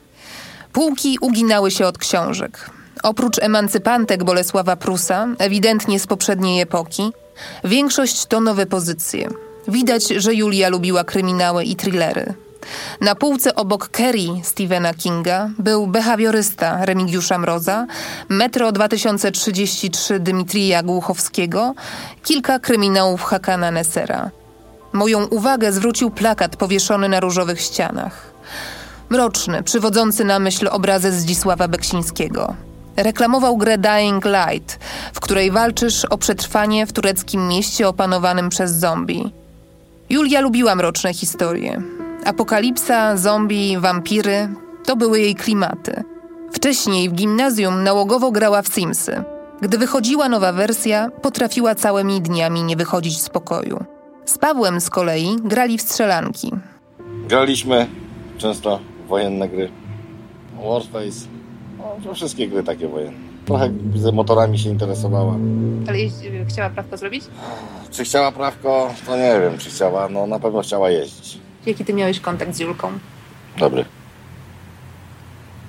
Półki 0.73 1.19
uginały 1.21 1.71
się 1.71 1.87
od 1.87 1.99
książek. 1.99 2.71
Oprócz 3.09 3.39
emancypantek 3.39 4.25
Bolesława 4.25 4.77
Prusa, 4.77 5.27
ewidentnie 5.39 6.01
z 6.01 6.07
poprzedniej 6.07 6.61
epoki, 6.61 7.13
większość 7.65 8.27
to 8.27 8.41
nowe 8.41 8.67
pozycje. 8.67 9.29
Widać, 9.69 10.09
że 10.09 10.35
Julia 10.35 10.69
lubiła 10.69 11.05
kryminały 11.05 11.65
i 11.65 11.77
thrillery. 11.77 12.35
Na 13.01 13.15
półce 13.15 13.55
obok 13.55 13.89
Kerry 13.89 14.29
Stephena 14.43 14.95
Kinga 14.95 15.51
był 15.59 15.87
behawiorysta 15.87 16.85
Remigiusza 16.85 17.39
Mroza, 17.39 17.87
Metro 18.29 18.73
2033 18.73 20.21
Dmitrija 20.21 20.83
Głuchowskiego, 20.83 21.75
kilka 22.25 22.59
kryminałów 22.59 23.23
Hakana 23.23 23.71
Nessera. 23.71 24.31
Moją 24.93 25.25
uwagę 25.25 25.73
zwrócił 25.73 26.11
plakat 26.11 26.57
powieszony 26.57 27.09
na 27.09 27.21
różowych 27.21 27.61
ścianach. 27.61 28.33
Mroczny, 29.09 29.63
przywodzący 29.63 30.25
na 30.25 30.39
myśl 30.39 30.69
obrazy 30.73 31.13
Zdzisława 31.13 31.69
Beksińskiego. 31.69 32.68
Reklamował 32.99 33.57
grę 33.57 33.79
Dying 33.79 34.25
Light, 34.25 34.79
w 35.15 35.21
której 35.21 35.51
walczysz 35.51 36.05
o 36.05 36.19
przetrwanie 36.19 36.87
w 36.87 36.93
tureckim 36.93 37.49
mieście 37.49 37.89
opanowanym 37.89 38.49
przez 38.49 38.73
zombie. 38.73 39.33
Julia 40.11 40.41
lubiła 40.41 40.75
mroczne 40.75 41.15
historie. 41.15 41.83
Apokalipsa, 42.25 43.17
zombie, 43.17 43.79
wampiry 43.79 44.49
to 44.85 44.97
były 44.97 45.21
jej 45.21 45.35
klimaty. 45.35 46.05
Wcześniej 46.53 47.09
w 47.09 47.13
gimnazjum 47.13 47.83
nałogowo 47.83 48.31
grała 48.31 48.63
w 48.63 48.69
Simsy. 48.69 49.23
Gdy 49.61 49.79
wychodziła 49.79 50.29
nowa 50.29 50.53
wersja, 50.53 51.09
potrafiła 51.23 51.75
całymi 51.75 52.21
dniami 52.21 52.63
nie 52.63 52.77
wychodzić 52.77 53.23
z 53.23 53.29
pokoju. 53.29 53.85
Z 54.25 54.39
Pawłem 54.39 54.81
z 54.81 54.91
kolei 54.91 55.37
grali 55.45 55.79
w 55.79 55.83
strzelanki. 55.83 56.53
Graliśmy 57.29 57.87
często 58.39 58.81
wojenne 59.09 59.49
gry. 59.49 59.71
Warface. 60.65 61.38
No, 61.79 61.97
to 62.05 62.15
wszystkie 62.15 62.49
gry 62.49 62.63
takie 62.63 62.89
wojenne. 62.89 63.19
Trochę 63.45 63.71
z 63.95 64.13
motorami 64.15 64.59
się 64.59 64.69
interesowała. 64.71 65.35
Ale 65.89 65.99
chciała 66.49 66.71
prawko 66.71 66.97
zrobić? 66.97 67.25
Czy 67.91 68.05
chciała 68.05 68.33
prawko? 68.33 68.95
To 69.07 69.17
nie 69.17 69.41
wiem, 69.41 69.59
czy 69.59 69.71
chciała. 69.71 70.09
No 70.09 70.27
na 70.27 70.39
pewno 70.39 70.63
chciała 70.63 70.91
jeździć. 70.91 71.39
Jaki 71.67 71.85
ty 71.85 71.95
miałeś 71.95 72.21
kontakt 72.21 72.55
z 72.55 72.61
Julką? 72.61 72.91
Dobry. 73.59 73.85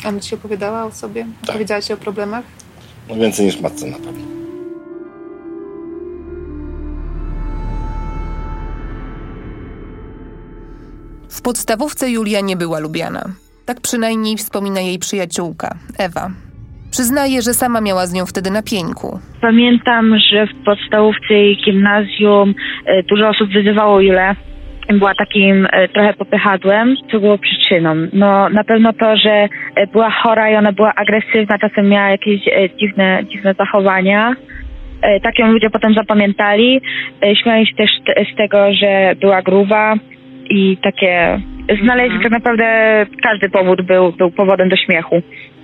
Ona 0.05 0.19
ci 0.19 0.35
opowiadała 0.35 0.83
o 0.85 0.91
sobie? 0.91 1.25
Tak. 1.41 1.49
Opowiedziała 1.49 1.81
ci 1.81 1.93
o 1.93 1.97
problemach? 1.97 2.45
No 3.09 3.15
więcej 3.15 3.45
niż 3.45 3.61
matce 3.61 3.85
na 3.87 3.97
pewno. 3.97 4.23
W 11.29 11.41
podstawówce 11.41 12.09
Julia 12.09 12.41
nie 12.41 12.57
była 12.57 12.79
lubiana. 12.79 13.29
Tak 13.69 13.81
przynajmniej 13.81 14.35
wspomina 14.37 14.81
jej 14.81 14.99
przyjaciółka, 14.99 15.69
Ewa. 15.99 16.25
Przyznaje, 16.91 17.41
że 17.41 17.53
sama 17.53 17.81
miała 17.81 18.05
z 18.05 18.13
nią 18.13 18.25
wtedy 18.25 18.49
na 18.51 18.63
pieńku. 18.63 19.19
Pamiętam, 19.41 20.15
że 20.31 20.47
w 20.47 20.63
podstawówce 20.65 21.33
i 21.33 21.57
gimnazjum 21.65 22.55
e, 22.85 23.03
dużo 23.03 23.29
osób 23.29 23.49
wyzywało 23.49 24.01
Julę. 24.01 24.35
Była 24.87 25.15
takim 25.15 25.67
e, 25.71 25.87
trochę 25.87 26.13
popychadłem, 26.13 26.95
co 27.11 27.19
było 27.19 27.37
przyczyną. 27.37 27.95
No 28.13 28.49
na 28.49 28.63
pewno 28.63 28.93
to, 28.93 29.17
że 29.17 29.47
e, 29.75 29.87
była 29.87 30.11
chora 30.11 30.51
i 30.51 30.55
ona 30.55 30.71
była 30.71 30.95
agresywna, 30.95 31.57
czasem 31.57 31.89
miała 31.89 32.09
jakieś 32.09 32.41
dziwne, 32.79 33.23
dziwne 33.31 33.53
zachowania. 33.53 34.35
Tak 35.23 35.39
ją 35.39 35.51
ludzie 35.51 35.69
potem 35.69 35.93
zapamiętali. 35.93 36.81
Śmiali 37.41 37.67
się 37.67 37.75
też 37.75 37.91
z 38.33 38.37
tego, 38.37 38.73
że 38.73 39.15
była 39.21 39.41
gruba 39.41 39.95
i 40.49 40.77
takie... 40.83 41.41
Znaleźli 41.83 42.23
tak 42.23 42.31
naprawdę 42.31 42.65
każdy 43.23 43.49
powód 43.49 43.81
był, 43.81 44.11
był 44.11 44.31
powodem 44.31 44.69
do 44.69 44.75
śmiechu. 44.75 45.21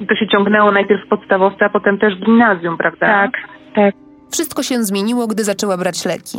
To 0.09 0.15
się 0.15 0.27
ciągnęło 0.27 0.71
najpierw 0.71 1.05
w 1.05 1.09
podstawowce, 1.09 1.65
a 1.65 1.69
potem 1.69 1.97
też 1.97 2.15
w 2.15 2.25
gimnazjum, 2.25 2.77
prawda? 2.77 3.07
Tak, 3.07 3.31
tak. 3.75 3.95
Wszystko 4.31 4.63
się 4.63 4.83
zmieniło, 4.83 5.27
gdy 5.27 5.43
zaczęła 5.43 5.77
brać 5.77 6.05
leki. 6.05 6.37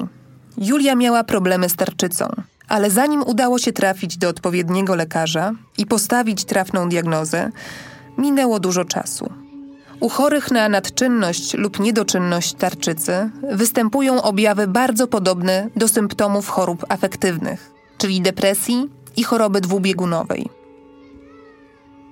Julia 0.58 0.94
miała 0.94 1.24
problemy 1.24 1.68
z 1.68 1.76
tarczycą, 1.76 2.26
ale 2.68 2.90
zanim 2.90 3.22
udało 3.22 3.58
się 3.58 3.72
trafić 3.72 4.18
do 4.18 4.28
odpowiedniego 4.28 4.94
lekarza 4.94 5.52
i 5.78 5.86
postawić 5.86 6.44
trafną 6.44 6.88
diagnozę, 6.88 7.50
minęło 8.18 8.60
dużo 8.60 8.84
czasu. 8.84 9.32
U 10.00 10.08
chorych 10.08 10.50
na 10.50 10.68
nadczynność 10.68 11.54
lub 11.54 11.80
niedoczynność 11.80 12.54
tarczycy 12.54 13.30
występują 13.52 14.22
objawy 14.22 14.66
bardzo 14.66 15.06
podobne 15.06 15.68
do 15.76 15.88
symptomów 15.88 16.48
chorób 16.48 16.84
afektywnych, 16.88 17.75
czyli 17.98 18.20
depresji 18.20 18.88
i 19.16 19.22
choroby 19.22 19.60
dwubiegunowej. 19.60 20.48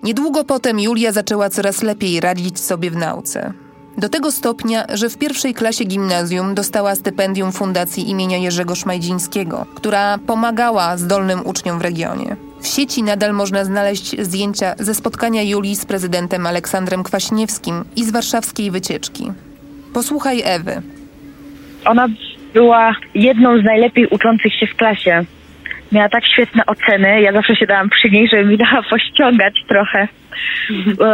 Niedługo 0.03 0.45
potem 0.45 0.81
Julia 0.81 1.13
zaczęła 1.13 1.51
coraz 1.51 1.83
lepiej 1.83 2.21
radzić 2.21 2.61
sobie 2.61 2.91
w 2.91 2.97
nauce. 2.97 3.53
Do 3.99 4.09
tego 4.09 4.33
stopnia, 4.33 4.87
że 4.95 5.09
w 5.09 5.19
pierwszej 5.19 5.55
klasie 5.55 5.85
gimnazjum 5.85 6.55
dostała 6.55 6.95
stypendium 6.95 7.53
Fundacji 7.53 8.11
imienia 8.11 8.39
Jerzego 8.39 8.75
Szmajdzińskiego, 8.75 9.67
która 9.75 10.19
pomagała 10.19 10.97
zdolnym 10.97 11.47
uczniom 11.47 11.79
w 11.79 11.83
regionie. 11.83 12.37
W 12.61 12.67
sieci 12.67 13.03
nadal 13.03 13.33
można 13.33 13.65
znaleźć 13.65 14.23
zdjęcia 14.23 14.75
ze 14.79 14.95
spotkania 14.95 15.43
Julii 15.43 15.77
z 15.77 15.85
prezydentem 15.85 16.47
Aleksandrem 16.47 17.03
Kwaśniewskim 17.03 17.85
i 17.97 18.05
z 18.05 18.11
warszawskiej 18.11 18.71
wycieczki. 18.71 19.33
Posłuchaj 19.95 20.43
Ewy. 20.45 20.83
Ona 21.85 22.09
była 22.55 22.97
jedną 23.15 23.59
z 23.61 23.65
najlepiej 23.65 24.07
uczących 24.07 24.55
się 24.55 24.67
w 24.67 24.77
klasie. 24.77 25.25
Miała 25.95 26.09
tak 26.09 26.27
świetne 26.27 26.67
oceny. 26.67 27.21
Ja 27.21 27.33
zawsze 27.33 27.57
się 27.57 27.67
dałam 27.67 27.91
przy 27.91 28.11
niej, 28.11 28.29
żeby 28.29 28.45
mi 28.45 28.57
dała 28.59 28.83
pościągać 28.91 29.55
trochę. 29.69 30.09
Bo 30.99 31.05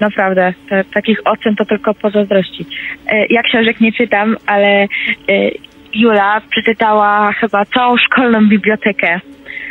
naprawdę, 0.00 0.54
te, 0.68 0.84
takich 0.84 1.18
ocen 1.24 1.56
to 1.56 1.64
tylko 1.64 1.94
pozazdrościć. 1.94 2.68
E, 3.06 3.26
Ja 3.26 3.42
książek 3.42 3.80
nie 3.80 3.92
czytam, 3.92 4.36
ale 4.46 4.68
e, 4.68 4.86
Jula 5.94 6.40
przeczytała 6.50 7.32
chyba 7.32 7.64
całą 7.64 7.96
szkolną 7.96 8.48
bibliotekę. 8.48 9.20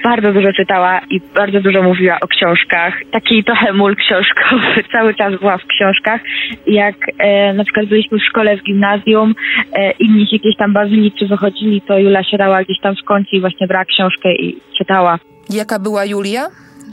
Bardzo 0.10 0.34
dużo 0.34 0.54
czytała 0.54 1.02
i 1.10 1.22
bardzo 1.36 1.60
dużo 1.62 1.84
mówiła 1.84 2.20
o 2.22 2.28
książkach. 2.28 2.94
Taki 3.12 3.44
trochę 3.44 3.74
mól 3.74 3.96
książkowy, 3.96 4.84
cały 4.94 5.16
czas 5.16 5.40
była 5.40 5.58
w 5.58 5.66
książkach. 5.66 6.22
Jak 6.68 6.96
e, 7.18 7.54
na 7.54 7.64
przykład 7.64 7.86
byliśmy 7.86 8.20
w 8.20 8.24
szkole, 8.30 8.58
w 8.58 8.64
gimnazjum, 8.64 9.36
e, 9.74 9.92
inni 9.92 10.28
się 10.28 10.38
gdzieś 10.38 10.58
tam 10.58 10.74
bawili 10.74 11.12
czy 11.12 11.28
wychodzili, 11.28 11.82
to 11.82 11.98
Jula 11.98 12.24
siadała 12.24 12.64
gdzieś 12.64 12.80
tam 12.80 12.96
w 12.96 13.04
kącie 13.04 13.38
i 13.38 13.42
właśnie 13.42 13.68
brała 13.68 13.86
książkę 13.86 14.36
i 14.36 14.58
czytała. 14.78 15.20
Jaka 15.50 15.80
była 15.80 16.06
Julia? 16.06 16.48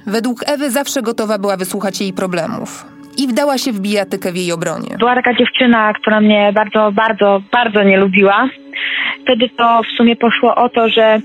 Według 0.07 0.39
Ewy 0.47 0.71
zawsze 0.71 1.03
gotowa 1.03 1.39
była 1.39 1.57
wysłuchać 1.57 2.01
jej 2.01 2.13
problemów. 2.13 2.85
I 3.19 3.29
wdała 3.29 3.59
się 3.59 3.73
w 3.73 3.81
bijatykę 3.81 4.33
w 4.33 4.37
jej 4.37 4.53
obronie. 4.53 4.97
Była 4.99 5.15
taka 5.15 5.35
dziewczyna, 5.35 5.93
która 5.93 6.21
mnie 6.21 6.53
bardzo, 6.55 6.93
bardzo, 6.93 7.43
bardzo 7.53 7.83
nie 7.83 7.97
lubiła. 7.97 8.49
Wtedy 9.23 9.49
to 9.49 9.83
w 9.83 9.97
sumie 9.97 10.17
poszło 10.17 10.55
o 10.55 10.69
to, 10.69 10.89
że 10.89 11.21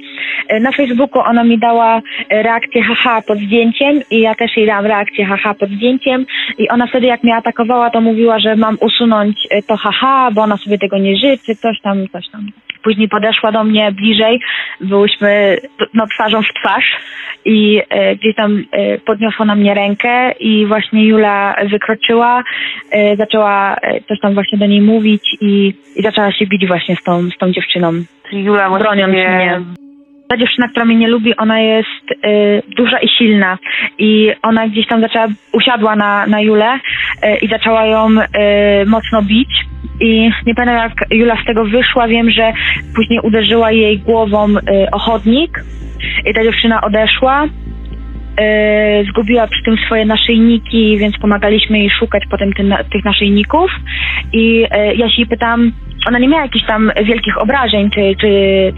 e, 0.47 0.59
na 0.59 0.71
Facebooku 0.71 1.21
ona 1.21 1.43
mi 1.43 1.57
dała 1.57 2.01
e, 2.29 2.43
reakcję 2.43 2.83
haha 2.83 3.21
pod 3.21 3.39
zdjęciem 3.39 4.01
i 4.11 4.19
ja 4.19 4.35
też 4.35 4.57
jej 4.57 4.67
dałam 4.67 4.85
reakcję 4.85 5.25
haha 5.25 5.53
pod 5.53 5.69
zdjęciem 5.69 6.25
i 6.57 6.69
ona 6.69 6.87
wtedy 6.87 7.07
jak 7.07 7.23
mnie 7.23 7.35
atakowała, 7.35 7.89
to 7.89 8.01
mówiła, 8.01 8.39
że 8.39 8.55
mam 8.55 8.77
usunąć 8.81 9.47
e, 9.49 9.61
to 9.61 9.77
haha, 9.77 10.31
bo 10.31 10.41
ona 10.41 10.57
sobie 10.57 10.77
tego 10.77 10.97
nie 10.97 11.17
życzy, 11.17 11.55
coś 11.55 11.81
tam, 11.81 12.07
coś 12.07 12.29
tam. 12.29 12.51
Później 12.83 13.09
podeszła 13.09 13.51
do 13.51 13.63
mnie 13.63 13.91
bliżej, 13.91 14.39
byłyśmy 14.81 15.57
no, 15.93 16.07
twarzą 16.07 16.41
w 16.41 16.53
twarz 16.53 16.97
i 17.45 17.81
e, 17.89 18.15
gdzieś 18.15 18.35
tam 18.35 18.63
e, 18.71 18.97
podniosła 18.97 19.45
na 19.45 19.55
mnie 19.55 19.73
rękę 19.73 20.31
i 20.31 20.65
właśnie 20.65 21.05
Jula 21.05 21.55
wykroczyła, 21.71 22.43
e, 22.91 23.15
zaczęła 23.15 23.75
coś 24.07 24.19
tam 24.19 24.33
właśnie 24.33 24.57
do 24.57 24.65
niej 24.65 24.81
mówić 24.81 25.37
i, 25.41 25.73
i 25.95 26.03
zaczęła 26.03 26.31
się 26.31 26.47
bić 26.47 26.67
właśnie 26.67 26.95
z 26.95 27.03
tą, 27.03 27.29
z 27.29 27.37
tą 27.39 27.51
dziewczyną. 27.51 27.91
Jula 28.31 28.69
broniąc 28.79 29.11
mnie. 29.11 29.61
Ta 30.27 30.37
dziewczyna, 30.37 30.67
która 30.67 30.85
mnie 30.85 30.95
nie 30.95 31.07
lubi, 31.07 31.35
ona 31.37 31.59
jest 31.59 32.11
y, 32.25 32.61
duża 32.77 32.99
i 32.99 33.09
silna 33.09 33.57
i 33.97 34.31
ona 34.41 34.67
gdzieś 34.67 34.87
tam 34.87 35.01
zaczęła, 35.01 35.27
usiadła 35.53 35.95
na, 35.95 36.27
na 36.27 36.41
Julę 36.41 36.75
y, 36.75 37.37
i 37.37 37.47
zaczęła 37.47 37.85
ją 37.85 38.07
y, 38.09 38.25
mocno 38.85 39.21
bić 39.21 39.49
i 39.99 40.31
nie 40.45 40.55
pamiętam 40.55 40.89
jak 40.89 41.11
Jula 41.11 41.37
z 41.43 41.45
tego 41.45 41.65
wyszła, 41.65 42.07
wiem, 42.07 42.31
że 42.31 42.53
później 42.95 43.19
uderzyła 43.23 43.71
jej 43.71 43.99
głową 43.99 44.49
y, 44.49 44.91
o 44.91 44.99
chodnik 44.99 45.63
i 46.25 46.33
ta 46.33 46.43
dziewczyna 46.43 46.81
odeszła. 46.81 47.45
Y, 47.45 49.05
zgubiła 49.09 49.47
przy 49.47 49.63
tym 49.63 49.77
swoje 49.85 50.05
naszyjniki, 50.05 50.97
więc 50.97 51.17
pomagaliśmy 51.17 51.79
jej 51.79 51.89
szukać 51.89 52.23
potem 52.31 52.53
tych 52.93 53.05
naszyjników 53.05 53.71
i 54.33 54.63
y, 54.63 54.95
ja 54.95 55.09
się 55.09 55.15
jej 55.17 55.27
pytałam, 55.27 55.71
ona 56.07 56.19
nie 56.19 56.27
miała 56.27 56.43
jakichś 56.43 56.65
tam 56.65 56.91
wielkich 57.03 57.41
obrażeń 57.41 57.89
czy, 57.89 58.15
czy 58.21 58.29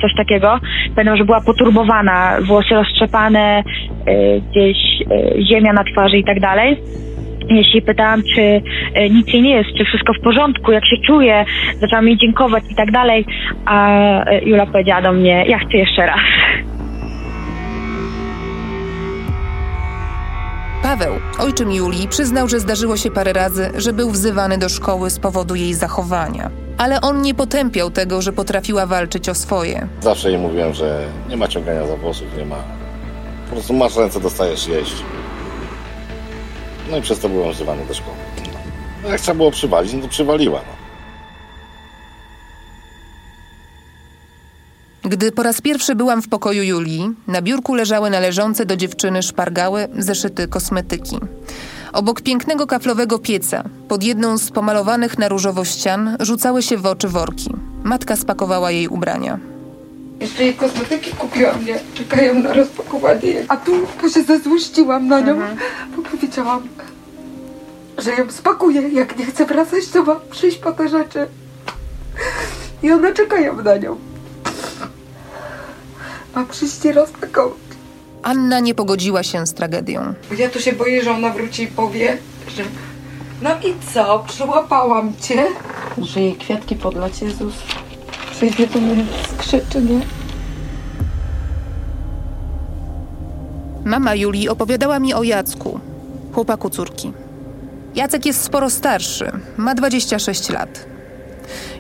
coś 0.02 0.16
takiego. 0.18 0.60
Pamiętam, 0.96 1.18
że 1.18 1.26
była 1.26 1.42
poturbowana, 1.42 2.38
włosy 2.42 2.74
roztrzepane, 2.76 3.64
y, 4.08 4.42
gdzieś 4.52 4.78
y, 5.02 5.44
ziemia 5.44 5.74
na 5.74 5.84
twarzy 5.84 6.18
i 6.18 6.24
tak 6.24 6.40
dalej. 6.40 6.78
Jej 7.50 7.82
pytałam, 7.82 8.22
czy 8.36 8.42
y, 8.42 8.62
nic 9.10 9.34
jej 9.34 9.42
nie 9.42 9.56
jest, 9.56 9.70
czy 9.78 9.86
wszystko 9.86 10.14
w 10.14 10.24
porządku, 10.24 10.72
jak 10.72 10.86
się 10.86 10.98
czuje, 11.06 11.46
zaczęłam 11.80 12.08
jej 12.08 12.18
dziękować 12.18 12.64
i 12.72 12.76
tak 12.76 12.92
dalej, 12.92 13.26
a 13.66 14.00
Jula 14.46 14.66
powiedziała 14.66 15.02
do 15.02 15.12
mnie, 15.12 15.46
ja 15.48 15.60
chcę 15.60 15.78
jeszcze 15.78 16.06
raz. 16.06 16.20
Paweł, 20.84 21.14
ojczym 21.40 21.72
Julii, 21.72 22.08
przyznał, 22.08 22.48
że 22.48 22.60
zdarzyło 22.60 22.98
się 22.98 23.12
parę 23.12 23.34
razy, 23.34 23.72
że 23.76 23.94
był 23.94 24.12
wzywany 24.12 24.58
do 24.58 24.70
szkoły 24.70 25.10
z 25.10 25.20
powodu 25.20 25.56
jej 25.56 25.74
zachowania. 25.74 26.52
Ale 26.78 27.02
on 27.02 27.22
nie 27.22 27.34
potępiał 27.36 27.92
tego, 27.92 28.22
że 28.22 28.34
potrafiła 28.34 28.86
walczyć 28.86 29.30
o 29.30 29.36
swoje. 29.36 29.88
Zawsze 30.02 30.30
jej 30.32 30.40
mówiłem, 30.40 30.74
że 30.74 31.08
nie 31.30 31.38
ma 31.38 31.48
ciągania 31.48 31.88
za 31.88 31.96
włosów, 31.96 32.28
nie 32.38 32.46
ma. 32.46 32.64
Po 33.50 33.56
prostu 33.56 33.74
masz 33.74 33.96
ręce, 33.96 34.20
dostajesz 34.20 34.68
jeść. 34.68 34.94
No 36.92 36.98
i 36.98 37.02
przez 37.02 37.20
to 37.20 37.30
byłem 37.30 37.52
wzywany 37.52 37.86
do 37.86 37.94
szkoły. 37.94 38.16
No, 39.04 39.10
jak 39.10 39.22
trzeba 39.22 39.38
było 39.38 39.52
przywalić, 39.52 39.94
no 39.94 40.02
to 40.02 40.08
przywaliła. 40.08 40.60
No. 40.68 40.81
Gdy 45.04 45.32
po 45.32 45.44
raz 45.44 45.62
pierwszy 45.62 45.96
byłam 45.96 46.22
w 46.22 46.28
pokoju 46.30 46.64
Julii, 46.64 47.10
na 47.28 47.42
biurku 47.42 47.76
leżały 47.76 48.10
należące 48.10 48.66
do 48.66 48.76
dziewczyny 48.76 49.24
szpargały, 49.24 49.88
zeszyty 49.98 50.48
kosmetyki. 50.48 51.20
Obok 51.94 52.22
pięknego 52.22 52.68
kaflowego 52.68 53.20
pieca, 53.20 53.64
pod 53.88 54.04
jedną 54.04 54.38
z 54.38 54.52
pomalowanych 54.52 55.18
na 55.18 55.28
różowo 55.28 55.66
ścian, 55.66 56.18
rzucały 56.20 56.62
się 56.62 56.78
w 56.78 56.86
oczy 56.86 57.08
worki. 57.08 57.50
Matka 57.84 58.16
spakowała 58.16 58.72
jej 58.72 58.88
ubrania. 58.88 59.40
Jeszcze 60.20 60.44
jej 60.44 60.54
kosmetyki 60.54 61.12
kupiłam, 61.12 61.66
nie? 61.66 61.80
Czekają 61.94 62.34
na 62.34 62.54
rozpakowanie. 62.54 63.46
A 63.48 63.58
tu 63.58 63.72
to 64.02 64.10
się 64.10 64.24
zezłościłam 64.24 65.08
na 65.08 65.20
nią, 65.20 65.40
bo 65.96 66.02
powiedziałam, 66.02 66.68
że 67.98 68.12
ją 68.12 68.32
spakuję. 68.32 68.82
Jak 68.90 69.18
nie 69.18 69.26
chce 69.26 69.46
wracać, 69.46 69.88
to 69.88 70.04
ma 70.04 70.16
przyjść 70.32 70.58
po 70.58 70.72
te 70.72 70.90
rzeczy. 70.90 71.28
I 72.84 72.92
one 72.92 73.14
czekają 73.14 73.62
na 73.62 73.78
nią. 73.78 74.11
Ma 76.36 76.46
przyjść 76.46 76.86
i 76.86 76.92
rozpakować. 76.92 77.58
Anna 78.24 78.60
nie 78.60 78.76
pogodziła 78.76 79.24
się 79.24 79.48
z 79.48 79.54
tragedią. 79.54 80.14
Ja 80.38 80.50
tu 80.50 80.60
się 80.60 80.74
boję, 80.74 81.04
że 81.04 81.12
ona 81.12 81.30
wróci 81.30 81.64
i 81.64 81.68
powie, 81.68 82.18
że 82.56 82.64
no 83.42 83.50
i 83.50 83.94
co, 83.94 84.24
przyłapałam 84.28 85.14
cię. 85.22 85.46
Że 85.98 86.20
jej 86.22 86.36
kwiatki 86.36 86.76
podlać, 86.76 87.22
Jezus. 87.22 87.54
Przyjdzie 88.32 88.68
do 88.68 88.80
mnie, 88.80 89.06
skrzyczy, 89.34 89.82
nie? 89.82 90.02
Mama 93.86 94.16
Julii 94.16 94.50
opowiadała 94.50 95.00
mi 95.00 95.14
o 95.14 95.24
Jacku, 95.24 95.80
chłopaku 96.34 96.70
córki. 96.70 97.14
Jacek 97.96 98.26
jest 98.26 98.44
sporo 98.44 98.70
starszy, 98.70 99.32
ma 99.58 99.76
26 99.76 100.50
lat. 100.50 100.86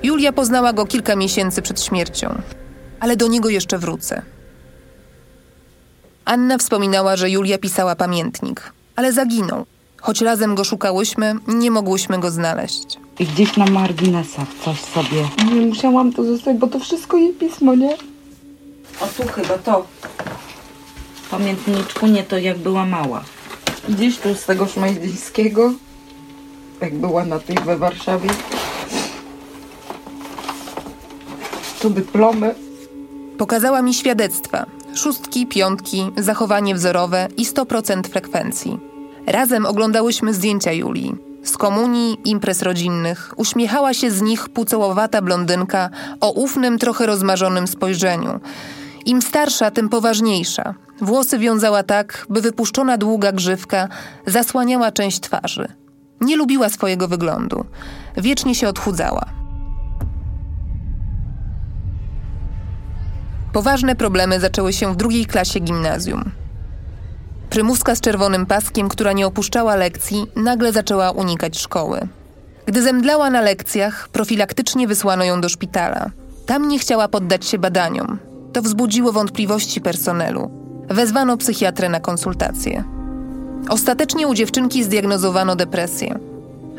Julia 0.03 0.31
poznała 0.33 0.73
go 0.73 0.85
kilka 0.85 1.15
miesięcy 1.15 1.61
przed 1.61 1.81
śmiercią, 1.81 2.41
ale 2.99 3.15
do 3.15 3.27
niego 3.27 3.49
jeszcze 3.49 3.77
wrócę. 3.77 4.21
Anna 6.25 6.57
wspominała, 6.57 7.15
że 7.15 7.29
Julia 7.29 7.57
pisała 7.57 7.95
pamiętnik, 7.95 8.73
ale 8.95 9.13
zaginął. 9.13 9.65
Choć 10.01 10.21
razem 10.21 10.55
go 10.55 10.63
szukałyśmy, 10.63 11.35
nie 11.47 11.71
mogłyśmy 11.71 12.19
go 12.19 12.31
znaleźć. 12.31 12.99
I 13.19 13.25
gdzieś 13.25 13.57
na 13.57 13.65
marginesach 13.65 14.47
coś 14.65 14.81
sobie. 14.81 15.29
Nie 15.53 15.65
musiałam 15.65 16.13
to 16.13 16.23
zostać, 16.23 16.57
bo 16.57 16.67
to 16.67 16.79
wszystko 16.79 17.17
jej 17.17 17.33
pismo, 17.33 17.75
nie? 17.75 17.95
O 19.01 19.07
tu 19.17 19.27
chyba 19.27 19.57
to. 19.57 19.85
Pamiętniczku, 21.31 22.07
nie 22.07 22.23
to 22.23 22.37
jak 22.37 22.57
była 22.57 22.85
mała. 22.85 23.23
Gdzieś 23.89 24.17
tu 24.17 24.35
z 24.35 24.45
tego 24.45 24.65
szmajdzińskiego, 24.67 25.73
jak 26.81 26.95
była 26.95 27.25
na 27.25 27.39
tej 27.39 27.55
we 27.55 27.77
Warszawie. 27.77 28.29
Tu 31.81 31.89
dyplomy. 31.89 32.55
Pokazała 33.37 33.81
mi 33.81 33.93
świadectwa. 33.93 34.65
Szóstki, 34.95 35.47
piątki, 35.47 36.11
zachowanie 36.17 36.75
wzorowe 36.75 37.27
i 37.37 37.45
100% 37.45 38.07
frekwencji. 38.07 38.79
Razem 39.27 39.65
oglądałyśmy 39.65 40.33
zdjęcia 40.33 40.71
Julii. 40.71 41.15
Z 41.43 41.57
komunii, 41.57 42.17
imprez 42.25 42.61
rodzinnych 42.61 43.33
uśmiechała 43.37 43.93
się 43.93 44.11
z 44.11 44.21
nich 44.21 44.49
pucołowata 44.49 45.21
blondynka 45.21 45.89
o 46.21 46.31
ufnym, 46.31 46.79
trochę 46.79 47.05
rozmarzonym 47.05 47.67
spojrzeniu. 47.67 48.39
Im 49.05 49.21
starsza, 49.21 49.71
tym 49.71 49.89
poważniejsza. 49.89 50.73
Włosy 51.01 51.39
wiązała 51.39 51.83
tak, 51.83 52.25
by 52.29 52.41
wypuszczona 52.41 52.97
długa 52.97 53.31
grzywka 53.31 53.87
zasłaniała 54.27 54.91
część 54.91 55.19
twarzy. 55.19 55.67
Nie 56.21 56.35
lubiła 56.35 56.69
swojego 56.69 57.07
wyglądu. 57.07 57.65
Wiecznie 58.17 58.55
się 58.55 58.67
odchudzała. 58.67 59.40
Poważne 63.53 63.95
problemy 63.95 64.39
zaczęły 64.39 64.73
się 64.73 64.93
w 64.93 64.95
drugiej 64.95 65.25
klasie 65.25 65.59
gimnazjum. 65.59 66.31
Prymuska 67.49 67.95
z 67.95 68.01
czerwonym 68.01 68.45
paskiem, 68.45 68.89
która 68.89 69.13
nie 69.13 69.27
opuszczała 69.27 69.75
lekcji, 69.75 70.25
nagle 70.35 70.73
zaczęła 70.73 71.11
unikać 71.11 71.59
szkoły. 71.59 72.07
Gdy 72.65 72.81
zemdlała 72.81 73.29
na 73.29 73.41
lekcjach, 73.41 74.09
profilaktycznie 74.09 74.87
wysłano 74.87 75.23
ją 75.23 75.41
do 75.41 75.49
szpitala. 75.49 76.09
Tam 76.45 76.67
nie 76.67 76.79
chciała 76.79 77.07
poddać 77.07 77.45
się 77.45 77.57
badaniom. 77.57 78.19
To 78.53 78.61
wzbudziło 78.61 79.11
wątpliwości 79.11 79.81
personelu. 79.81 80.51
Wezwano 80.89 81.37
psychiatrę 81.37 81.89
na 81.89 81.99
konsultację. 81.99 82.83
Ostatecznie 83.69 84.27
u 84.27 84.33
dziewczynki 84.33 84.83
zdiagnozowano 84.83 85.55
depresję. 85.55 86.19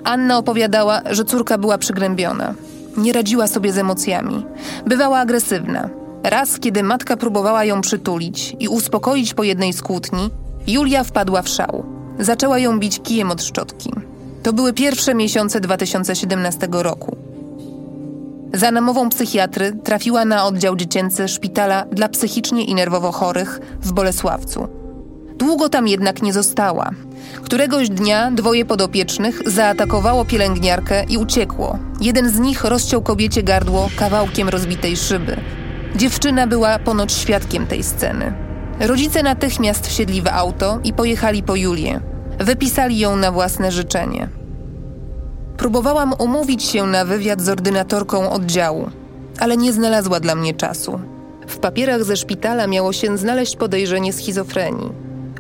Anna 0.05 0.39
opowiadała, 0.39 1.03
że 1.11 1.25
córka 1.25 1.59
była 1.59 1.79
przygnębiona. 1.79 2.55
Nie 2.97 3.13
radziła 3.13 3.47
sobie 3.47 3.73
z 3.73 3.79
emocjami. 3.79 4.47
Bywała 4.87 5.19
agresywna. 5.19 6.02
Raz, 6.25 6.61
kiedy 6.61 6.83
matka 6.83 7.17
próbowała 7.17 7.65
ją 7.65 7.81
przytulić 7.81 8.57
i 8.61 8.69
uspokoić 8.69 9.35
po 9.35 9.43
jednej 9.43 9.73
z 9.73 9.83
kłótni, 9.83 10.31
Julia 10.67 11.05
wpadła 11.05 11.43
w 11.43 11.49
szał. 11.49 11.85
Zaczęła 12.19 12.59
ją 12.59 12.79
bić 12.79 13.01
kijem 13.03 13.31
od 13.31 13.43
szczotki. 13.43 13.91
To 14.43 14.53
były 14.53 14.73
pierwsze 14.73 15.15
miesiące 15.15 15.61
2017 15.61 16.69
roku. 16.73 17.17
Za 18.55 18.71
namową 18.71 19.09
psychiatry 19.09 19.73
trafiła 19.85 20.25
na 20.25 20.47
oddział 20.47 20.77
dziecięcy 20.77 21.29
szpitala 21.29 21.85
dla 21.85 22.09
psychicznie 22.09 22.65
i 22.65 22.75
nerwowo 22.75 23.13
chorych 23.13 23.61
w 23.81 23.93
Bolesławcu. 23.93 24.69
Długo 25.39 25.69
tam 25.69 25.89
jednak 25.89 26.23
nie 26.23 26.33
została. 26.33 26.91
Któregoś 27.45 27.89
dnia 27.89 28.31
dwoje 28.31 28.65
podopiecznych 28.65 29.43
zaatakowało 29.47 30.25
pielęgniarkę 30.25 31.05
i 31.05 31.19
uciekło. 31.19 31.79
Jeden 32.01 32.31
z 32.31 32.39
nich 32.39 32.65
rozciął 32.65 33.03
kobiecie 33.03 33.43
gardło 33.43 33.89
kawałkiem 33.97 34.49
rozbitej 34.49 34.97
szyby. 34.97 35.37
Dziewczyna 35.97 36.47
była 36.47 36.79
ponoć 36.79 37.13
świadkiem 37.13 37.67
tej 37.67 37.83
sceny. 37.83 38.33
Rodzice 38.81 39.23
natychmiast 39.23 39.87
wsiedli 39.87 40.23
w 40.23 40.29
auto 40.29 40.79
i 40.85 40.93
pojechali 40.93 41.43
po 41.43 41.57
Julię. 41.57 42.01
Wypisali 42.39 42.99
ją 42.99 43.17
na 43.17 43.33
własne 43.33 43.73
życzenie. 43.73 44.29
Próbowałam 45.57 46.15
umówić 46.19 46.63
się 46.63 46.87
na 46.87 47.05
wywiad 47.05 47.41
z 47.41 47.49
ordynatorką 47.49 48.31
oddziału, 48.31 48.91
ale 49.39 49.57
nie 49.57 49.73
znalazła 49.73 50.21
dla 50.21 50.35
mnie 50.35 50.55
czasu. 50.55 51.01
W 51.47 51.59
papierach 51.59 52.05
ze 52.05 52.17
szpitala 52.17 52.67
miało 52.67 52.93
się 52.93 53.19
znaleźć 53.19 53.57
podejrzenie 53.57 54.13
schizofrenii, 54.13 54.93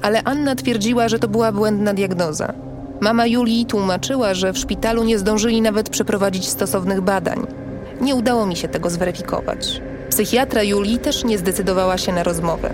ale 0.02 0.22
Anna 0.22 0.54
twierdziła, 0.54 1.08
że 1.08 1.18
to 1.18 1.28
była 1.28 1.52
błędna 1.52 1.94
diagnoza. 1.94 2.52
Mama 3.00 3.26
Julii 3.26 3.66
tłumaczyła, 3.66 4.34
że 4.34 4.52
w 4.52 4.58
szpitalu 4.58 5.04
nie 5.04 5.18
zdążyli 5.18 5.62
nawet 5.62 5.88
przeprowadzić 5.88 6.48
stosownych 6.48 7.00
badań. 7.00 7.46
Nie 8.00 8.14
udało 8.14 8.46
mi 8.46 8.56
się 8.56 8.68
tego 8.68 8.90
zweryfikować. 8.90 9.82
Psychiatra 10.12 10.62
Julii 10.62 10.98
też 10.98 11.24
nie 11.24 11.38
zdecydowała 11.38 11.98
się 11.98 12.12
na 12.12 12.22
rozmowę. 12.22 12.70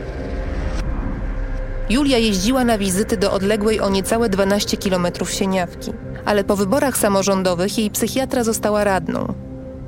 Julia 1.91 2.19
jeździła 2.19 2.65
na 2.65 2.79
wizyty 2.79 3.17
do 3.17 3.33
odległej 3.33 3.81
o 3.81 3.91
niecałe 3.91 4.29
12 4.29 4.77
kilometrów 4.77 5.31
Sieniawki, 5.31 5.93
ale 6.25 6.45
po 6.45 6.57
wyborach 6.57 6.99
samorządowych 6.99 7.79
jej 7.79 7.91
psychiatra 7.91 8.45
została 8.45 8.85
radną. 8.85 9.35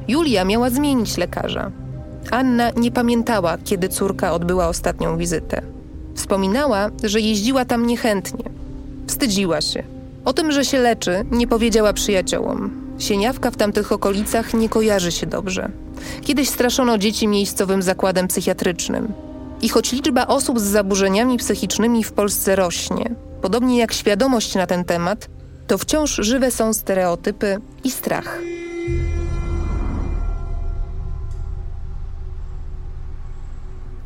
Julia 0.08 0.44
miała 0.44 0.70
zmienić 0.70 1.16
lekarza. 1.16 1.70
Anna 2.30 2.70
nie 2.76 2.92
pamiętała, 2.92 3.58
kiedy 3.64 3.88
córka 3.88 4.32
odbyła 4.32 4.68
ostatnią 4.68 5.16
wizytę. 5.16 5.62
Wspominała, 6.14 6.90
że 7.02 7.20
jeździła 7.20 7.64
tam 7.64 7.86
niechętnie. 7.86 8.44
Wstydziła 9.06 9.60
się. 9.60 9.82
O 10.24 10.32
tym, 10.32 10.52
że 10.52 10.64
się 10.64 10.78
leczy, 10.78 11.24
nie 11.30 11.46
powiedziała 11.46 11.92
przyjaciołom. 11.92 12.70
Sieniawka 12.98 13.50
w 13.50 13.56
tamtych 13.56 13.92
okolicach 13.92 14.54
nie 14.54 14.68
kojarzy 14.68 15.12
się 15.12 15.26
dobrze. 15.26 15.70
Kiedyś 16.22 16.48
straszono 16.48 16.98
dzieci 16.98 17.28
miejscowym 17.28 17.82
zakładem 17.82 18.28
psychiatrycznym. 18.28 19.12
I 19.62 19.68
choć 19.68 19.92
liczba 19.92 20.26
osób 20.26 20.60
z 20.60 20.62
zaburzeniami 20.62 21.38
psychicznymi 21.38 22.04
w 22.04 22.12
Polsce 22.12 22.56
rośnie, 22.56 23.14
podobnie 23.42 23.78
jak 23.78 23.92
świadomość 23.92 24.54
na 24.54 24.66
ten 24.66 24.84
temat, 24.84 25.28
to 25.66 25.78
wciąż 25.78 26.16
żywe 26.16 26.50
są 26.50 26.72
stereotypy 26.72 27.58
i 27.84 27.90
strach. 27.90 28.38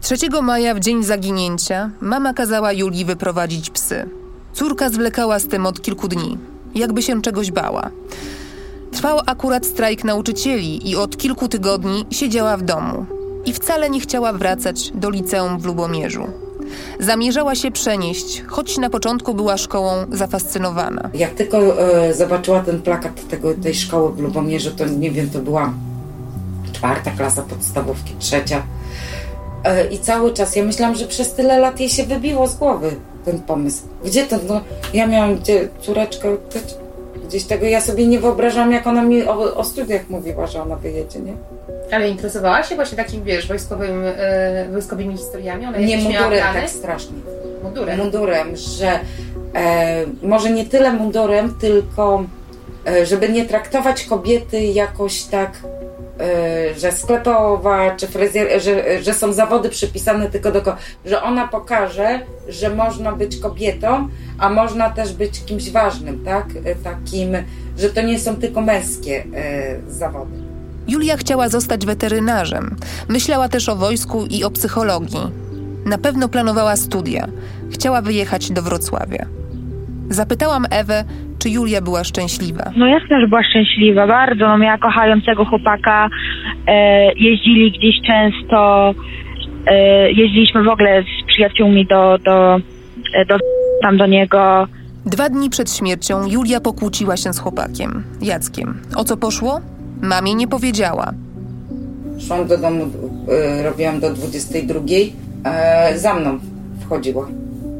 Trzeciego 0.01 0.43
maja, 0.43 0.75
w 0.75 0.81
dzień 0.81 1.05
zaginięcia, 1.05 1.91
mama 2.01 2.35
kazała 2.35 2.73
Julii 2.73 3.05
wyprowadzić 3.05 3.71
psy. 3.71 4.09
Córka 4.53 4.91
zwlekała 4.91 5.39
z 5.39 5.49
tym 5.49 5.67
od 5.67 5.83
kilku 5.83 6.09
dni, 6.09 6.39
jakby 6.75 7.03
się 7.03 7.23
czegoś 7.23 7.51
bała. 7.51 7.91
Trwał 8.95 9.21
akurat 9.27 9.67
strajk 9.67 10.05
nauczycieli 10.05 10.91
i 10.91 10.97
od 10.97 11.17
kilku 11.17 11.49
tygodni 11.49 12.07
siedziała 12.11 12.57
w 12.57 12.63
domu. 12.63 13.07
I 13.47 13.53
wcale 13.53 13.91
nie 13.91 14.01
chciała 14.01 14.33
wracać 14.33 14.91
do 14.91 15.11
liceum 15.11 15.59
w 15.59 15.65
Lubomierzu. 15.65 16.27
Zamierzała 17.01 17.55
się 17.55 17.71
przenieść, 17.71 18.43
choć 18.47 18.79
na 18.79 18.91
początku 18.91 19.35
była 19.35 19.57
szkołą 19.57 19.93
zafascynowana. 20.13 21.11
Jak 21.15 21.31
tylko 21.31 21.59
e, 21.59 22.15
zobaczyła 22.15 22.61
ten 22.61 22.83
plakat 22.83 23.29
tego, 23.29 23.55
tej 23.55 23.75
szkoły 23.75 24.13
w 24.13 24.21
Lubomierzu, 24.21 24.71
to 24.71 24.87
nie 24.87 25.11
wiem, 25.11 25.31
to 25.31 25.39
była 25.39 25.73
czwarta 26.73 27.11
klasa 27.11 27.43
podstawówki, 27.43 28.15
trzecia. 28.19 28.63
E, 29.65 29.87
I 29.87 29.99
cały 29.99 30.33
czas, 30.33 30.57
ja 30.57 30.65
myślałam, 30.65 30.97
że 30.97 31.07
przez 31.07 31.33
tyle 31.33 31.59
lat 31.59 31.81
jej 31.81 31.89
się 31.89 32.05
wybiło 32.05 32.49
z 32.49 32.57
głowy 32.57 32.97
ten 33.25 33.41
pomysł. 33.41 33.83
Gdzie 34.05 34.27
ten, 34.27 34.41
no, 34.49 34.61
ja 34.95 35.07
miałam 35.07 35.37
gdzie, 35.37 35.69
córeczkę, 35.81 36.37
gdzieś 37.29 37.45
tego, 37.45 37.67
ja 37.67 37.81
sobie 37.81 38.07
nie 38.07 38.21
wyobrażam, 38.21 38.73
jak 38.73 38.87
ona 38.87 39.03
mi 39.03 39.25
o, 39.25 39.57
o 39.57 39.65
studiach 39.65 40.09
mówiła, 40.09 40.47
że 40.47 40.63
ona 40.63 40.77
wyjedzie, 40.77 41.21
nie? 41.21 41.33
Ale 41.93 42.09
interesowała 42.09 42.63
się 42.63 42.75
właśnie 42.75 42.97
takim, 42.97 43.25
wiesz, 43.25 43.49
wojskowym, 43.49 44.03
e, 44.17 44.69
wojskowymi 44.73 45.17
historiami? 45.17 45.67
Ona 45.67 45.79
nie 45.79 45.97
mundurem 45.97 46.45
tak 46.55 46.71
strasznie. 46.71 47.17
Mundurem? 47.63 47.99
Mundurem, 47.99 48.57
że 48.57 49.01
e, 49.55 50.05
może 50.23 50.51
nie 50.51 50.67
tyle 50.67 50.93
mundurem, 50.93 51.55
tylko 51.61 52.25
e, 52.87 53.07
żeby 53.07 53.29
nie 53.29 53.45
traktować 53.45 54.05
kobiety 54.05 54.61
jakoś 54.63 55.23
tak, 55.23 55.53
że 56.79 56.93
sklepowa 56.93 57.91
czy 57.97 58.07
fryzjer, 58.07 58.63
że, 58.63 59.03
że 59.03 59.15
są 59.15 59.33
zawody 59.33 59.69
przypisane 59.69 60.31
tylko 60.31 60.53
do 60.53 60.63
ko- 60.63 60.77
że 61.07 61.23
ona 61.23 61.49
pokaże, 61.49 62.21
że 62.49 62.71
można 62.75 63.13
być 63.13 63.37
kobietą, 63.37 64.09
a 64.39 64.49
można 64.51 64.91
też 64.91 65.13
być 65.13 65.45
kimś 65.45 65.71
ważnym, 65.71 66.25
tak? 66.25 66.47
Takim, 66.85 67.29
że 67.79 67.91
to 67.91 68.03
nie 68.03 68.19
są 68.19 68.37
tylko 68.37 68.61
męskie 68.61 69.25
zawody. 69.89 70.33
Julia 70.89 71.17
chciała 71.17 71.49
zostać 71.49 71.87
weterynarzem. 71.87 72.77
Myślała 73.09 73.49
też 73.49 73.69
o 73.69 73.77
wojsku 73.77 74.27
i 74.27 74.45
o 74.45 74.51
psychologii. 74.51 75.33
Na 75.87 75.99
pewno 75.99 76.29
planowała 76.29 76.77
studia. 76.77 77.29
Chciała 77.71 78.03
wyjechać 78.03 78.51
do 78.51 78.63
Wrocławia. 78.63 79.27
Zapytałam 80.15 80.65
Ewę, 80.71 81.05
czy 81.39 81.51
Julia 81.51 81.81
była 81.81 82.05
szczęśliwa. 82.05 82.65
No 82.77 82.87
jasne, 82.87 83.21
że 83.21 83.29
była 83.29 83.43
szczęśliwa, 83.43 84.07
bardzo. 84.07 84.49
No 84.49 84.59
miała 84.59 84.79
kochającego 84.79 85.45
chłopaka, 85.45 86.09
e, 86.67 87.13
jeździli 87.13 87.73
gdzieś 87.79 87.97
często, 88.07 88.91
e, 89.67 90.13
jeździliśmy 90.13 90.63
w 90.63 90.69
ogóle 90.69 91.03
z 91.03 91.27
przyjaciółmi 91.27 91.87
do, 91.87 92.19
do, 92.19 92.57
e, 93.15 93.25
do 93.25 93.39
tam 93.83 93.97
do 93.97 94.07
niego. 94.07 94.67
Dwa 95.07 95.29
dni 95.29 95.51
przed 95.51 95.73
śmiercią 95.77 96.27
Julia 96.27 96.61
pokłóciła 96.61 97.17
się 97.17 97.33
z 97.33 97.39
chłopakiem, 97.39 98.05
Jackiem. 98.23 98.75
O 98.97 99.05
co 99.05 99.17
poszło? 99.17 99.61
Mamie 100.03 100.35
nie 100.35 100.49
powiedziała. 100.49 101.13
Szłam 102.27 102.47
do 102.47 102.59
domu, 102.59 102.91
e, 103.29 103.63
robiłam 103.63 104.01
do 104.01 104.11
22, 104.15 105.13
e, 105.45 105.99
za 105.99 106.15
mną 106.15 106.39
wchodziła. 106.81 107.27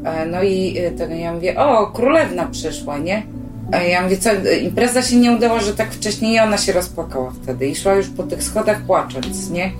E, 0.05 0.25
no 0.25 0.43
i 0.43 0.77
e, 0.77 0.91
ten, 0.91 1.19
ja 1.19 1.33
mówię, 1.33 1.59
o, 1.59 1.87
królewna 1.87 2.47
przyszła, 2.51 2.97
nie? 2.97 3.23
E, 3.71 3.89
ja 3.89 4.01
mówię, 4.03 4.17
co, 4.17 4.29
impreza 4.61 5.01
się 5.01 5.15
nie 5.15 5.31
udała, 5.31 5.59
że 5.59 5.75
tak 5.75 5.91
wcześniej 5.91 6.35
i 6.35 6.39
ona 6.39 6.57
się 6.57 6.73
rozpłakała 6.73 7.31
wtedy 7.43 7.67
i 7.67 7.75
szła 7.75 7.93
już 7.93 8.07
po 8.07 8.23
tych 8.23 8.43
schodach 8.43 8.81
płacząc, 8.81 9.49
nie? 9.49 9.71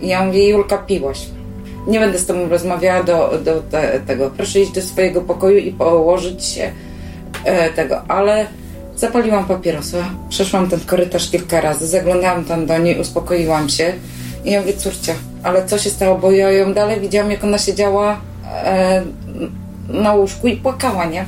I 0.00 0.08
ja 0.08 0.24
mówię, 0.24 0.48
Julka, 0.48 0.78
piłaś. 0.78 1.26
Nie 1.86 2.00
będę 2.00 2.18
z 2.18 2.26
tobą 2.26 2.48
rozmawiała 2.48 3.02
do, 3.02 3.38
do 3.44 3.62
te, 3.62 4.00
tego. 4.06 4.30
Proszę 4.30 4.60
iść 4.60 4.72
do 4.72 4.82
swojego 4.82 5.20
pokoju 5.20 5.58
i 5.58 5.72
położyć 5.72 6.44
się 6.44 6.72
e, 7.44 7.70
tego, 7.70 8.02
ale 8.08 8.46
zapaliłam 8.96 9.44
papierosa, 9.44 9.98
przeszłam 10.28 10.68
ten 10.70 10.80
korytarz 10.80 11.30
kilka 11.30 11.60
razy, 11.60 11.86
zaglądałam 11.86 12.44
tam 12.44 12.66
do 12.66 12.78
niej, 12.78 13.00
uspokoiłam 13.00 13.68
się 13.68 13.92
i 14.44 14.50
ja 14.50 14.60
mówię, 14.60 14.72
córcia, 14.72 15.14
ale 15.42 15.66
co 15.66 15.78
się 15.78 15.90
stało, 15.90 16.18
bo 16.18 16.30
ja 16.30 16.50
ją 16.50 16.74
dalej 16.74 17.00
widziałam, 17.00 17.30
jak 17.30 17.44
ona 17.44 17.58
siedziała 17.58 18.20
e, 18.64 19.02
na 19.88 20.12
łóżku 20.12 20.48
i 20.48 20.56
płakała, 20.56 21.04
nie? 21.04 21.24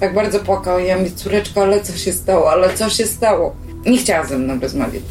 Tak 0.00 0.14
bardzo 0.14 0.40
płakała. 0.40 0.80
Ja 0.80 0.98
mówię, 0.98 1.10
córeczko, 1.10 1.62
ale 1.62 1.80
co 1.80 1.92
się 1.92 2.12
stało, 2.12 2.50
ale 2.50 2.74
co 2.74 2.90
się 2.90 3.06
stało? 3.06 3.56
Nie 3.86 3.98
chciała 3.98 4.24
ze 4.24 4.38
mną 4.38 4.60
rozmawiać. 4.60 5.02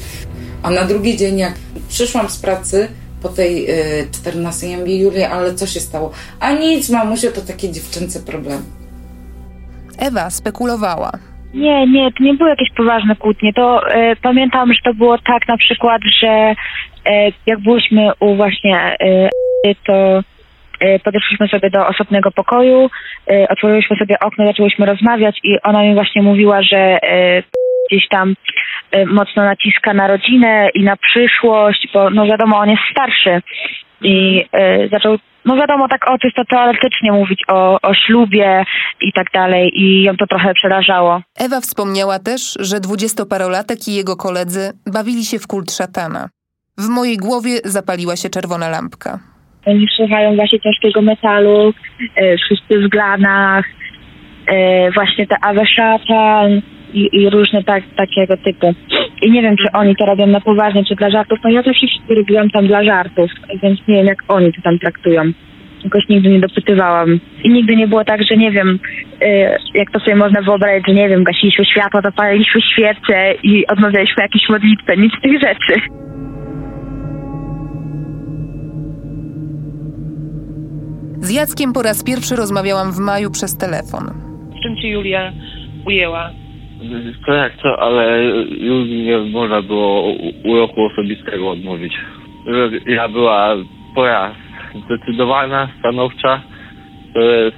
A 0.64 0.70
na 0.70 0.84
drugi 0.86 1.18
dzień, 1.18 1.38
jak 1.38 1.54
przyszłam 1.90 2.30
z 2.30 2.38
pracy 2.38 2.88
po 3.22 3.30
tej 3.30 3.72
y, 4.02 4.08
14, 4.12 4.68
ja 4.68 4.78
mówię, 4.78 4.98
Julia, 4.98 5.30
ale 5.30 5.54
co 5.56 5.68
się 5.68 5.80
stało? 5.80 6.12
A 6.40 6.52
nic, 6.52 6.90
mamusia, 6.90 7.32
to 7.32 7.42
takie 7.42 7.72
dziewczęce 7.72 8.20
problemy. 8.20 8.64
Ewa 9.98 10.30
spekulowała. 10.30 11.12
Nie, 11.54 11.88
nie, 11.88 12.12
to 12.12 12.24
nie 12.24 12.34
były 12.34 12.50
jakieś 12.50 12.70
poważne 12.78 13.16
kłótnie. 13.16 13.54
To 13.54 13.92
e, 13.92 14.16
pamiętam, 14.16 14.74
że 14.74 14.80
to 14.84 14.94
było 14.94 15.18
tak 15.18 15.48
na 15.48 15.58
przykład, 15.58 16.02
że 16.22 16.28
e, 16.28 17.32
jak 17.46 17.60
byliśmy 17.60 18.12
u 18.20 18.36
właśnie 18.36 18.98
e, 19.00 19.30
to 19.86 20.22
podeszliśmy 21.04 21.48
sobie 21.48 21.70
do 21.70 21.88
osobnego 21.88 22.32
pokoju, 22.32 22.90
e, 23.32 23.48
otworzyliśmy 23.50 23.98
sobie 23.98 24.20
okno, 24.20 24.46
zaczęłyśmy 24.46 24.86
rozmawiać 24.86 25.40
i 25.44 25.62
ona 25.64 25.84
mi 25.84 25.94
właśnie 25.94 26.22
mówiła, 26.22 26.62
że 26.64 26.78
e, 26.78 27.44
gdzieś 27.90 28.08
tam 28.08 28.36
mocno 29.08 29.44
naciska 29.44 29.94
na 29.94 30.08
rodzinę 30.08 30.70
i 30.74 30.84
na 30.84 30.98
przyszłość, 30.98 31.88
bo 31.94 32.10
no 32.10 32.26
wiadomo, 32.26 32.58
on 32.58 32.70
jest 32.70 32.82
starszy 32.92 33.42
i 34.02 34.46
zaczął, 34.92 35.18
no 35.46 35.56
wiadomo, 35.56 35.88
tak 35.88 36.10
o 36.10 36.18
czysto 36.18 36.42
teoretycznie 36.50 37.12
mówić 37.12 37.44
o, 37.48 37.82
o 37.82 37.94
ślubie 37.94 38.64
i 39.02 39.14
tak 39.14 39.28
dalej 39.34 39.82
i 39.82 40.04
ją 40.04 40.18
to 40.18 40.28
trochę 40.28 40.54
przerażało. 40.54 41.22
Ewa 41.40 41.62
wspomniała 41.62 42.20
też, 42.20 42.58
że 42.60 42.80
dwudziestoparolatek 42.80 43.88
i 43.88 43.96
jego 43.96 44.16
koledzy 44.16 44.72
bawili 44.94 45.26
się 45.26 45.40
w 45.40 45.48
kult 45.48 45.72
szatana. 45.72 46.30
W 46.78 46.88
mojej 46.90 47.18
głowie 47.18 47.60
zapaliła 47.66 48.16
się 48.16 48.30
czerwona 48.30 48.70
lampka. 48.70 49.31
Oni 49.66 49.88
słuchają 49.96 50.36
właśnie 50.36 50.60
ciężkiego 50.60 51.02
metalu, 51.02 51.74
y, 52.22 52.38
wszyscy 52.38 52.80
w 52.80 52.90
glanach, 52.90 53.66
y, 54.52 54.92
właśnie 54.94 55.28
te 55.28 55.36
Szatan 55.66 56.62
i, 56.94 57.10
i 57.12 57.30
różne 57.30 57.64
tak, 57.64 57.84
takiego 57.96 58.38
typu. 58.38 58.74
I 59.22 59.32
nie 59.32 59.42
wiem, 59.42 59.58
czy 59.58 59.72
oni 59.74 59.96
to 59.96 60.06
robią 60.06 60.28
na 60.28 60.42
poważnie, 60.42 60.86
czy 60.86 60.96
dla 60.96 61.10
żartów. 61.10 61.40
No 61.44 61.50
ja 61.50 61.64
też 61.64 61.78
się 61.78 62.16
robiłam 62.16 62.50
tam 62.50 62.68
dla 62.68 62.84
żartów, 62.84 63.32
więc 63.64 63.80
nie 63.88 63.96
wiem, 63.96 64.06
jak 64.06 64.24
oni 64.28 64.54
to 64.54 64.62
tam 64.62 64.80
traktują. 64.80 65.32
Jakoś 65.84 66.10
nigdy 66.10 66.30
nie 66.30 66.40
dopytywałam. 66.40 67.20
I 67.44 67.50
nigdy 67.50 67.76
nie 67.76 67.88
było 67.88 68.04
tak, 68.06 68.24
że 68.24 68.38
nie 68.38 68.52
wiem, 68.52 68.80
y, 69.24 69.28
jak 69.74 69.92
to 69.92 70.00
sobie 70.00 70.16
można 70.16 70.42
wyobrazić, 70.42 70.88
że 70.88 70.94
nie 70.94 71.10
wiem, 71.10 71.24
gasiliśmy 71.24 71.66
światło, 71.66 72.02
zapaliliśmy 72.04 72.62
świece 72.62 73.34
i 73.44 73.68
odmawialiśmy 73.68 74.24
jakieś 74.24 74.50
modlitwy. 74.50 74.98
Nic 74.98 75.14
z 75.14 75.22
tych 75.22 75.42
rzeczy. 75.42 75.82
Z 81.22 81.30
Jackiem 81.32 81.74
po 81.74 81.82
raz 81.82 82.04
pierwszy 82.04 82.36
rozmawiałam 82.36 82.92
w 82.92 83.00
maju 83.00 83.32
przez 83.32 83.58
telefon. 83.58 84.04
W 84.58 84.64
czym 84.64 84.76
ci 84.78 84.88
Julia 84.90 85.32
ujęła? 85.86 86.30
To 87.26 87.34
jak 87.34 87.58
to, 87.58 87.80
ale 87.80 88.24
już 88.50 88.88
nie 88.90 89.18
można 89.32 89.62
było 89.62 90.12
u- 90.12 90.50
uroku 90.52 90.86
osobistego 90.86 91.50
odmówić. 91.52 91.94
Ja 92.86 93.08
była 93.10 93.56
pora 93.96 94.36
zdecydowana, 94.86 95.70
stanowcza. 95.80 96.42
To 97.14 97.20
jest 97.22 97.58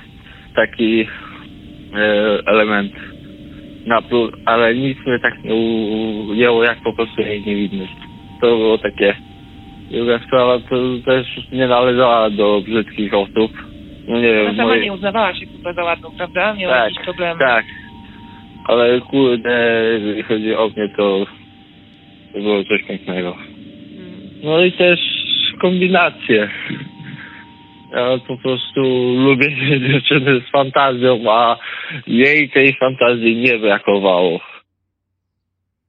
taki 0.55 1.01
e, 1.01 1.07
element 2.45 2.91
na 3.87 4.01
plus, 4.01 4.31
ale 4.45 4.75
nic 4.75 4.97
mnie 5.05 5.19
tak 5.19 5.43
nie 5.43 5.55
ujęło 6.29 6.63
jak 6.63 6.81
po 6.83 6.93
prostu 6.93 7.21
jej 7.21 7.41
niewinność. 7.45 7.93
To 8.41 8.47
było 8.47 8.77
takie. 8.77 9.15
Druga 9.93 10.19
sprawa 10.19 10.59
to 10.59 10.75
też 11.05 11.27
nie 11.51 11.67
należała 11.67 12.29
do 12.29 12.61
brzydkich 12.61 13.13
osób. 13.13 13.51
No 14.07 14.15
nie 14.19 14.33
wiem, 14.33 14.45
Ona 14.47 14.57
sama 14.57 14.69
moje- 14.69 14.81
nie 14.81 14.93
uznawała 14.93 15.33
się 15.35 15.45
chyba 15.45 15.73
za 15.73 15.83
ładną, 15.83 16.11
prawda? 16.17 16.53
Miała 16.53 16.73
Tak, 16.73 16.83
jakieś 16.91 17.03
problemy. 17.05 17.39
tak. 17.39 17.65
Ale 18.65 19.01
kurde, 19.01 19.83
jeżeli 19.99 20.23
chodzi 20.23 20.55
o 20.55 20.67
mnie, 20.69 20.89
to, 20.97 21.25
to 22.33 22.39
było 22.39 22.63
coś 22.63 22.83
pięknego. 22.83 23.37
No 24.43 24.63
i 24.65 24.71
też 24.71 24.99
kombinacje. 25.61 26.49
Ja 27.91 28.17
po 28.27 28.37
prostu 28.37 28.81
lubię 29.17 29.47
dziewczyny 29.91 30.41
z 30.47 30.51
fantazją, 30.51 31.19
a 31.31 31.57
jej 32.07 32.49
tej 32.49 32.73
fantazji 32.73 33.35
nie 33.35 33.57
brakowało. 33.57 34.39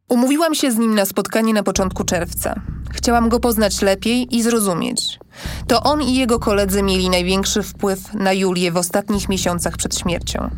Umówiłam 0.08 0.54
się 0.54 0.72
z 0.72 0.78
nim 0.78 0.94
na 0.94 1.04
spotkanie 1.04 1.54
na 1.54 1.62
początku 1.62 2.04
czerwca. 2.04 2.60
Chciałam 2.90 3.28
go 3.28 3.40
poznać 3.40 3.82
lepiej 3.82 4.36
i 4.36 4.42
zrozumieć. 4.42 5.18
To 5.66 5.82
on 5.82 6.02
i 6.02 6.14
jego 6.14 6.38
koledzy 6.38 6.82
mieli 6.82 7.10
największy 7.10 7.62
wpływ 7.62 8.14
na 8.14 8.32
Julię 8.32 8.72
w 8.72 8.76
ostatnich 8.76 9.28
miesiącach 9.28 9.76
przed 9.76 9.98
śmiercią. 9.98 10.50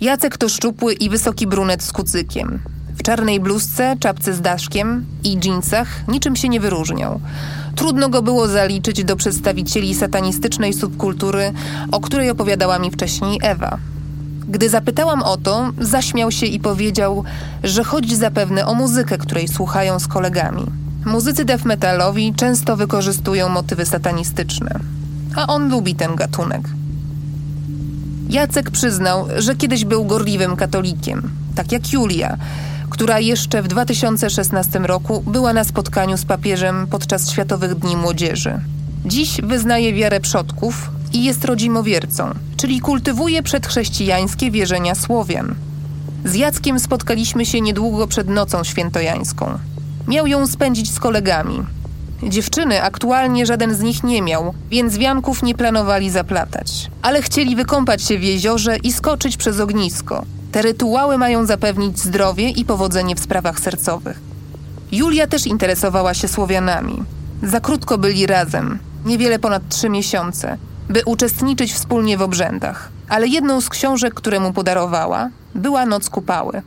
Jacek 0.00 0.38
to 0.38 0.48
szczupły 0.48 0.92
i 0.92 1.10
wysoki 1.10 1.46
brunet 1.46 1.82
z 1.82 1.92
kucykiem. 1.92 2.58
W 2.98 3.02
czarnej 3.02 3.40
bluzce, 3.40 3.96
czapce 4.00 4.34
z 4.34 4.40
daszkiem 4.40 5.06
i 5.24 5.38
dżinsach 5.38 5.88
niczym 6.08 6.36
się 6.36 6.48
nie 6.48 6.60
wyróżniał. 6.60 7.20
Trudno 7.76 8.08
go 8.08 8.22
było 8.22 8.48
zaliczyć 8.48 9.04
do 9.04 9.16
przedstawicieli 9.16 9.94
satanistycznej 9.94 10.72
subkultury, 10.72 11.52
o 11.92 12.00
której 12.00 12.30
opowiadała 12.30 12.78
mi 12.78 12.90
wcześniej 12.90 13.38
Ewa. 13.42 13.78
Gdy 14.48 14.68
zapytałam 14.68 15.22
o 15.22 15.36
to, 15.36 15.72
zaśmiał 15.80 16.30
się 16.30 16.46
i 16.46 16.60
powiedział, 16.60 17.24
że 17.64 17.84
chodzi 17.84 18.16
zapewne 18.16 18.66
o 18.66 18.74
muzykę, 18.74 19.18
której 19.18 19.48
słuchają 19.48 19.98
z 19.98 20.06
kolegami. 20.06 20.66
Muzycy 21.04 21.44
death 21.44 21.64
metalowi 21.64 22.34
często 22.34 22.76
wykorzystują 22.76 23.48
motywy 23.48 23.86
satanistyczne, 23.86 24.80
a 25.36 25.46
on 25.46 25.70
lubi 25.70 25.94
ten 25.94 26.14
gatunek. 26.14 26.68
Jacek 28.28 28.70
przyznał, 28.70 29.26
że 29.38 29.54
kiedyś 29.54 29.84
był 29.84 30.04
gorliwym 30.04 30.56
katolikiem, 30.56 31.30
tak 31.54 31.72
jak 31.72 31.92
Julia, 31.92 32.36
która 32.90 33.20
jeszcze 33.20 33.62
w 33.62 33.68
2016 33.68 34.78
roku 34.78 35.22
była 35.26 35.52
na 35.52 35.64
spotkaniu 35.64 36.16
z 36.16 36.24
papieżem 36.24 36.86
podczas 36.86 37.30
Światowych 37.30 37.74
Dni 37.74 37.96
Młodzieży. 37.96 38.60
Dziś 39.04 39.40
wyznaje 39.42 39.94
wiarę 39.94 40.20
przodków 40.20 40.90
i 41.16 41.24
jest 41.24 41.44
rodzimowiercą, 41.44 42.30
czyli 42.56 42.80
kultywuje 42.80 43.42
przedchrześcijańskie 43.42 44.50
wierzenia 44.50 44.94
Słowian. 44.94 45.54
Z 46.24 46.34
Jackiem 46.34 46.80
spotkaliśmy 46.80 47.46
się 47.46 47.60
niedługo 47.60 48.06
przed 48.06 48.28
nocą 48.28 48.64
świętojańską. 48.64 49.58
Miał 50.08 50.26
ją 50.26 50.46
spędzić 50.46 50.92
z 50.92 51.00
kolegami. 51.00 51.62
Dziewczyny 52.22 52.82
aktualnie 52.82 53.46
żaden 53.46 53.74
z 53.74 53.80
nich 53.80 54.04
nie 54.04 54.22
miał, 54.22 54.54
więc 54.70 54.98
wianków 54.98 55.42
nie 55.42 55.54
planowali 55.54 56.10
zaplatać. 56.10 56.90
Ale 57.02 57.22
chcieli 57.22 57.56
wykąpać 57.56 58.02
się 58.02 58.18
w 58.18 58.22
jeziorze 58.22 58.76
i 58.76 58.92
skoczyć 58.92 59.36
przez 59.36 59.60
ognisko. 59.60 60.24
Te 60.52 60.62
rytuały 60.62 61.18
mają 61.18 61.46
zapewnić 61.46 61.98
zdrowie 61.98 62.48
i 62.48 62.64
powodzenie 62.64 63.14
w 63.16 63.20
sprawach 63.20 63.60
sercowych. 63.60 64.20
Julia 64.92 65.26
też 65.26 65.46
interesowała 65.46 66.14
się 66.14 66.28
Słowianami. 66.28 67.02
Za 67.42 67.60
krótko 67.60 67.98
byli 67.98 68.26
razem, 68.26 68.78
niewiele 69.06 69.38
ponad 69.38 69.68
trzy 69.68 69.88
miesiące, 69.88 70.58
by 70.88 71.02
uczestniczyć 71.06 71.72
wspólnie 71.72 72.18
w 72.18 72.22
obrzędach. 72.22 72.88
Ale 73.08 73.28
jedną 73.28 73.60
z 73.60 73.68
książek, 73.68 74.14
które 74.14 74.40
mu 74.40 74.52
podarowała, 74.52 75.28
była 75.54 75.86
Noc 75.86 76.10
Kupały. 76.10 76.62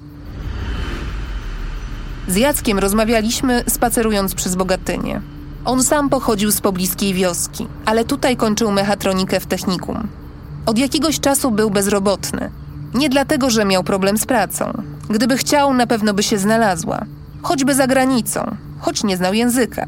Z 2.28 2.36
Jackiem 2.36 2.80
rozmawialiśmy 2.80 3.64
spacerując 3.68 4.36
przez 4.36 4.56
Bogatynię. 4.56 5.22
On 5.66 5.84
sam 5.84 6.10
pochodził 6.10 6.52
z 6.52 6.62
pobliskiej 6.62 7.14
wioski, 7.14 7.68
ale 7.86 8.06
tutaj 8.06 8.38
kończył 8.38 8.72
mechatronikę 8.72 9.40
w 9.40 9.46
technikum. 9.46 10.08
Od 10.66 10.78
jakiegoś 10.78 11.20
czasu 11.20 11.52
był 11.52 11.70
bezrobotny. 11.70 12.52
Nie 12.94 13.10
dlatego, 13.10 13.50
że 13.50 13.66
miał 13.66 13.84
problem 13.84 14.18
z 14.18 14.26
pracą. 14.26 14.84
Gdyby 15.10 15.38
chciał, 15.38 15.74
na 15.74 15.88
pewno 15.88 16.14
by 16.14 16.24
się 16.24 16.38
znalazła. 16.38 17.06
Choćby 17.42 17.76
za 17.76 17.88
granicą, 17.88 18.56
choć 18.80 19.04
nie 19.04 19.18
znał 19.18 19.34
języka. 19.34 19.86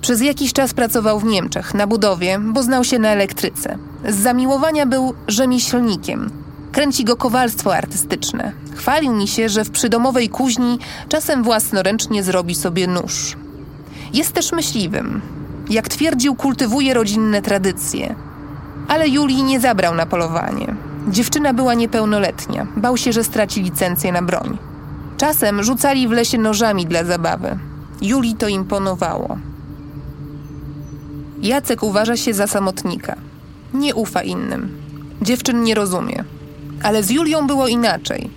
Przez 0.00 0.20
jakiś 0.20 0.52
czas 0.52 0.74
pracował 0.74 1.20
w 1.20 1.24
Niemczech, 1.24 1.74
na 1.74 1.86
budowie, 1.86 2.38
bo 2.38 2.62
znał 2.62 2.84
się 2.84 2.98
na 2.98 3.08
elektryce. 3.08 3.78
Z 4.08 4.16
zamiłowania 4.16 4.86
był 4.86 5.14
rzemieślnikiem. 5.28 6.30
Kręci 6.72 7.04
go 7.04 7.16
kowalstwo 7.16 7.74
artystyczne. 7.74 8.52
Chwalił 8.76 9.12
mi 9.12 9.28
się, 9.28 9.48
że 9.48 9.64
w 9.64 9.70
przydomowej 9.70 10.28
kuźni 10.28 10.78
czasem 11.08 11.42
własnoręcznie 11.42 12.22
zrobi 12.22 12.54
sobie 12.54 12.86
nóż. 12.86 13.36
Jest 14.12 14.32
też 14.32 14.52
myśliwym. 14.52 15.20
Jak 15.70 15.88
twierdził, 15.88 16.34
kultywuje 16.34 16.94
rodzinne 16.94 17.42
tradycje. 17.42 18.14
Ale 18.88 19.08
Julii 19.08 19.42
nie 19.42 19.60
zabrał 19.60 19.94
na 19.94 20.06
polowanie. 20.06 20.74
Dziewczyna 21.08 21.54
była 21.54 21.74
niepełnoletnia. 21.74 22.66
Bał 22.76 22.96
się, 22.96 23.12
że 23.12 23.24
straci 23.24 23.62
licencję 23.62 24.12
na 24.12 24.22
broń. 24.22 24.58
Czasem 25.16 25.62
rzucali 25.62 26.08
w 26.08 26.10
lesie 26.10 26.38
nożami 26.38 26.86
dla 26.86 27.04
zabawy. 27.04 27.58
Julii 28.02 28.34
to 28.34 28.48
imponowało. 28.48 29.38
Jacek 31.42 31.82
uważa 31.82 32.16
się 32.16 32.34
za 32.34 32.46
samotnika. 32.46 33.16
Nie 33.74 33.94
ufa 33.94 34.22
innym. 34.22 34.78
Dziewczyn 35.22 35.62
nie 35.62 35.74
rozumie. 35.74 36.24
Ale 36.82 37.02
z 37.02 37.10
Julią 37.10 37.46
było 37.46 37.68
inaczej. 37.68 38.30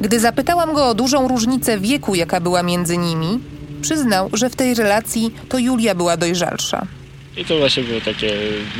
Gdy 0.00 0.20
zapytałam 0.20 0.74
go 0.74 0.88
o 0.88 0.94
dużą 0.94 1.28
różnicę 1.28 1.78
wieku, 1.78 2.14
jaka 2.14 2.40
była 2.40 2.62
między 2.62 2.98
nimi, 2.98 3.40
przyznał, 3.82 4.30
że 4.32 4.50
w 4.50 4.56
tej 4.56 4.74
relacji 4.74 5.34
to 5.48 5.58
Julia 5.58 5.94
była 5.94 6.16
dojrzalsza. 6.16 6.86
I 7.36 7.44
to 7.44 7.58
właśnie 7.58 7.82
było 7.82 8.00
takie 8.00 8.32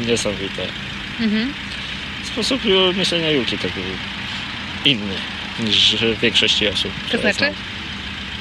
niesamowite. 0.06 0.62
Mhm. 1.20 1.52
Sposób 2.32 2.60
myślenia 2.96 3.30
Julki 3.30 3.58
tak 3.58 3.70
był 3.72 3.84
inny 4.84 5.14
niż 5.64 5.96
większości 6.22 6.68
osób. 6.68 6.90
To 7.12 7.18
znaczy? 7.20 7.52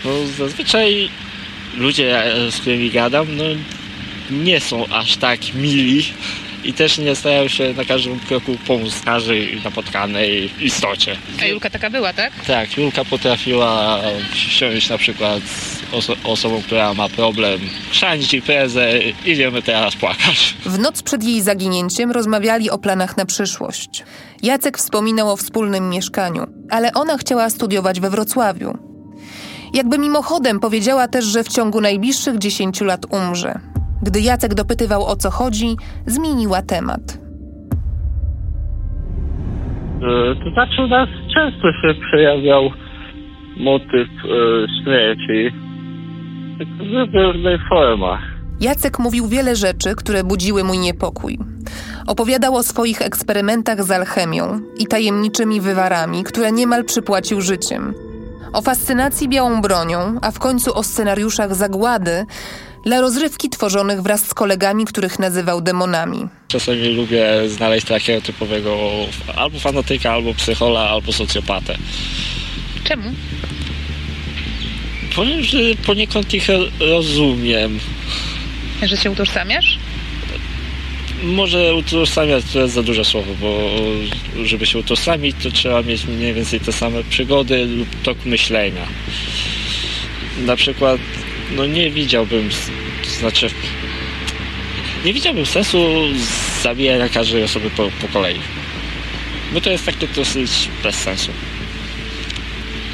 Bo 0.03 0.27
zazwyczaj 0.37 1.09
ludzie, 1.77 2.23
e, 2.23 2.51
z 2.51 2.57
którymi 2.57 2.91
gadam, 2.91 3.27
no 3.35 3.43
nie 4.31 4.59
są 4.59 4.85
aż 4.87 5.17
tak 5.17 5.39
mili 5.55 6.03
i 6.63 6.73
też 6.73 6.97
nie 6.97 7.15
starają 7.15 7.47
się 7.47 7.73
na 7.73 7.85
każdym 7.85 8.19
kroku 8.19 8.57
pomóc 8.67 9.01
każdej 9.05 9.61
napotkanej 9.63 10.49
istocie. 10.61 11.15
A 11.41 11.45
Julka 11.45 11.69
taka 11.69 11.89
była, 11.89 12.13
tak? 12.13 12.33
Tak, 12.47 12.77
Julka 12.77 13.05
potrafiła 13.05 13.99
wsiąść 14.31 14.89
na 14.89 14.97
przykład 14.97 15.39
z 15.43 15.91
oso- 15.91 16.15
osobą, 16.23 16.61
która 16.61 16.93
ma 16.93 17.09
problem, 17.09 17.59
chrzanić 17.91 18.33
imprezę, 18.33 18.91
idziemy 19.25 19.61
teraz 19.61 19.95
płakać. 19.95 20.55
W 20.65 20.79
noc 20.79 21.01
przed 21.01 21.23
jej 21.23 21.41
zaginięciem 21.41 22.11
rozmawiali 22.11 22.69
o 22.69 22.77
planach 22.77 23.17
na 23.17 23.25
przyszłość. 23.25 24.03
Jacek 24.43 24.77
wspominał 24.77 25.31
o 25.31 25.37
wspólnym 25.37 25.89
mieszkaniu, 25.89 26.47
ale 26.69 26.93
ona 26.93 27.17
chciała 27.17 27.49
studiować 27.49 27.99
we 27.99 28.09
Wrocławiu. 28.09 28.77
Jakby 29.73 29.97
mimochodem 29.97 30.59
powiedziała 30.59 31.07
też, 31.07 31.25
że 31.25 31.43
w 31.43 31.47
ciągu 31.47 31.81
najbliższych 31.81 32.37
10 32.37 32.81
lat 32.81 33.05
umrze. 33.09 33.59
Gdy 34.03 34.21
Jacek 34.21 34.53
dopytywał 34.53 35.05
o 35.05 35.15
co 35.15 35.29
chodzi, 35.31 35.77
zmieniła 36.05 36.61
temat. 36.61 37.01
E, 40.01 40.35
To 40.43 40.49
znaczy 40.53 40.81
u 40.81 40.87
nas 40.87 41.09
często 41.33 41.71
się 41.71 41.93
przejawiał 42.09 42.63
motyw 43.57 44.07
e, 44.07 44.27
śmierci, 44.83 45.55
tylko 46.57 46.83
w 47.11 47.13
różnych 47.33 47.61
formach. 47.69 48.21
Jacek 48.61 48.99
mówił 48.99 49.27
wiele 49.27 49.55
rzeczy, 49.55 49.95
które 49.95 50.23
budziły 50.23 50.63
mój 50.63 50.77
niepokój. 50.77 51.37
Opowiadał 52.07 52.55
o 52.55 52.63
swoich 52.63 53.01
eksperymentach 53.01 53.83
z 53.83 53.91
alchemią 53.91 54.59
i 54.77 54.87
tajemniczymi 54.87 55.61
wywarami, 55.61 56.23
które 56.23 56.51
niemal 56.51 56.83
przypłacił 56.85 57.41
życiem. 57.41 57.93
O 58.53 58.61
fascynacji 58.61 59.29
białą 59.29 59.61
bronią, 59.61 59.97
a 60.21 60.31
w 60.31 60.39
końcu 60.39 60.77
o 60.77 60.83
scenariuszach 60.83 61.55
zagłady 61.55 62.25
dla 62.85 63.01
rozrywki 63.01 63.49
tworzonych 63.49 64.01
wraz 64.01 64.27
z 64.27 64.33
kolegami, 64.33 64.85
których 64.85 65.19
nazywał 65.19 65.61
demonami. 65.61 66.27
Czasami 66.47 66.87
lubię 66.87 67.49
znaleźć 67.49 67.87
takiego 67.87 68.21
typowego 68.21 68.77
albo 69.35 69.59
fanatyka, 69.59 70.11
albo 70.11 70.33
psychola, 70.33 70.89
albo 70.89 71.11
socjopatę. 71.11 71.77
Czemu? 72.83 73.13
Powiem, 75.15 75.43
że 75.43 75.57
poniekąd 75.85 76.33
ich 76.33 76.47
rozumiem. 76.79 77.79
Że 78.83 78.97
się 78.97 79.11
utożsamiasz? 79.11 79.79
Może 81.23 81.75
utożsamiać 81.75 82.43
to 82.53 82.59
jest 82.59 82.73
za 82.73 82.83
duże 82.83 83.05
słowo, 83.05 83.33
bo 83.41 83.59
żeby 84.45 84.65
się 84.65 84.79
utożsamić, 84.79 85.35
to 85.43 85.51
trzeba 85.51 85.81
mieć 85.81 86.05
mniej 86.05 86.33
więcej 86.33 86.59
te 86.59 86.71
same 86.71 87.03
przygody 87.03 87.65
lub 87.65 87.87
tok 88.03 88.25
myślenia. 88.25 88.87
Na 90.45 90.55
przykład, 90.55 90.99
no 91.55 91.65
nie 91.65 91.91
widziałbym, 91.91 92.49
to 93.03 93.09
znaczy, 93.09 93.49
nie 95.05 95.13
widziałbym 95.13 95.45
sensu 95.45 95.77
zabijania 96.63 97.09
każdej 97.09 97.43
osoby 97.43 97.69
po, 97.69 97.89
po 98.01 98.07
kolei. 98.07 98.39
Bo 99.53 99.61
to 99.61 99.69
jest 99.69 99.85
takie 99.85 100.07
dosyć 100.07 100.51
bez 100.83 100.95
sensu. 100.95 101.31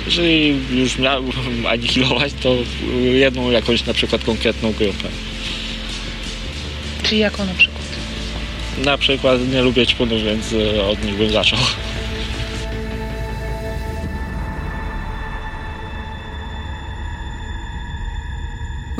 Jeżeli 0.05 0.55
już 0.71 0.97
miałbym 0.97 1.65
anihilować, 1.73 2.33
to 2.41 2.55
jedną 3.13 3.51
jakąś 3.51 3.85
na 3.85 3.93
przykład 3.93 4.23
konkretną 4.23 4.71
grupę. 4.71 5.09
Czy 7.03 7.15
jako 7.15 7.45
na 7.45 7.53
przykład? 7.53 7.85
Na 8.85 8.97
przykład 8.97 9.47
nie 9.53 9.61
lubię 9.61 9.87
ćpunów, 9.87 10.23
więc 10.23 10.53
e, 10.53 10.85
od 10.85 11.03
nich 11.03 11.15
bym 11.15 11.31
zaczął. 11.31 11.59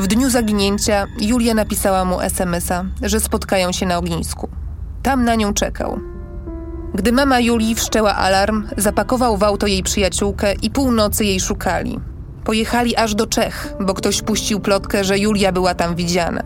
W 0.06 0.08
dniu 0.08 0.30
zaginięcia 0.30 1.08
Julia 1.22 1.54
napisała 1.54 2.06
mu 2.06 2.22
SMS-a, 2.22 2.86
że 3.02 3.20
spotkają 3.20 3.72
się 3.72 3.86
na 3.86 3.98
ognisku. 3.98 4.50
Tam 5.04 5.24
na 5.24 5.36
nią 5.36 5.54
czekał. 5.54 6.00
Gdy 6.94 7.12
mama 7.12 7.40
Julii 7.40 7.76
wszczęła 7.76 8.16
alarm, 8.16 8.68
zapakował 8.78 9.38
w 9.38 9.44
auto 9.44 9.68
jej 9.68 9.84
przyjaciółkę 9.84 10.54
i 10.54 10.72
północy 10.72 11.26
jej 11.26 11.40
szukali. 11.40 12.00
Pojechali 12.44 12.96
aż 12.96 13.16
do 13.16 13.28
Czech, 13.28 13.74
bo 13.80 13.94
ktoś 13.94 14.22
puścił 14.22 14.60
plotkę, 14.60 15.04
że 15.04 15.20
Julia 15.20 15.52
była 15.52 15.76
tam 15.76 15.96
widziana. 15.96 16.44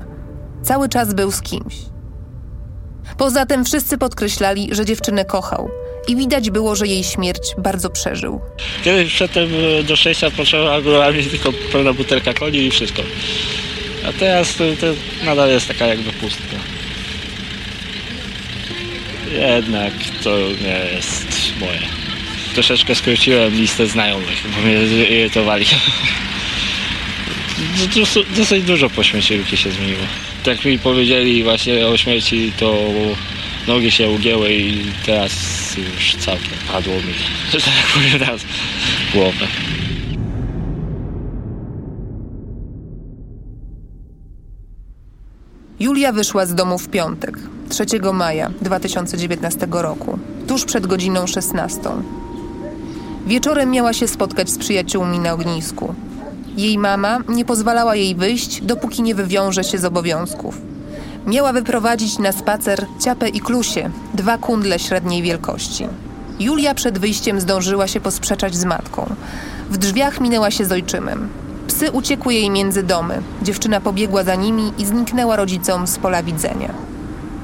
Cały 0.64 0.89
czas 0.89 1.14
był 1.14 1.32
z 1.32 1.41
kimś. 1.41 1.76
Poza 3.18 3.45
tym 3.45 3.66
wszyscy 3.66 3.97
podkreślali, 3.97 4.76
że 4.76 4.86
dziewczynę 4.86 5.26
kochał 5.26 5.70
i 6.10 6.16
widać 6.16 6.49
było, 6.49 6.76
że 6.76 6.88
jej 6.88 7.03
śmierć 7.03 7.53
bardzo 7.57 7.89
przeżył. 7.89 8.41
Kiedyś 8.84 9.14
przedtem 9.14 9.49
e, 9.80 9.84
do 9.84 9.95
szczęścia 9.95 10.32
potrzeba 10.32 10.82
była 10.82 11.12
mieć 11.12 11.28
tylko 11.28 11.53
pełna 11.72 11.93
butelka 11.93 12.34
coli 12.34 12.66
i 12.66 12.72
wszystko. 12.72 13.03
A 14.05 14.14
teraz 14.14 14.55
to, 14.55 14.64
to 14.82 14.88
nadal 15.26 15.49
jest 15.49 15.68
taka 15.68 15.88
jakby 15.88 16.12
pustka. 16.12 16.55
Jednak 19.32 19.93
to 20.24 20.38
nie 20.39 20.95
jest 20.95 21.53
moje. 21.60 21.82
Troszeczkę 22.53 22.95
skróciłem 22.95 23.53
listę 23.55 23.88
znajomych, 23.88 24.43
bo 24.55 24.62
mnie 24.62 25.07
irytowali. 25.10 25.66
Dosyć, 27.95 28.26
dosyć 28.38 28.64
dużo 28.64 28.89
po 28.89 29.03
śmierci 29.03 29.36
Luki 29.36 29.57
się 29.57 29.72
zmieniło. 29.72 30.01
Tak 30.43 30.66
mi 30.66 30.80
powiedzieli 30.80 31.43
właśnie 31.43 31.88
o 31.88 31.97
śmierci, 31.97 32.51
to 32.57 32.78
nogi 33.68 33.91
się 33.91 34.10
ugięły 34.10 34.53
i 34.53 34.91
teraz 35.05 35.32
już 35.78 36.16
całkiem 36.16 36.57
padło 36.72 36.93
mi, 36.93 37.14
że 37.51 37.62
tak 37.62 37.74
powiem 37.93 38.20
teraz, 38.20 38.41
głowę. 39.14 39.47
Julia 45.80 46.12
wyszła 46.12 46.45
z 46.45 46.55
domu 46.55 46.78
w 46.78 46.89
piątek, 46.89 47.39
3 47.70 47.86
maja 48.14 48.51
2019 48.62 49.68
roku, 49.72 50.20
tuż 50.47 50.66
przed 50.66 50.88
godziną 50.88 51.28
16. 51.28 51.82
Wieczorem 53.28 53.72
miała 53.72 53.93
się 53.93 54.07
spotkać 54.07 54.49
z 54.49 54.57
przyjaciółmi 54.57 55.20
na 55.20 55.34
ognisku. 55.34 55.95
Jej 56.57 56.78
mama 56.78 57.20
nie 57.30 57.45
pozwalała 57.45 57.95
jej 57.95 58.16
wyjść, 58.16 58.62
dopóki 58.62 59.01
nie 59.01 59.16
wywiąże 59.16 59.64
się 59.64 59.78
z 59.78 59.86
obowiązków. 59.86 60.68
Miała 61.30 61.53
wyprowadzić 61.53 62.19
na 62.19 62.32
spacer 62.32 62.86
ciapę 62.99 63.30
i 63.30 63.39
klusie, 63.39 63.89
dwa 64.13 64.38
kundle 64.38 64.80
średniej 64.80 65.21
wielkości. 65.21 65.88
Julia 66.39 66.73
przed 66.73 66.99
wyjściem 66.99 67.41
zdążyła 67.41 67.88
się 67.88 68.01
posprzeczać 68.01 68.55
z 68.55 68.65
matką. 68.65 69.15
W 69.69 69.77
drzwiach 69.77 70.21
minęła 70.21 70.51
się 70.51 70.65
z 70.65 70.71
ojczymem. 70.71 71.30
Psy 71.67 71.91
uciekły 71.91 72.34
jej 72.34 72.49
między 72.49 72.84
domy. 72.84 73.21
Dziewczyna 73.41 73.82
pobiegła 73.82 74.23
za 74.23 74.36
nimi 74.36 74.73
i 74.77 74.86
zniknęła 74.86 75.36
rodzicom 75.36 75.88
z 75.88 75.97
pola 75.97 76.23
widzenia. 76.23 76.73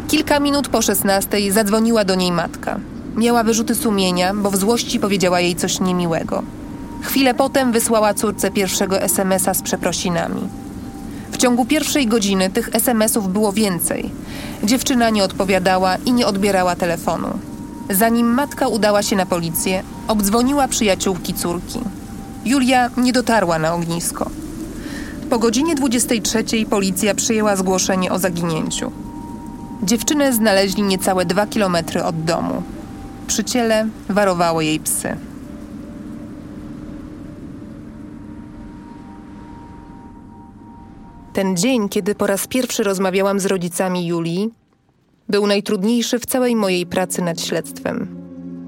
Kilka 0.08 0.40
minut 0.40 0.68
po 0.68 0.82
szesnastej 0.82 1.52
zadzwoniła 1.52 2.06
do 2.06 2.16
niej 2.16 2.32
matka. 2.32 2.80
Miała 3.16 3.44
wyrzuty 3.44 3.76
sumienia, 3.76 4.34
bo 4.34 4.52
w 4.52 4.56
złości 4.56 5.00
powiedziała 5.00 5.40
jej 5.40 5.56
coś 5.56 5.80
niemiłego. 5.80 6.44
Chwilę 7.02 7.34
potem 7.34 7.72
wysłała 7.72 8.14
córce 8.14 8.52
pierwszego 8.52 9.02
SMS-a 9.02 9.54
z 9.54 9.62
przeprosinami. 9.62 10.65
W 11.36 11.38
ciągu 11.38 11.66
pierwszej 11.66 12.08
godziny 12.08 12.50
tych 12.50 12.70
SMS-ów 12.74 13.34
było 13.34 13.54
więcej. 13.54 14.12
Dziewczyna 14.64 15.10
nie 15.10 15.24
odpowiadała 15.24 15.96
i 15.96 16.14
nie 16.14 16.28
odbierała 16.28 16.76
telefonu. 16.76 17.28
Zanim 17.90 18.28
matka 18.28 18.68
udała 18.68 19.04
się 19.04 19.16
na 19.16 19.26
policję, 19.26 19.84
obdzwoniła 20.08 20.68
przyjaciółki 20.68 21.34
córki. 21.34 21.80
Julia 22.46 22.90
nie 22.98 23.14
dotarła 23.14 23.60
na 23.60 23.74
ognisko. 23.74 24.30
Po 25.30 25.40
godzinie 25.40 25.76
23 25.76 26.44
policja 26.70 27.16
przyjęła 27.16 27.56
zgłoszenie 27.56 28.12
o 28.12 28.20
zaginięciu. 28.20 28.92
Dziewczynę 29.84 30.34
znaleźli 30.34 30.84
niecałe 30.84 31.26
dwa 31.26 31.48
kilometry 31.48 32.04
od 32.04 32.24
domu. 32.24 32.64
Przy 33.28 33.44
ciele 33.44 33.88
warowały 34.10 34.66
jej 34.66 34.80
psy. 34.80 35.18
Ten 41.36 41.58
dzień, 41.58 41.90
kiedy 41.90 42.16
po 42.16 42.28
raz 42.28 42.48
pierwszy 42.48 42.84
rozmawiałam 42.84 43.40
z 43.40 43.46
rodzicami 43.46 44.08
Julii, 44.08 44.50
był 45.30 45.48
najtrudniejszy 45.48 46.20
w 46.20 46.26
całej 46.26 46.56
mojej 46.56 46.86
pracy 46.86 47.22
nad 47.22 47.42
śledztwem. 47.42 48.08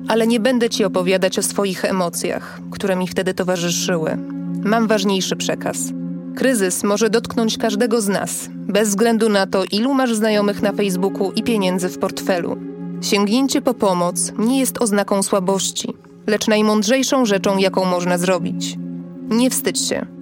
Ale 0.07 0.27
nie 0.27 0.39
będę 0.39 0.69
ci 0.69 0.83
opowiadać 0.83 1.39
o 1.39 1.43
swoich 1.43 1.85
emocjach, 1.85 2.59
które 2.71 2.95
mi 2.95 3.07
wtedy 3.07 3.33
towarzyszyły. 3.33 4.17
Mam 4.63 4.87
ważniejszy 4.87 5.35
przekaz. 5.35 5.77
Kryzys 6.35 6.83
może 6.83 7.09
dotknąć 7.09 7.57
każdego 7.57 8.01
z 8.01 8.07
nas, 8.07 8.49
bez 8.51 8.89
względu 8.89 9.29
na 9.29 9.47
to, 9.47 9.63
ilu 9.71 9.93
masz 9.93 10.15
znajomych 10.15 10.61
na 10.61 10.71
Facebooku 10.71 11.31
i 11.31 11.43
pieniędzy 11.43 11.89
w 11.89 11.99
portfelu. 11.99 12.57
Sięgnięcie 13.01 13.61
po 13.61 13.73
pomoc 13.73 14.31
nie 14.37 14.59
jest 14.59 14.81
oznaką 14.81 15.23
słabości, 15.23 15.93
lecz 16.27 16.47
najmądrzejszą 16.47 17.25
rzeczą, 17.25 17.57
jaką 17.57 17.85
można 17.85 18.17
zrobić. 18.17 18.77
Nie 19.29 19.49
wstydź 19.49 19.87
się. 19.87 20.16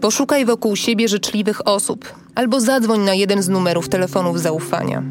Poszukaj 0.00 0.44
wokół 0.44 0.76
siebie 0.76 1.08
życzliwych 1.08 1.68
osób 1.68 2.14
albo 2.34 2.60
zadzwoń 2.60 3.00
na 3.00 3.14
jeden 3.14 3.42
z 3.42 3.48
numerów 3.48 3.88
telefonów 3.88 4.40
zaufania. 4.40 5.02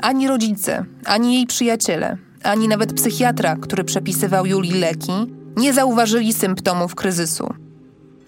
Ani 0.00 0.28
rodzice, 0.28 0.84
ani 1.04 1.34
jej 1.34 1.46
przyjaciele, 1.46 2.16
ani 2.42 2.68
nawet 2.68 2.92
psychiatra, 2.92 3.56
który 3.56 3.84
przepisywał 3.84 4.46
Julii 4.46 4.72
leki, 4.72 5.12
nie 5.56 5.72
zauważyli 5.72 6.32
symptomów 6.32 6.94
kryzysu. 6.94 7.54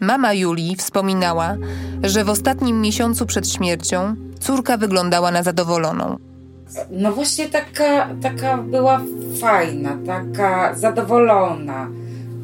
Mama 0.00 0.32
Julii 0.32 0.76
wspominała, 0.76 1.56
że 2.02 2.24
w 2.24 2.30
ostatnim 2.30 2.80
miesiącu 2.80 3.26
przed 3.26 3.48
śmiercią 3.48 4.14
córka 4.40 4.76
wyglądała 4.76 5.30
na 5.30 5.42
zadowoloną. 5.42 6.16
No 6.90 7.12
właśnie 7.12 7.48
taka, 7.48 8.08
taka 8.22 8.56
była 8.56 9.00
fajna, 9.40 9.96
taka 10.06 10.74
zadowolona, 10.74 11.88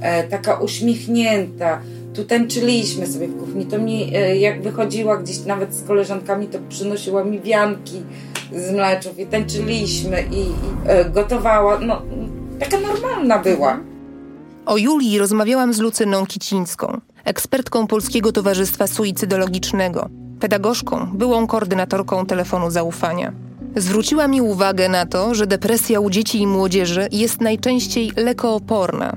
e, 0.00 0.22
taka 0.24 0.54
uśmiechnięta. 0.54 1.80
Tu 2.14 2.24
tańczyliśmy 2.24 3.06
sobie 3.06 3.28
w 3.28 3.38
kuchni. 3.38 3.66
To 3.66 3.78
mi, 3.78 4.16
e, 4.16 4.36
jak 4.36 4.62
wychodziła 4.62 5.16
gdzieś 5.16 5.44
nawet 5.44 5.74
z 5.74 5.82
koleżankami, 5.82 6.46
to 6.46 6.58
przynosiła 6.68 7.24
mi 7.24 7.40
wianki 7.40 8.02
z 8.52 8.72
mleczów 8.72 9.18
i 9.18 9.26
tańczyliśmy 9.26 10.22
i, 10.22 10.40
i 10.40 10.52
e, 10.86 11.04
gotowała. 11.04 11.80
No, 11.80 12.02
taka 12.60 12.80
normalna 12.80 13.38
była. 13.38 13.80
O 14.66 14.76
Julii 14.76 15.18
rozmawiałam 15.18 15.74
z 15.74 15.78
Lucyną 15.78 16.26
Kicińską, 16.26 17.00
ekspertką 17.24 17.86
Polskiego 17.86 18.32
Towarzystwa 18.32 18.86
Suicydologicznego, 18.86 20.08
pedagogzką, 20.40 21.06
byłą 21.14 21.46
koordynatorką 21.46 22.26
telefonu 22.26 22.70
zaufania. 22.70 23.32
Zwróciła 23.76 24.28
mi 24.28 24.40
uwagę 24.40 24.88
na 24.88 25.06
to, 25.06 25.34
że 25.34 25.46
depresja 25.46 26.00
u 26.00 26.10
dzieci 26.10 26.40
i 26.40 26.46
młodzieży 26.46 27.08
jest 27.12 27.40
najczęściej 27.40 28.12
lekooporna. 28.16 29.16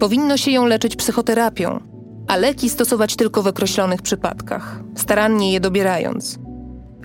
Powinno 0.00 0.36
się 0.36 0.50
ją 0.50 0.66
leczyć 0.66 0.96
psychoterapią, 0.96 1.68
a 2.28 2.36
leki 2.36 2.68
stosować 2.68 3.16
tylko 3.16 3.42
w 3.42 3.46
określonych 3.46 4.02
przypadkach, 4.02 4.80
starannie 4.94 5.52
je 5.52 5.60
dobierając. 5.60 6.38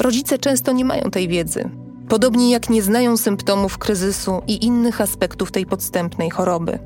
Rodzice 0.04 0.38
często 0.38 0.72
nie 0.74 0.86
mają 0.86 1.02
tej 1.02 1.28
wiedzy, 1.28 1.70
podobnie 2.10 2.52
jak 2.52 2.70
nie 2.70 2.82
znają 2.82 3.18
symptomów 3.18 3.78
kryzysu 3.78 4.32
i 4.48 4.66
innych 4.66 5.02
aspektów 5.02 5.52
tej 5.52 5.66
podstępnej 5.66 6.30
choroby. 6.30 6.80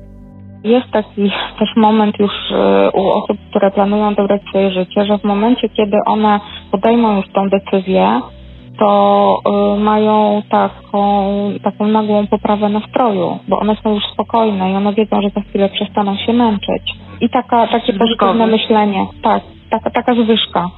Jest 0.64 0.90
taki 0.92 1.30
też 1.58 1.68
moment 1.76 2.18
już 2.18 2.32
e, 2.52 2.90
u 2.94 3.08
osób, 3.08 3.36
które 3.50 3.70
planują 3.70 4.08
odebrać 4.08 4.42
swoje 4.48 4.70
życie, 4.70 5.04
że 5.04 5.18
w 5.18 5.24
momencie, 5.24 5.68
kiedy 5.68 5.96
one 6.06 6.40
podejmą 6.70 7.16
już 7.16 7.26
tą 7.32 7.48
decyzję, 7.48 8.20
to 8.78 9.40
y, 9.76 9.80
mają 9.80 10.42
taką, 10.50 11.00
taką 11.62 11.86
nagłą 11.86 12.26
poprawę 12.26 12.68
nastroju, 12.68 13.38
bo 13.48 13.58
one 13.58 13.76
są 13.82 13.94
już 13.94 14.04
spokojne 14.12 14.72
i 14.72 14.74
one 14.74 14.94
wiedzą, 14.94 15.22
że 15.22 15.30
za 15.30 15.40
chwilę 15.40 15.68
przestaną 15.68 16.16
się 16.16 16.32
męczyć. 16.32 16.82
I 17.20 17.30
taka, 17.30 17.66
takie 17.66 17.92
pozytywne 17.92 18.46
myślenie, 18.46 19.06
tak, 19.22 19.42
taka, 19.70 19.90
taka 19.90 20.14
zwyżka. 20.14 20.70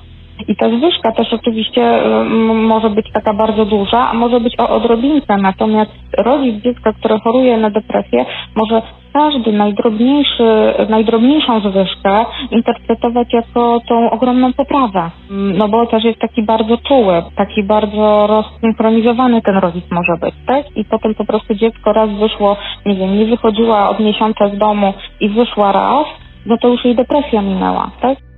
I 0.49 0.57
ta 0.57 0.69
zwyżka 0.69 1.13
też 1.13 1.33
oczywiście 1.33 2.07
y, 2.07 2.25
może 2.55 2.91
być 2.91 3.07
taka 3.13 3.35
bardzo 3.35 3.65
duża, 3.65 4.11
a 4.11 4.15
może 4.15 4.41
być 4.41 4.55
o 4.61 4.69
odrobinkę. 4.69 5.37
Natomiast 5.37 5.91
rodzic 6.19 6.63
dziecka, 6.65 6.93
które 6.93 7.19
choruje 7.19 7.57
na 7.57 7.71
depresję, 7.71 8.27
może 8.57 8.83
każdy 9.13 9.53
najdrobniejszy, 9.53 10.75
najdrobniejszą 10.89 11.61
zwyżkę 11.61 12.25
interpretować 12.51 13.33
jako 13.33 13.81
tą 13.89 14.11
ogromną 14.11 14.53
poprawę. 14.53 15.11
No 15.31 15.69
bo 15.69 15.87
też 15.87 16.05
jest 16.05 16.19
taki 16.19 16.43
bardzo 16.43 16.77
czuły, 16.79 17.23
taki 17.37 17.63
bardzo 17.63 18.27
rozsynchronizowany 18.27 19.43
ten 19.43 19.57
rodzic 19.57 19.85
może 19.91 20.13
być, 20.21 20.35
tak? 20.47 20.77
I 20.77 20.85
potem 20.85 21.15
po 21.15 21.25
prostu 21.25 21.55
dziecko 21.55 21.93
raz 21.93 22.11
wyszło, 22.11 22.57
nie 22.87 22.95
wiem, 22.95 23.19
nie 23.19 23.27
wychodziła 23.27 23.91
od 23.91 24.01
miesiąca 24.01 24.49
z 24.49 24.59
domu 24.59 24.95
i 25.21 25.29
wyszła 25.29 25.73
raz, 25.73 26.07
no 26.47 26.57
to 26.59 26.69
już 26.69 26.85
jej 26.85 26.95
depresja 26.95 27.43
minęła, 27.43 27.91
tak? 28.01 28.30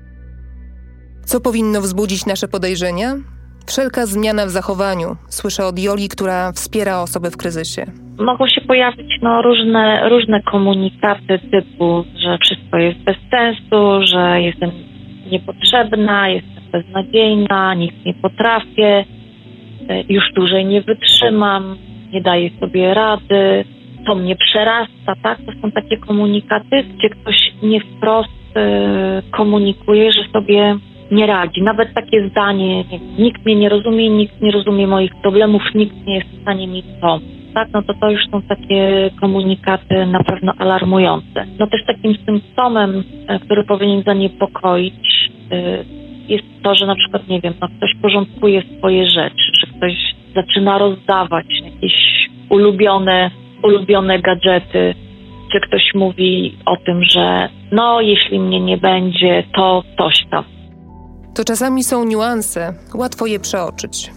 Co 1.25 1.41
powinno 1.41 1.81
wzbudzić 1.81 2.27
nasze 2.27 2.49
podejrzenia? 2.49 3.15
Wszelka 3.67 4.07
zmiana 4.07 4.47
w 4.47 4.51
zachowaniu. 4.51 5.09
Słyszę 5.29 5.67
od 5.67 5.79
Joli, 5.79 6.09
która 6.09 6.53
wspiera 6.53 7.01
osobę 7.01 7.31
w 7.31 7.37
kryzysie. 7.37 7.85
Mogą 8.19 8.49
się 8.49 8.61
pojawić 8.61 9.13
no, 9.23 9.43
różne, 9.43 10.09
różne 10.09 10.43
komunikaty 10.43 11.39
typu, 11.51 12.05
że 12.17 12.39
wszystko 12.39 12.79
jest 12.79 12.99
bez 12.99 13.17
sensu, 13.31 14.07
że 14.13 14.41
jestem 14.41 14.71
niepotrzebna, 15.31 16.29
jestem 16.29 16.63
beznadziejna, 16.73 17.75
nic 17.75 17.93
nie 18.07 18.15
potrafię, 18.15 19.05
e, 19.89 20.03
już 20.09 20.25
dłużej 20.35 20.65
nie 20.67 20.83
wytrzymam, 20.83 21.77
nie 22.13 22.23
daję 22.23 22.51
sobie 22.61 22.95
rady, 22.95 23.65
to 24.07 24.15
mnie 24.15 24.37
przerasta, 24.37 25.15
tak? 25.23 25.39
To 25.39 25.53
są 25.63 25.73
takie 25.73 25.97
komunikaty, 25.97 26.83
gdzie 26.83 27.11
ktoś 27.11 27.53
nie 27.63 27.81
wprost 27.81 28.31
y, 28.57 29.31
komunikuje, 29.31 30.13
że 30.13 30.23
sobie 30.33 30.79
nie 31.11 31.27
radzi. 31.27 31.63
Nawet 31.63 31.95
takie 31.95 32.29
zdanie, 32.29 32.85
nikt 33.19 33.45
mnie 33.45 33.57
nie 33.57 33.69
rozumie, 33.69 34.11
nikt 34.11 34.41
nie 34.41 34.51
rozumie 34.51 34.87
moich 34.87 35.15
problemów, 35.23 35.63
nikt 35.75 36.07
nie 36.07 36.15
jest 36.15 36.29
w 36.29 36.43
stanie 36.43 36.67
mi 36.67 36.83
pomóc. 37.01 37.23
Tak, 37.55 37.69
no 37.73 37.83
to 37.83 37.95
to 37.95 38.11
już 38.11 38.21
są 38.31 38.43
takie 38.43 39.11
komunikaty 39.21 40.07
na 40.07 40.25
pewno 40.25 40.53
alarmujące. 40.59 41.47
No 41.59 41.67
też 41.67 41.81
takim 41.87 42.15
symptomem, 42.27 43.05
e, 43.29 43.39
który 43.39 43.65
powinien 43.65 44.03
zaniepokoić, 44.03 45.31
e, 45.51 45.85
jest 46.29 46.45
to, 46.63 46.75
że 46.75 46.87
na 46.87 46.95
przykład, 46.95 47.29
nie 47.29 47.41
wiem, 47.41 47.55
no 47.61 47.69
ktoś 47.77 47.91
porządkuje 48.03 48.63
swoje 48.79 49.07
rzeczy, 49.07 49.53
że 49.61 49.67
ktoś 49.77 50.15
zaczyna 50.35 50.79
rozdawać 50.79 51.47
jakieś 51.65 51.95
ulubione, 52.49 53.31
ulubione 53.63 54.19
gadżety, 54.19 54.95
czy 55.53 55.61
ktoś 55.61 55.95
mówi 55.95 56.55
o 56.67 56.77
tym, 56.77 57.05
że 57.05 57.49
no 57.73 58.01
jeśli 58.01 58.41
mnie 58.41 58.61
nie 58.61 58.77
będzie, 58.77 59.45
to 59.55 59.83
coś 59.99 60.25
tam. 60.31 60.45
To 61.37 61.45
czasami 61.45 61.83
są 61.83 62.05
niuanse, 62.05 62.75
łatwo 62.95 63.27
je 63.27 63.41
przeoczyć. 63.41 64.11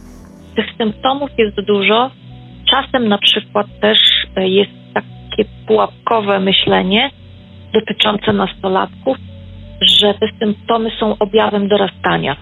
Tych 0.56 0.66
symptomów 0.78 1.30
jest 1.38 1.62
dużo. 1.62 2.12
Czasem 2.72 3.08
na 3.08 3.18
przykład 3.18 3.68
też 3.82 3.98
e, 4.36 4.48
jest 4.48 4.72
takie 4.94 5.46
pułapkowe 5.68 6.40
myślenie 6.40 7.12
dotyczące 7.74 8.34
nastolatków, 8.34 9.18
że 9.82 10.14
te 10.14 10.28
symptomy 10.40 10.92
są 11.00 11.18
objawem 11.20 11.68
dorastania. 11.68 12.36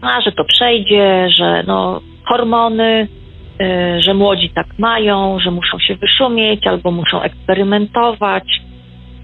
A, 0.00 0.20
że 0.20 0.32
to 0.32 0.44
przejdzie, 0.44 1.28
że 1.30 1.64
no, 1.66 2.00
hormony, 2.24 3.08
yy, 3.58 4.02
że 4.02 4.14
młodzi 4.14 4.50
tak 4.54 4.66
mają, 4.78 5.38
że 5.40 5.50
muszą 5.50 5.78
się 5.78 5.96
wyszumieć 5.96 6.66
albo 6.66 6.90
muszą 6.90 7.22
eksperymentować. 7.22 8.44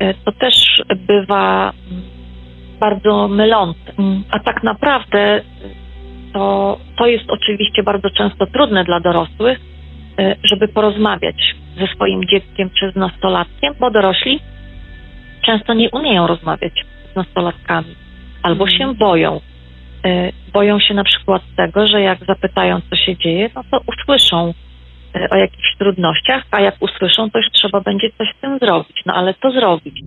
Yy, 0.01 0.15
to 0.25 0.33
też 0.33 0.83
bywa 0.97 1.73
bardzo 2.79 3.29
mylące. 3.29 3.93
Mm. 3.99 4.25
A 4.31 4.39
tak 4.39 4.63
naprawdę 4.63 5.43
to, 6.33 6.79
to 6.99 7.07
jest 7.07 7.31
oczywiście 7.31 7.83
bardzo 7.83 8.11
często 8.11 8.47
trudne 8.47 8.85
dla 8.85 9.01
dorosłych, 9.01 9.59
y, 10.21 10.37
żeby 10.45 10.69
porozmawiać 10.69 11.55
ze 11.79 11.87
swoim 11.87 12.25
dzieckiem 12.25 12.71
czy 12.71 12.93
z 12.93 12.97
nastolatkiem, 12.97 13.75
bo 13.81 13.91
dorośli 13.91 14.41
często 15.47 15.75
nie 15.75 15.91
umieją 15.91 16.27
rozmawiać 16.27 16.73
z 17.13 17.17
nastolatkami 17.17 17.95
albo 18.43 18.69
się 18.69 18.85
mm. 18.85 18.97
boją. 18.97 19.41
Y, 20.07 20.33
boją 20.53 20.81
się 20.81 20.95
na 20.95 21.05
przykład 21.05 21.43
tego, 21.57 21.87
że 21.87 22.01
jak 22.01 22.19
zapytają, 22.25 22.81
co 22.91 22.97
się 22.97 23.17
dzieje, 23.17 23.51
no 23.55 23.63
to 23.71 23.81
usłyszą 23.87 24.55
y, 25.17 25.29
o 25.31 25.37
jakichś 25.37 25.77
trudnościach, 25.79 26.43
a 26.51 26.61
jak 26.61 26.75
usłyszą, 26.81 27.31
to 27.31 27.39
już 27.39 27.49
trzeba 27.53 27.81
będzie 27.81 28.11
coś 28.19 28.29
z 28.39 28.41
tym 28.41 28.59
zrobić. 28.59 29.03
No 29.07 29.15
ale 29.15 29.35
co 29.43 29.51
zrobić? 29.51 30.01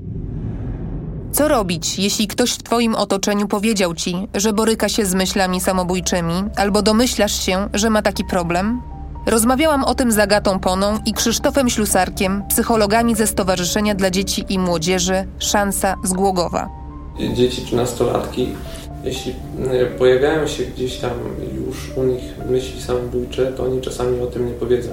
Co 1.32 1.47
robić, 1.47 1.99
jeśli 1.99 2.27
ktoś 2.27 2.51
w 2.51 2.63
Twoim 2.63 2.95
otoczeniu 2.95 3.47
powiedział 3.47 3.93
Ci, 3.93 4.27
że 4.36 4.53
boryka 4.53 4.89
się 4.89 5.05
z 5.05 5.13
myślami 5.13 5.61
samobójczymi, 5.61 6.34
albo 6.55 6.82
domyślasz 6.82 7.45
się, 7.45 7.69
że 7.73 7.89
ma 7.89 8.01
taki 8.01 8.23
problem? 8.25 8.82
Rozmawiałam 9.25 9.84
o 9.84 9.95
tym 9.95 10.11
z 10.11 10.19
Agatą 10.19 10.59
Poną 10.59 10.99
i 11.05 11.13
Krzysztofem 11.13 11.69
Ślusarkiem, 11.69 12.43
psychologami 12.49 13.15
ze 13.15 13.27
Stowarzyszenia 13.27 13.95
dla 13.95 14.09
Dzieci 14.09 14.45
i 14.49 14.59
Młodzieży 14.59 15.27
Szansa 15.39 15.95
z 16.03 16.13
Głogowa. 16.13 16.69
Dzieci 17.34 17.65
czy 17.65 17.75
nastolatki, 17.75 18.49
jeśli 19.03 19.36
e, 19.71 19.86
pojawiają 19.86 20.47
się 20.47 20.63
gdzieś 20.63 20.97
tam 20.97 21.11
już 21.65 21.97
u 21.97 22.03
nich 22.03 22.21
myśli 22.49 22.82
samobójcze, 22.82 23.51
to 23.51 23.63
oni 23.63 23.82
czasami 23.82 24.19
o 24.21 24.27
tym 24.27 24.45
nie 24.45 24.53
powiedzą 24.53 24.89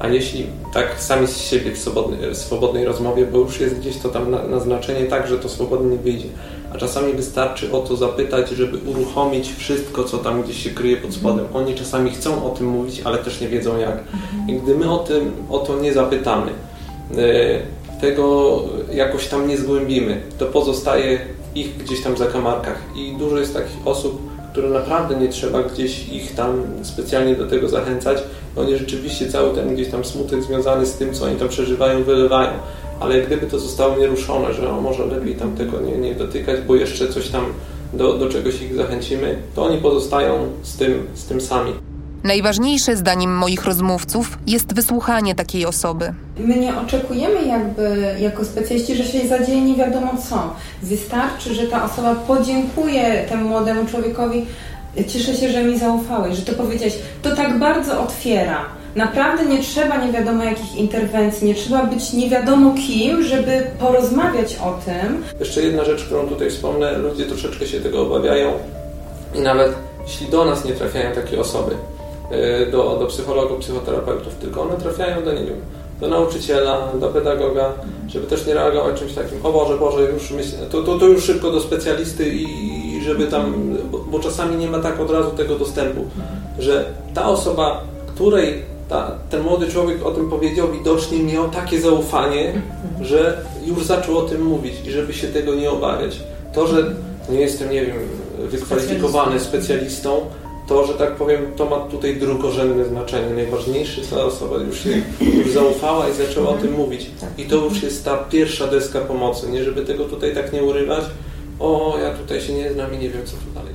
a 0.00 0.08
jeśli 0.08 0.46
tak 0.74 0.86
sami 0.98 1.26
z 1.26 1.40
siebie 1.40 1.72
w 1.72 1.78
swobodnej, 1.78 2.30
w 2.30 2.36
swobodnej 2.36 2.84
rozmowie, 2.84 3.26
bo 3.26 3.38
już 3.38 3.60
jest 3.60 3.78
gdzieś 3.78 3.96
to 3.96 4.08
tam 4.08 4.50
naznaczenie 4.50 5.06
tak, 5.06 5.28
że 5.28 5.38
to 5.38 5.48
swobodnie 5.48 5.96
wyjdzie. 5.96 6.28
A 6.74 6.78
czasami 6.78 7.12
wystarczy 7.12 7.72
o 7.72 7.80
to 7.80 7.96
zapytać, 7.96 8.50
żeby 8.50 8.78
uruchomić 8.90 9.52
wszystko, 9.58 10.04
co 10.04 10.18
tam 10.18 10.42
gdzieś 10.42 10.62
się 10.62 10.70
kryje 10.70 10.96
pod 10.96 11.14
spodem. 11.14 11.46
Oni 11.54 11.74
czasami 11.74 12.10
chcą 12.10 12.52
o 12.52 12.56
tym 12.56 12.66
mówić, 12.66 13.00
ale 13.04 13.18
też 13.18 13.40
nie 13.40 13.48
wiedzą 13.48 13.78
jak. 13.78 14.04
I 14.48 14.54
gdy 14.54 14.74
my 14.74 14.90
o 14.90 14.98
tym, 14.98 15.32
o 15.50 15.58
to 15.58 15.80
nie 15.80 15.92
zapytamy, 15.92 16.50
e, 17.16 18.00
tego 18.00 18.62
jakoś 18.94 19.26
tam 19.26 19.48
nie 19.48 19.58
zgłębimy, 19.58 20.20
to 20.38 20.46
pozostaje 20.46 21.20
ich 21.54 21.76
gdzieś 21.76 22.02
tam 22.02 22.16
za 22.16 22.26
kamarkach. 22.26 22.78
I 22.96 23.16
dużo 23.18 23.38
jest 23.38 23.54
takich 23.54 23.76
osób, 23.86 24.20
które 24.52 24.68
naprawdę 24.68 25.16
nie 25.16 25.28
trzeba 25.28 25.62
gdzieś 25.62 26.08
ich 26.08 26.34
tam 26.34 26.62
specjalnie 26.82 27.34
do 27.34 27.46
tego 27.46 27.68
zachęcać. 27.68 28.18
Oni 28.56 28.76
rzeczywiście 28.76 29.28
cały 29.28 29.54
ten 29.54 29.74
gdzieś 29.74 29.88
tam 29.88 30.04
smutek 30.04 30.42
związany 30.42 30.86
z 30.86 30.94
tym, 30.94 31.14
co 31.14 31.24
oni 31.24 31.36
tam 31.36 31.48
przeżywają, 31.48 32.04
wylewają. 32.04 32.50
Ale 33.00 33.22
gdyby 33.22 33.46
to 33.46 33.58
zostało 33.58 33.96
nieruszone, 33.96 34.54
że 34.54 34.70
o, 34.70 34.80
może 34.80 35.06
lepiej 35.06 35.34
tam 35.34 35.56
tego 35.56 35.80
nie, 35.80 35.96
nie 35.96 36.14
dotykać, 36.14 36.60
bo 36.60 36.74
jeszcze 36.74 37.08
coś 37.08 37.28
tam 37.28 37.44
do, 37.92 38.18
do 38.18 38.28
czegoś 38.28 38.62
ich 38.62 38.74
zachęcimy, 38.74 39.38
to 39.54 39.64
oni 39.64 39.78
pozostają 39.78 40.46
z 40.62 40.76
tym, 40.76 41.06
z 41.14 41.24
tym 41.24 41.40
sami. 41.40 41.72
Najważniejsze 42.24 42.96
zdaniem 42.96 43.36
moich 43.36 43.64
rozmówców 43.64 44.38
jest 44.46 44.74
wysłuchanie 44.74 45.34
takiej 45.34 45.66
osoby. 45.66 46.12
My 46.38 46.56
nie 46.56 46.76
oczekujemy 46.76 47.44
jakby 47.46 48.14
jako 48.20 48.44
specjaliści, 48.44 48.96
że 48.96 49.04
się 49.04 49.28
zadzieje 49.28 49.60
nie 49.60 49.76
wiadomo 49.76 50.12
co. 50.30 50.54
Wystarczy, 50.82 51.54
że 51.54 51.62
ta 51.66 51.84
osoba 51.84 52.14
podziękuje 52.14 53.24
temu 53.28 53.48
młodemu 53.48 53.86
człowiekowi, 53.86 54.46
cieszę 55.08 55.34
się, 55.34 55.48
że 55.52 55.64
mi 55.64 55.78
zaufałeś, 55.78 56.36
że 56.36 56.42
to 56.42 56.52
powiedziałeś. 56.52 56.94
To 57.22 57.36
tak 57.36 57.58
bardzo 57.58 58.02
otwiera. 58.02 58.64
Naprawdę 58.96 59.46
nie 59.46 59.62
trzeba 59.62 60.04
nie 60.04 60.12
wiadomo 60.12 60.44
jakich 60.44 60.76
interwencji, 60.76 61.46
nie 61.46 61.54
trzeba 61.54 61.86
być 61.86 62.12
nie 62.12 62.30
wiadomo 62.30 62.74
kim, 62.86 63.22
żeby 63.22 63.66
porozmawiać 63.78 64.56
o 64.56 64.78
tym. 64.84 65.24
Jeszcze 65.40 65.62
jedna 65.62 65.84
rzecz, 65.84 66.04
którą 66.04 66.26
tutaj 66.26 66.50
wspomnę, 66.50 66.98
ludzie 66.98 67.24
troszeczkę 67.24 67.66
się 67.66 67.80
tego 67.80 68.02
obawiają 68.02 68.52
i 69.34 69.40
nawet 69.40 69.72
jeśli 70.06 70.26
do 70.26 70.44
nas 70.44 70.64
nie 70.64 70.72
trafiają 70.72 71.14
takie 71.14 71.40
osoby, 71.40 71.74
E, 72.30 72.66
do, 72.66 72.96
do 72.96 73.06
psychologów, 73.06 73.58
psychoterapeutów, 73.58 74.34
tylko 74.34 74.62
one 74.62 74.76
trafiają 74.76 75.24
do, 75.24 75.32
nie 75.32 75.44
wiem, 75.44 75.60
do 76.00 76.08
nauczyciela, 76.08 76.92
do 77.00 77.08
pedagoga, 77.08 77.72
żeby 78.08 78.26
też 78.26 78.46
nie 78.46 78.54
reagować 78.54 78.98
czymś 78.98 79.12
takim, 79.12 79.46
o 79.46 79.52
Boże, 79.52 79.78
Boże, 79.78 80.02
już 80.02 80.30
myślę, 80.30 80.58
to, 80.70 80.82
to, 80.82 80.98
to 80.98 81.06
już 81.06 81.24
szybko 81.24 81.50
do 81.50 81.60
specjalisty 81.60 82.28
i 82.28 82.89
żeby 83.00 83.26
tam, 83.26 83.76
bo, 83.90 83.98
bo 83.98 84.18
czasami 84.18 84.56
nie 84.56 84.68
ma 84.68 84.78
tak 84.78 85.00
od 85.00 85.10
razu 85.10 85.30
tego 85.30 85.58
dostępu, 85.58 86.04
że 86.58 86.84
ta 87.14 87.28
osoba, 87.28 87.84
której 88.14 88.62
ta, 88.88 89.12
ten 89.30 89.42
młody 89.42 89.68
człowiek 89.68 90.06
o 90.06 90.10
tym 90.10 90.30
powiedział, 90.30 90.68
widocznie 90.72 91.22
miał 91.22 91.48
takie 91.48 91.80
zaufanie, 91.80 92.62
że 93.00 93.44
już 93.66 93.84
zaczął 93.84 94.18
o 94.18 94.22
tym 94.22 94.42
mówić 94.42 94.74
i 94.86 94.90
żeby 94.90 95.12
się 95.12 95.28
tego 95.28 95.54
nie 95.54 95.70
obawiać. 95.70 96.20
To, 96.54 96.66
że 96.66 96.94
nie 97.30 97.40
jestem, 97.40 97.70
nie 97.70 97.86
wiem, 97.86 97.96
wykwalifikowany 98.38 99.40
specjalistą, 99.40 100.20
to, 100.68 100.86
że 100.86 100.94
tak 100.94 101.16
powiem, 101.16 101.40
to 101.56 101.66
ma 101.66 101.76
tutaj 101.76 102.16
drugorzędne 102.16 102.84
znaczenie. 102.84 103.34
Najważniejsze 103.34 104.00
ta 104.00 104.24
osoba 104.24 104.56
już 104.56 104.80
się 104.84 105.02
już 105.20 105.50
zaufała 105.52 106.08
i 106.08 106.12
zaczęła 106.12 106.48
o 106.48 106.54
tym 106.54 106.72
mówić. 106.72 107.10
I 107.38 107.44
to 107.44 107.56
już 107.56 107.82
jest 107.82 108.04
ta 108.04 108.16
pierwsza 108.16 108.66
deska 108.66 109.00
pomocy, 109.00 109.50
nie 109.50 109.64
żeby 109.64 109.82
tego 109.82 110.04
tutaj 110.04 110.34
tak 110.34 110.52
nie 110.52 110.62
urywać. 110.62 111.04
O, 111.60 111.98
ja 112.02 112.14
tutaj 112.14 112.40
się 112.40 112.52
nie 112.52 112.72
znam 112.72 112.94
i 112.94 112.98
nie 112.98 113.10
wiem, 113.10 113.22
co 113.26 113.32
tu 113.32 113.54
dalej. 113.54 113.74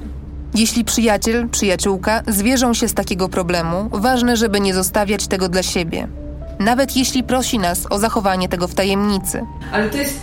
Jeśli 0.55 0.85
przyjaciel, 0.85 1.49
przyjaciółka 1.49 2.23
zwierzą 2.27 2.73
się 2.73 2.87
z 2.87 2.93
takiego 2.93 3.29
problemu, 3.29 3.89
ważne, 3.91 4.37
żeby 4.37 4.59
nie 4.59 4.73
zostawiać 4.73 5.27
tego 5.27 5.49
dla 5.49 5.63
siebie. 5.63 6.07
Nawet 6.59 6.97
jeśli 6.97 7.23
prosi 7.23 7.59
nas 7.59 7.87
o 7.89 7.99
zachowanie 7.99 8.49
tego 8.49 8.67
w 8.67 8.75
tajemnicy. 8.75 9.41
Ale 9.71 9.89
to 9.89 9.97
jest 9.97 10.19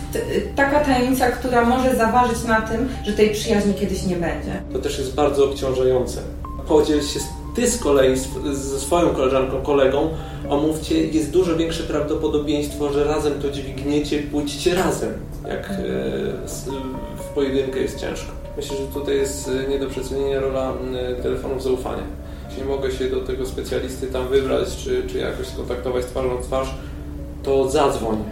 taka 0.55 0.79
tajemnica, 0.79 1.31
która 1.31 1.65
może 1.65 1.95
zaważyć 1.95 2.43
na 2.43 2.61
tym, 2.61 2.89
że 3.05 3.13
tej 3.13 3.29
przyjaźni 3.29 3.73
kiedyś 3.73 4.05
nie 4.05 4.15
będzie. 4.15 4.61
To 4.73 4.79
też 4.79 4.99
jest 4.99 5.15
bardzo 5.15 5.45
obciążające. 5.45 6.21
Podziel 6.67 7.01
się 7.01 7.19
ty 7.55 7.71
z 7.71 7.77
kolei 7.77 8.17
z, 8.17 8.27
ze 8.53 8.79
swoją 8.79 9.09
koleżanką, 9.09 9.61
kolegą, 9.61 10.09
omówcie, 10.49 11.07
jest 11.07 11.31
dużo 11.31 11.55
większe 11.55 11.83
prawdopodobieństwo, 11.83 12.93
że 12.93 13.03
razem 13.03 13.33
to 13.41 13.49
dźwigniecie, 13.49 14.23
pójdźcie 14.23 14.75
razem, 14.75 15.13
jak 15.47 15.69
e, 15.69 16.47
pojedynkę 17.35 17.79
jest 17.79 17.99
ciężko. 17.99 18.31
Myślę, 18.57 18.77
że 18.77 18.83
tutaj 18.83 19.17
jest 19.17 19.49
e, 19.65 19.69
nie 19.69 19.79
do 19.79 19.89
przecenienia 19.89 20.39
rola 20.39 20.73
telefonów 21.23 21.63
zaufania. 21.63 22.03
Jeśli 22.49 22.63
mogę 22.63 22.91
się 22.91 23.09
do 23.09 23.21
tego 23.21 23.45
specjalisty 23.45 24.07
tam 24.07 24.27
wybrać, 24.27 24.77
czy, 24.77 25.03
czy 25.07 25.17
jakoś 25.17 25.47
skontaktować 25.47 26.05
twarzą 26.05 26.41
twarz, 26.41 26.73
to 27.43 27.69
zadzwoń. 27.69 28.23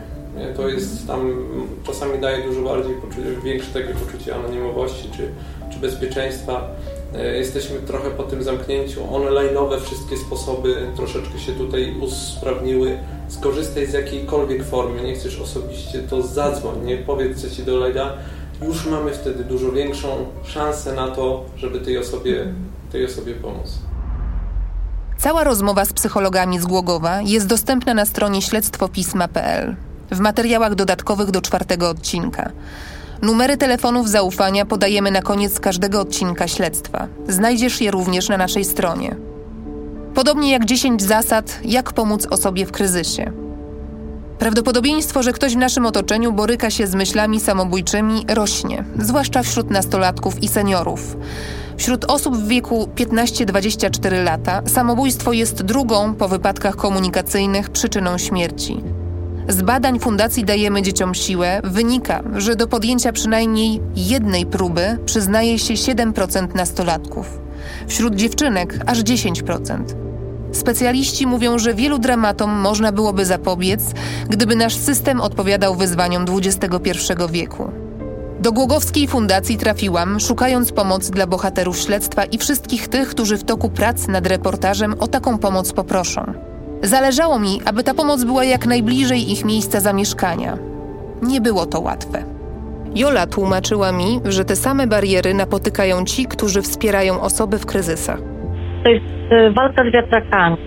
To 0.56 0.70
jest 0.70 1.08
tam, 1.08 1.48
czasami 1.84 2.20
daje 2.20 2.44
dużo 2.44 2.62
bardziej 2.62 2.96
poczucie, 2.96 3.22
większe 3.44 3.72
takie 3.74 3.94
poczucie 3.94 4.36
anonimowości 4.36 5.10
czy, 5.18 5.30
czy 5.74 5.80
bezpieczeństwa. 5.80 6.68
E, 7.16 7.38
Jesteśmy 7.38 7.80
trochę 7.80 8.10
po 8.10 8.24
tym 8.24 8.44
zamknięciu. 8.44 9.02
Online'owe 9.02 9.82
wszystkie 9.82 10.18
sposoby 10.18 10.76
troszeczkę 10.96 11.40
się 11.40 11.52
tutaj 11.52 11.96
usprawniły. 12.02 12.98
Skorzystaj 13.28 13.88
z 13.88 13.94
jakiejkolwiek 13.94 14.64
formy. 14.64 15.04
Nie 15.04 15.14
chcesz 15.14 15.40
osobiście, 15.40 16.00
to 16.00 16.22
zadzwoń, 16.22 16.86
nie 16.86 16.98
powiedz 16.98 17.42
co 17.42 17.56
ci 17.56 17.64
dolega. 17.64 18.14
Już 18.62 18.86
mamy 18.86 19.14
wtedy 19.14 19.44
dużo 19.44 19.72
większą 19.72 20.08
szansę 20.44 20.94
na 20.94 21.08
to, 21.08 21.46
żeby 21.58 21.80
tej 21.80 21.98
osobie, 21.98 22.54
tej 22.92 23.06
osobie 23.06 23.34
pomóc. 23.34 23.78
Cała 25.18 25.44
rozmowa 25.44 25.86
z 25.86 25.94
psychologami 25.94 26.60
z 26.60 26.66
Głogowa 26.66 27.22
jest 27.22 27.48
dostępna 27.48 27.94
na 27.94 28.06
stronie 28.06 28.42
śledztwopisma.pl 28.42 29.76
w 30.12 30.20
materiałach 30.20 30.76
dodatkowych 30.76 31.32
do 31.32 31.42
czwartego 31.42 31.90
odcinka. 31.90 32.52
Numery 33.22 33.58
telefonów 33.58 34.10
zaufania 34.10 34.66
podajemy 34.66 35.12
na 35.12 35.22
koniec 35.22 35.60
każdego 35.60 36.00
odcinka 36.02 36.48
śledztwa. 36.48 37.08
Znajdziesz 37.28 37.82
je 37.82 37.92
również 37.92 38.30
na 38.30 38.38
naszej 38.38 38.66
stronie. 38.66 39.16
Podobnie 40.14 40.52
jak 40.52 40.66
10 40.66 41.04
zasad, 41.04 41.60
jak 41.64 41.94
pomóc 41.94 42.28
osobie 42.30 42.66
w 42.66 42.72
kryzysie. 42.72 43.32
Prawdopodobieństwo, 44.42 45.24
że 45.24 45.34
ktoś 45.34 45.54
w 45.54 45.58
naszym 45.58 45.86
otoczeniu 45.86 46.32
boryka 46.34 46.70
się 46.70 46.88
z 46.88 46.96
myślami 46.96 47.40
samobójczymi, 47.40 48.26
rośnie, 48.28 48.84
zwłaszcza 49.00 49.44
wśród 49.44 49.70
nastolatków 49.70 50.44
i 50.44 50.48
seniorów. 50.48 51.18
Wśród 51.78 52.06
osób 52.06 52.38
w 52.38 52.48
wieku 52.48 52.90
15-24 52.96 54.24
lata 54.24 54.62
samobójstwo 54.66 55.34
jest 55.34 55.62
drugą 55.62 56.14
po 56.14 56.28
wypadkach 56.28 56.76
komunikacyjnych 56.76 57.70
przyczyną 57.70 58.18
śmierci. 58.18 58.84
Z 59.48 59.62
badań 59.62 60.00
Fundacji 60.00 60.46
Dajemy 60.46 60.82
Dzieciom 60.82 61.14
Siłę 61.14 61.62
wynika, 61.64 62.24
że 62.36 62.56
do 62.56 62.68
podjęcia 62.68 63.12
przynajmniej 63.12 63.82
jednej 63.96 64.46
próby 64.46 64.98
przyznaje 65.06 65.60
się 65.60 65.74
7% 65.74 66.56
nastolatków. 66.56 67.40
Wśród 67.88 68.16
dziewczynek 68.16 68.80
aż 68.86 69.00
10%. 69.00 70.11
Specjaliści 70.52 71.28
mówią, 71.28 71.60
że 71.60 71.74
wielu 71.74 72.00
dramatom 72.00 72.50
można 72.52 72.92
byłoby 72.92 73.26
zapobiec, 73.26 73.82
gdyby 74.30 74.56
nasz 74.56 74.76
system 74.76 75.22
odpowiadał 75.22 75.76
wyzwaniom 75.76 76.26
XXI 76.30 76.92
wieku. 77.32 77.72
Do 78.40 78.52
Głogowskiej 78.52 79.08
Fundacji 79.08 79.58
trafiłam, 79.58 80.20
szukając 80.20 80.72
pomocy 80.72 81.12
dla 81.12 81.28
bohaterów 81.28 81.78
śledztwa 81.78 82.26
i 82.26 82.38
wszystkich 82.38 82.88
tych, 82.88 83.10
którzy 83.10 83.38
w 83.38 83.44
toku 83.44 83.70
prac 83.70 84.08
nad 84.08 84.28
reportażem 84.28 84.96
o 85.00 85.08
taką 85.08 85.38
pomoc 85.38 85.74
poproszą. 85.74 86.34
Zależało 86.84 87.40
mi, 87.40 87.62
aby 87.66 87.84
ta 87.84 87.94
pomoc 87.94 88.24
była 88.24 88.44
jak 88.44 88.66
najbliżej 88.66 89.32
ich 89.32 89.46
miejsca 89.46 89.80
zamieszkania. 89.80 90.58
Nie 91.22 91.42
było 91.42 91.66
to 91.66 91.80
łatwe. 91.80 92.24
Jola 92.96 93.28
tłumaczyła 93.28 93.92
mi, 93.92 94.22
że 94.26 94.46
te 94.46 94.56
same 94.56 94.88
bariery 94.88 95.34
napotykają 95.34 96.06
ci, 96.06 96.26
którzy 96.26 96.62
wspierają 96.62 97.22
osoby 97.22 97.60
w 97.60 97.66
kryzysach. 97.66 98.31
To 98.84 98.90
jest 98.90 99.06
y, 99.32 99.52
walka 99.52 99.90
z 99.90 99.94
wiatrakami, 99.94 100.58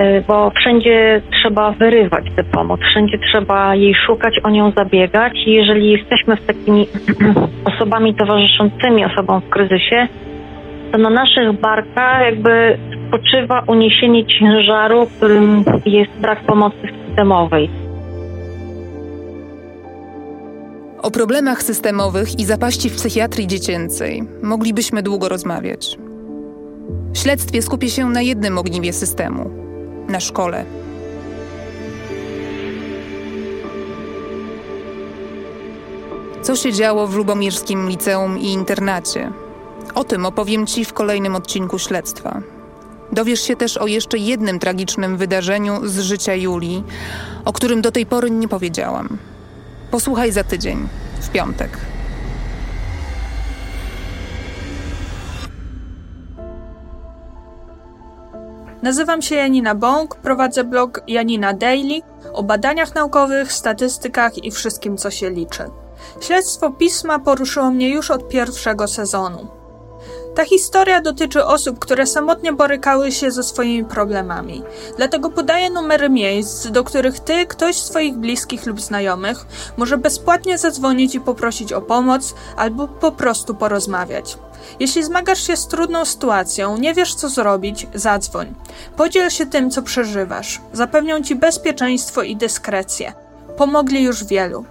y, 0.00 0.24
bo 0.28 0.50
wszędzie 0.50 1.22
trzeba 1.32 1.70
wyrywać 1.70 2.24
tę 2.36 2.44
pomoc, 2.44 2.80
wszędzie 2.80 3.18
trzeba 3.18 3.74
jej 3.74 3.94
szukać, 4.06 4.34
o 4.44 4.50
nią 4.50 4.70
zabiegać 4.70 5.32
i 5.46 5.50
jeżeli 5.50 5.90
jesteśmy 5.90 6.36
z 6.36 6.46
takimi 6.46 6.86
osobami 7.74 8.14
towarzyszącymi 8.14 9.04
osobom 9.04 9.40
w 9.40 9.48
kryzysie, 9.48 10.08
to 10.92 10.98
na 10.98 11.10
naszych 11.10 11.60
barkach 11.60 12.22
jakby 12.22 12.78
spoczywa 13.08 13.62
uniesienie 13.66 14.26
ciężaru, 14.26 15.06
którym 15.16 15.64
jest 15.86 16.20
brak 16.20 16.40
pomocy 16.40 16.76
systemowej. 17.06 17.70
O 21.02 21.10
problemach 21.10 21.62
systemowych 21.62 22.38
i 22.38 22.44
zapaści 22.44 22.90
w 22.90 22.94
psychiatrii 22.94 23.46
dziecięcej 23.46 24.22
moglibyśmy 24.42 25.02
długo 25.02 25.28
rozmawiać. 25.28 26.05
W 27.16 27.18
śledztwie 27.18 27.62
skupię 27.62 27.90
się 27.90 28.10
na 28.10 28.22
jednym 28.22 28.58
ogniwie 28.58 28.92
systemu 28.92 29.50
na 30.08 30.20
szkole. 30.20 30.64
Co 36.42 36.56
się 36.56 36.72
działo 36.72 37.06
w 37.06 37.14
Lubomirskim 37.14 37.88
Liceum 37.88 38.38
i 38.38 38.46
Internacie? 38.46 39.32
O 39.94 40.04
tym 40.04 40.26
opowiem 40.26 40.66
Ci 40.66 40.84
w 40.84 40.92
kolejnym 40.92 41.34
odcinku 41.34 41.78
śledztwa. 41.78 42.40
Dowiesz 43.12 43.40
się 43.40 43.56
też 43.56 43.76
o 43.76 43.86
jeszcze 43.86 44.18
jednym 44.18 44.58
tragicznym 44.58 45.16
wydarzeniu 45.16 45.86
z 45.86 45.98
życia 45.98 46.34
Julii, 46.34 46.84
o 47.44 47.52
którym 47.52 47.82
do 47.82 47.92
tej 47.92 48.06
pory 48.06 48.30
nie 48.30 48.48
powiedziałam. 48.48 49.18
Posłuchaj 49.90 50.32
za 50.32 50.44
tydzień, 50.44 50.88
w 51.20 51.28
piątek. 51.28 51.95
Nazywam 58.86 59.22
się 59.22 59.34
Janina 59.34 59.74
Bąk, 59.74 60.16
prowadzę 60.16 60.64
blog 60.64 61.00
Janina 61.08 61.52
Daily 61.52 62.00
o 62.32 62.42
badaniach 62.42 62.94
naukowych, 62.94 63.52
statystykach 63.52 64.44
i 64.44 64.50
wszystkim, 64.50 64.96
co 64.96 65.10
się 65.10 65.30
liczy. 65.30 65.64
Śledztwo 66.20 66.70
pisma 66.70 67.18
poruszyło 67.18 67.70
mnie 67.70 67.90
już 67.90 68.10
od 68.10 68.28
pierwszego 68.28 68.88
sezonu. 68.88 69.46
Ta 70.36 70.44
historia 70.44 71.00
dotyczy 71.00 71.44
osób, 71.44 71.78
które 71.78 72.06
samotnie 72.06 72.52
borykały 72.52 73.12
się 73.12 73.30
ze 73.30 73.42
swoimi 73.42 73.84
problemami. 73.84 74.62
Dlatego 74.96 75.30
podaję 75.30 75.70
numery 75.70 76.10
miejsc, 76.10 76.66
do 76.66 76.84
których 76.84 77.20
ty, 77.20 77.46
ktoś 77.46 77.76
z 77.76 77.86
swoich 77.86 78.16
bliskich 78.16 78.66
lub 78.66 78.80
znajomych 78.80 79.46
może 79.76 79.98
bezpłatnie 79.98 80.58
zadzwonić 80.58 81.14
i 81.14 81.20
poprosić 81.20 81.72
o 81.72 81.82
pomoc 81.82 82.34
albo 82.56 82.88
po 82.88 83.12
prostu 83.12 83.54
porozmawiać. 83.54 84.38
Jeśli 84.80 85.04
zmagasz 85.04 85.46
się 85.46 85.56
z 85.56 85.66
trudną 85.66 86.04
sytuacją, 86.04 86.76
nie 86.76 86.94
wiesz 86.94 87.14
co 87.14 87.28
zrobić, 87.28 87.86
zadzwoń. 87.94 88.54
Podziel 88.96 89.30
się 89.30 89.46
tym, 89.46 89.70
co 89.70 89.82
przeżywasz. 89.82 90.60
Zapewnią 90.72 91.22
ci 91.22 91.34
bezpieczeństwo 91.34 92.22
i 92.22 92.36
dyskrecję. 92.36 93.12
Pomogli 93.56 94.02
już 94.02 94.24
wielu. 94.24 94.64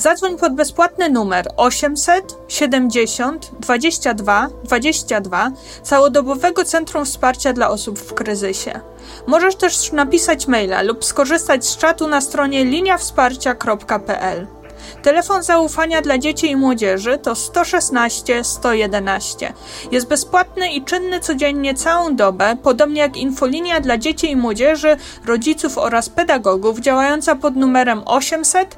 Zadzwoń 0.00 0.36
pod 0.36 0.54
bezpłatny 0.54 1.10
numer 1.10 1.48
800 1.56 2.38
70 2.48 3.50
22 3.60 4.48
22 4.64 5.50
całodobowego 5.82 6.64
Centrum 6.64 7.04
Wsparcia 7.04 7.52
dla 7.52 7.68
Osób 7.70 7.98
w 7.98 8.14
Kryzysie. 8.14 8.80
Możesz 9.26 9.56
też 9.56 9.92
napisać 9.92 10.46
maila 10.46 10.82
lub 10.82 11.04
skorzystać 11.04 11.66
z 11.66 11.76
czatu 11.76 12.08
na 12.08 12.20
stronie 12.20 12.64
liniawsparcia.pl. 12.64 14.59
Telefon 15.02 15.42
zaufania 15.42 16.02
dla 16.02 16.18
dzieci 16.18 16.50
i 16.50 16.56
młodzieży 16.56 17.18
to 17.18 17.34
116 17.34 18.44
111. 18.44 19.52
Jest 19.92 20.08
bezpłatny 20.08 20.72
i 20.72 20.84
czynny 20.84 21.20
codziennie 21.20 21.74
całą 21.74 22.16
dobę, 22.16 22.56
podobnie 22.62 23.00
jak 23.00 23.16
infolinia 23.16 23.80
dla 23.80 23.98
dzieci 23.98 24.30
i 24.30 24.36
młodzieży, 24.36 24.96
rodziców 25.26 25.78
oraz 25.78 26.08
pedagogów 26.08 26.78
działająca 26.80 27.36
pod 27.36 27.56
numerem 27.56 28.02
800 28.04 28.76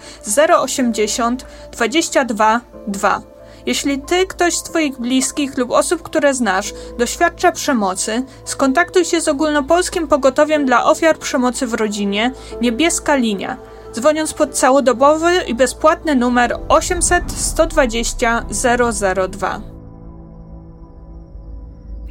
080 0.58 1.46
22 1.72 2.60
2. 2.86 3.22
Jeśli 3.66 3.98
ty, 3.98 4.26
ktoś 4.26 4.56
z 4.56 4.62
Twoich 4.62 5.00
bliskich 5.00 5.58
lub 5.58 5.70
osób, 5.70 6.02
które 6.02 6.34
znasz, 6.34 6.74
doświadcza 6.98 7.52
przemocy, 7.52 8.22
skontaktuj 8.44 9.04
się 9.04 9.20
z 9.20 9.28
ogólnopolskim 9.28 10.08
pogotowiem 10.08 10.66
dla 10.66 10.84
ofiar 10.84 11.18
przemocy 11.18 11.66
w 11.66 11.74
rodzinie 11.74 12.32
Niebieska 12.60 13.16
Linia, 13.16 13.56
dzwoniąc 13.92 14.34
pod 14.34 14.54
całodobowy 14.54 15.30
i 15.48 15.54
bezpłatny 15.54 16.16
numer 16.16 16.58
800 16.68 17.32
120 17.32 18.44
002. 19.30 19.60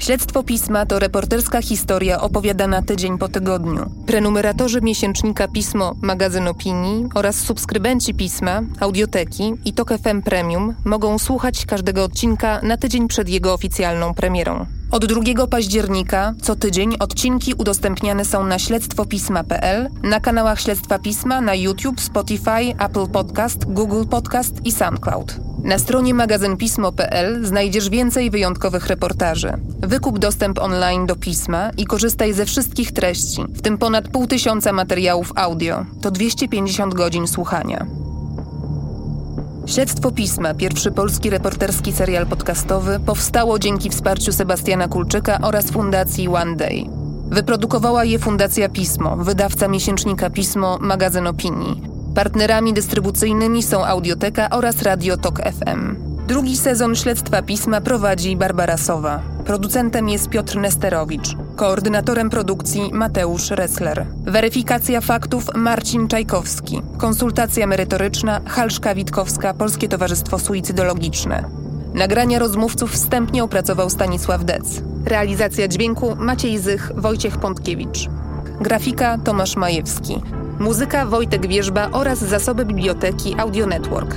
Śledztwo 0.02 0.44
Pisma 0.44 0.86
to 0.86 1.00
reporterska 1.00 1.62
historia 1.62 2.22
opowiadana 2.22 2.82
tydzień 2.82 3.18
po 3.18 3.28
tygodniu. 3.28 3.92
Prenumeratorzy 4.08 4.82
miesięcznika 4.82 5.48
Pismo, 5.48 5.96
magazyn 6.02 6.48
opinii 6.48 7.06
oraz 7.16 7.36
subskrybenci 7.36 8.14
Pisma, 8.14 8.62
audioteki 8.80 9.54
i 9.66 9.74
Tok 9.74 9.90
FM 10.04 10.22
Premium 10.22 10.76
mogą 10.86 11.20
słuchać 11.20 11.66
każdego 11.66 12.04
odcinka 12.04 12.60
na 12.64 12.78
tydzień 12.78 13.08
przed 13.08 13.30
jego 13.30 13.54
oficjalną 13.54 14.14
premierą. 14.14 14.66
Od 14.92 15.06
2 15.06 15.48
października 15.48 16.34
co 16.42 16.56
tydzień 16.56 16.96
odcinki 17.00 17.54
udostępniane 17.54 18.26
są 18.26 18.46
na 18.46 18.60
śledztwopisma.pl, 18.60 19.90
na 20.04 20.20
kanałach 20.20 20.62
Śledztwa 20.62 21.00
Pisma 21.00 21.42
na 21.42 21.56
YouTube, 21.56 22.02
Spotify, 22.02 22.76
Apple 22.80 23.08
Podcast, 23.08 23.66
Google 23.66 24.04
Podcast 24.10 24.66
i 24.66 24.72
SoundCloud. 24.72 25.40
Na 25.64 25.80
stronie 25.80 26.14
magazynpismo.pl 26.14 27.46
znajdziesz 27.46 27.90
więcej 27.90 28.30
wyjątkowych 28.30 28.88
reportaży. 28.88 29.54
Wykup 29.80 30.20
dostęp 30.20 30.60
online 30.60 31.06
do 31.06 31.16
pisma 31.16 31.70
i 31.78 31.86
korzystaj 31.86 32.34
ze 32.34 32.46
wszystkich 32.46 32.92
treści, 32.92 33.42
w 33.50 33.62
tym 33.62 33.78
ponad 33.78 34.08
pół 34.08 34.28
tysiąca 34.28 34.74
materiałów 34.74 35.32
audio. 35.36 35.86
To 36.02 36.12
250 36.12 36.94
godzin 36.94 37.28
słuchania. 37.28 38.11
Śledztwo 39.74 40.12
Pisma, 40.12 40.54
pierwszy 40.54 40.92
polski 40.92 41.30
reporterski 41.30 41.92
serial 41.92 42.28
podcastowy, 42.28 43.00
powstało 43.06 43.60
dzięki 43.60 43.90
wsparciu 43.90 44.34
Sebastiana 44.34 44.88
Kulczyka 44.88 45.40
oraz 45.42 45.72
Fundacji 45.72 46.28
One 46.28 46.56
Day. 46.56 46.86
Wyprodukowała 47.30 48.04
je 48.04 48.20
Fundacja 48.20 48.70
Pismo, 48.70 49.18
wydawca 49.18 49.68
miesięcznika 49.68 50.30
Pismo, 50.30 50.78
magazyn 50.82 51.28
opinii. 51.28 51.82
Partnerami 52.16 52.74
dystrybucyjnymi 52.74 53.64
są 53.64 53.86
Audioteka 53.86 54.50
oraz 54.50 54.82
Radio 54.82 55.18
Tok 55.18 55.40
FM. 55.42 56.11
Drugi 56.32 56.58
sezon 56.58 56.96
Śledztwa 56.96 57.42
Pisma 57.42 57.82
prowadzi 57.82 58.36
Barbara 58.36 58.78
Sowa. 58.78 59.22
Producentem 59.46 60.10
jest 60.10 60.30
Piotr 60.30 60.58
Nesterowicz. 60.58 61.36
Koordynatorem 61.56 62.30
produkcji 62.30 62.90
Mateusz 62.94 63.52
Ressler. 63.52 64.06
Weryfikacja 64.24 65.02
faktów 65.02 65.46
Marcin 65.56 66.08
Czajkowski. 66.08 66.82
Konsultacja 66.98 67.68
merytoryczna 67.68 68.42
Halszka 68.46 68.96
Witkowska, 68.96 69.54
Polskie 69.54 69.88
Towarzystwo 69.88 70.40
Suicydologiczne. 70.40 71.44
Nagrania 71.94 72.40
rozmówców 72.40 72.92
wstępnie 72.92 73.44
opracował 73.44 73.90
Stanisław 73.90 74.46
Dec. 74.46 74.82
Realizacja 75.06 75.68
dźwięku 75.68 76.16
Maciej 76.16 76.60
Zych, 76.60 76.92
Wojciech 76.96 77.38
Pątkiewicz. 77.38 78.10
Grafika 78.62 79.18
Tomasz 79.18 79.56
Majewski. 79.56 80.22
Muzyka 80.60 81.06
Wojtek 81.06 81.48
Wierzba 81.48 81.90
oraz 81.92 82.20
zasoby 82.20 82.66
biblioteki 82.66 83.36
Audio 83.38 83.66
Network. 83.66 84.16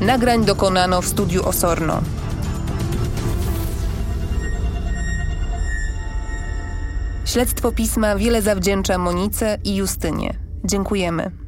Nagrań 0.00 0.44
dokonano 0.44 1.02
w 1.02 1.06
studiu 1.06 1.48
Osorno. 1.48 2.02
Śledztwo 7.24 7.72
pisma 7.72 8.16
wiele 8.16 8.42
zawdzięcza 8.42 8.98
Monice 8.98 9.58
i 9.64 9.76
Justynie. 9.76 10.34
Dziękujemy. 10.64 11.41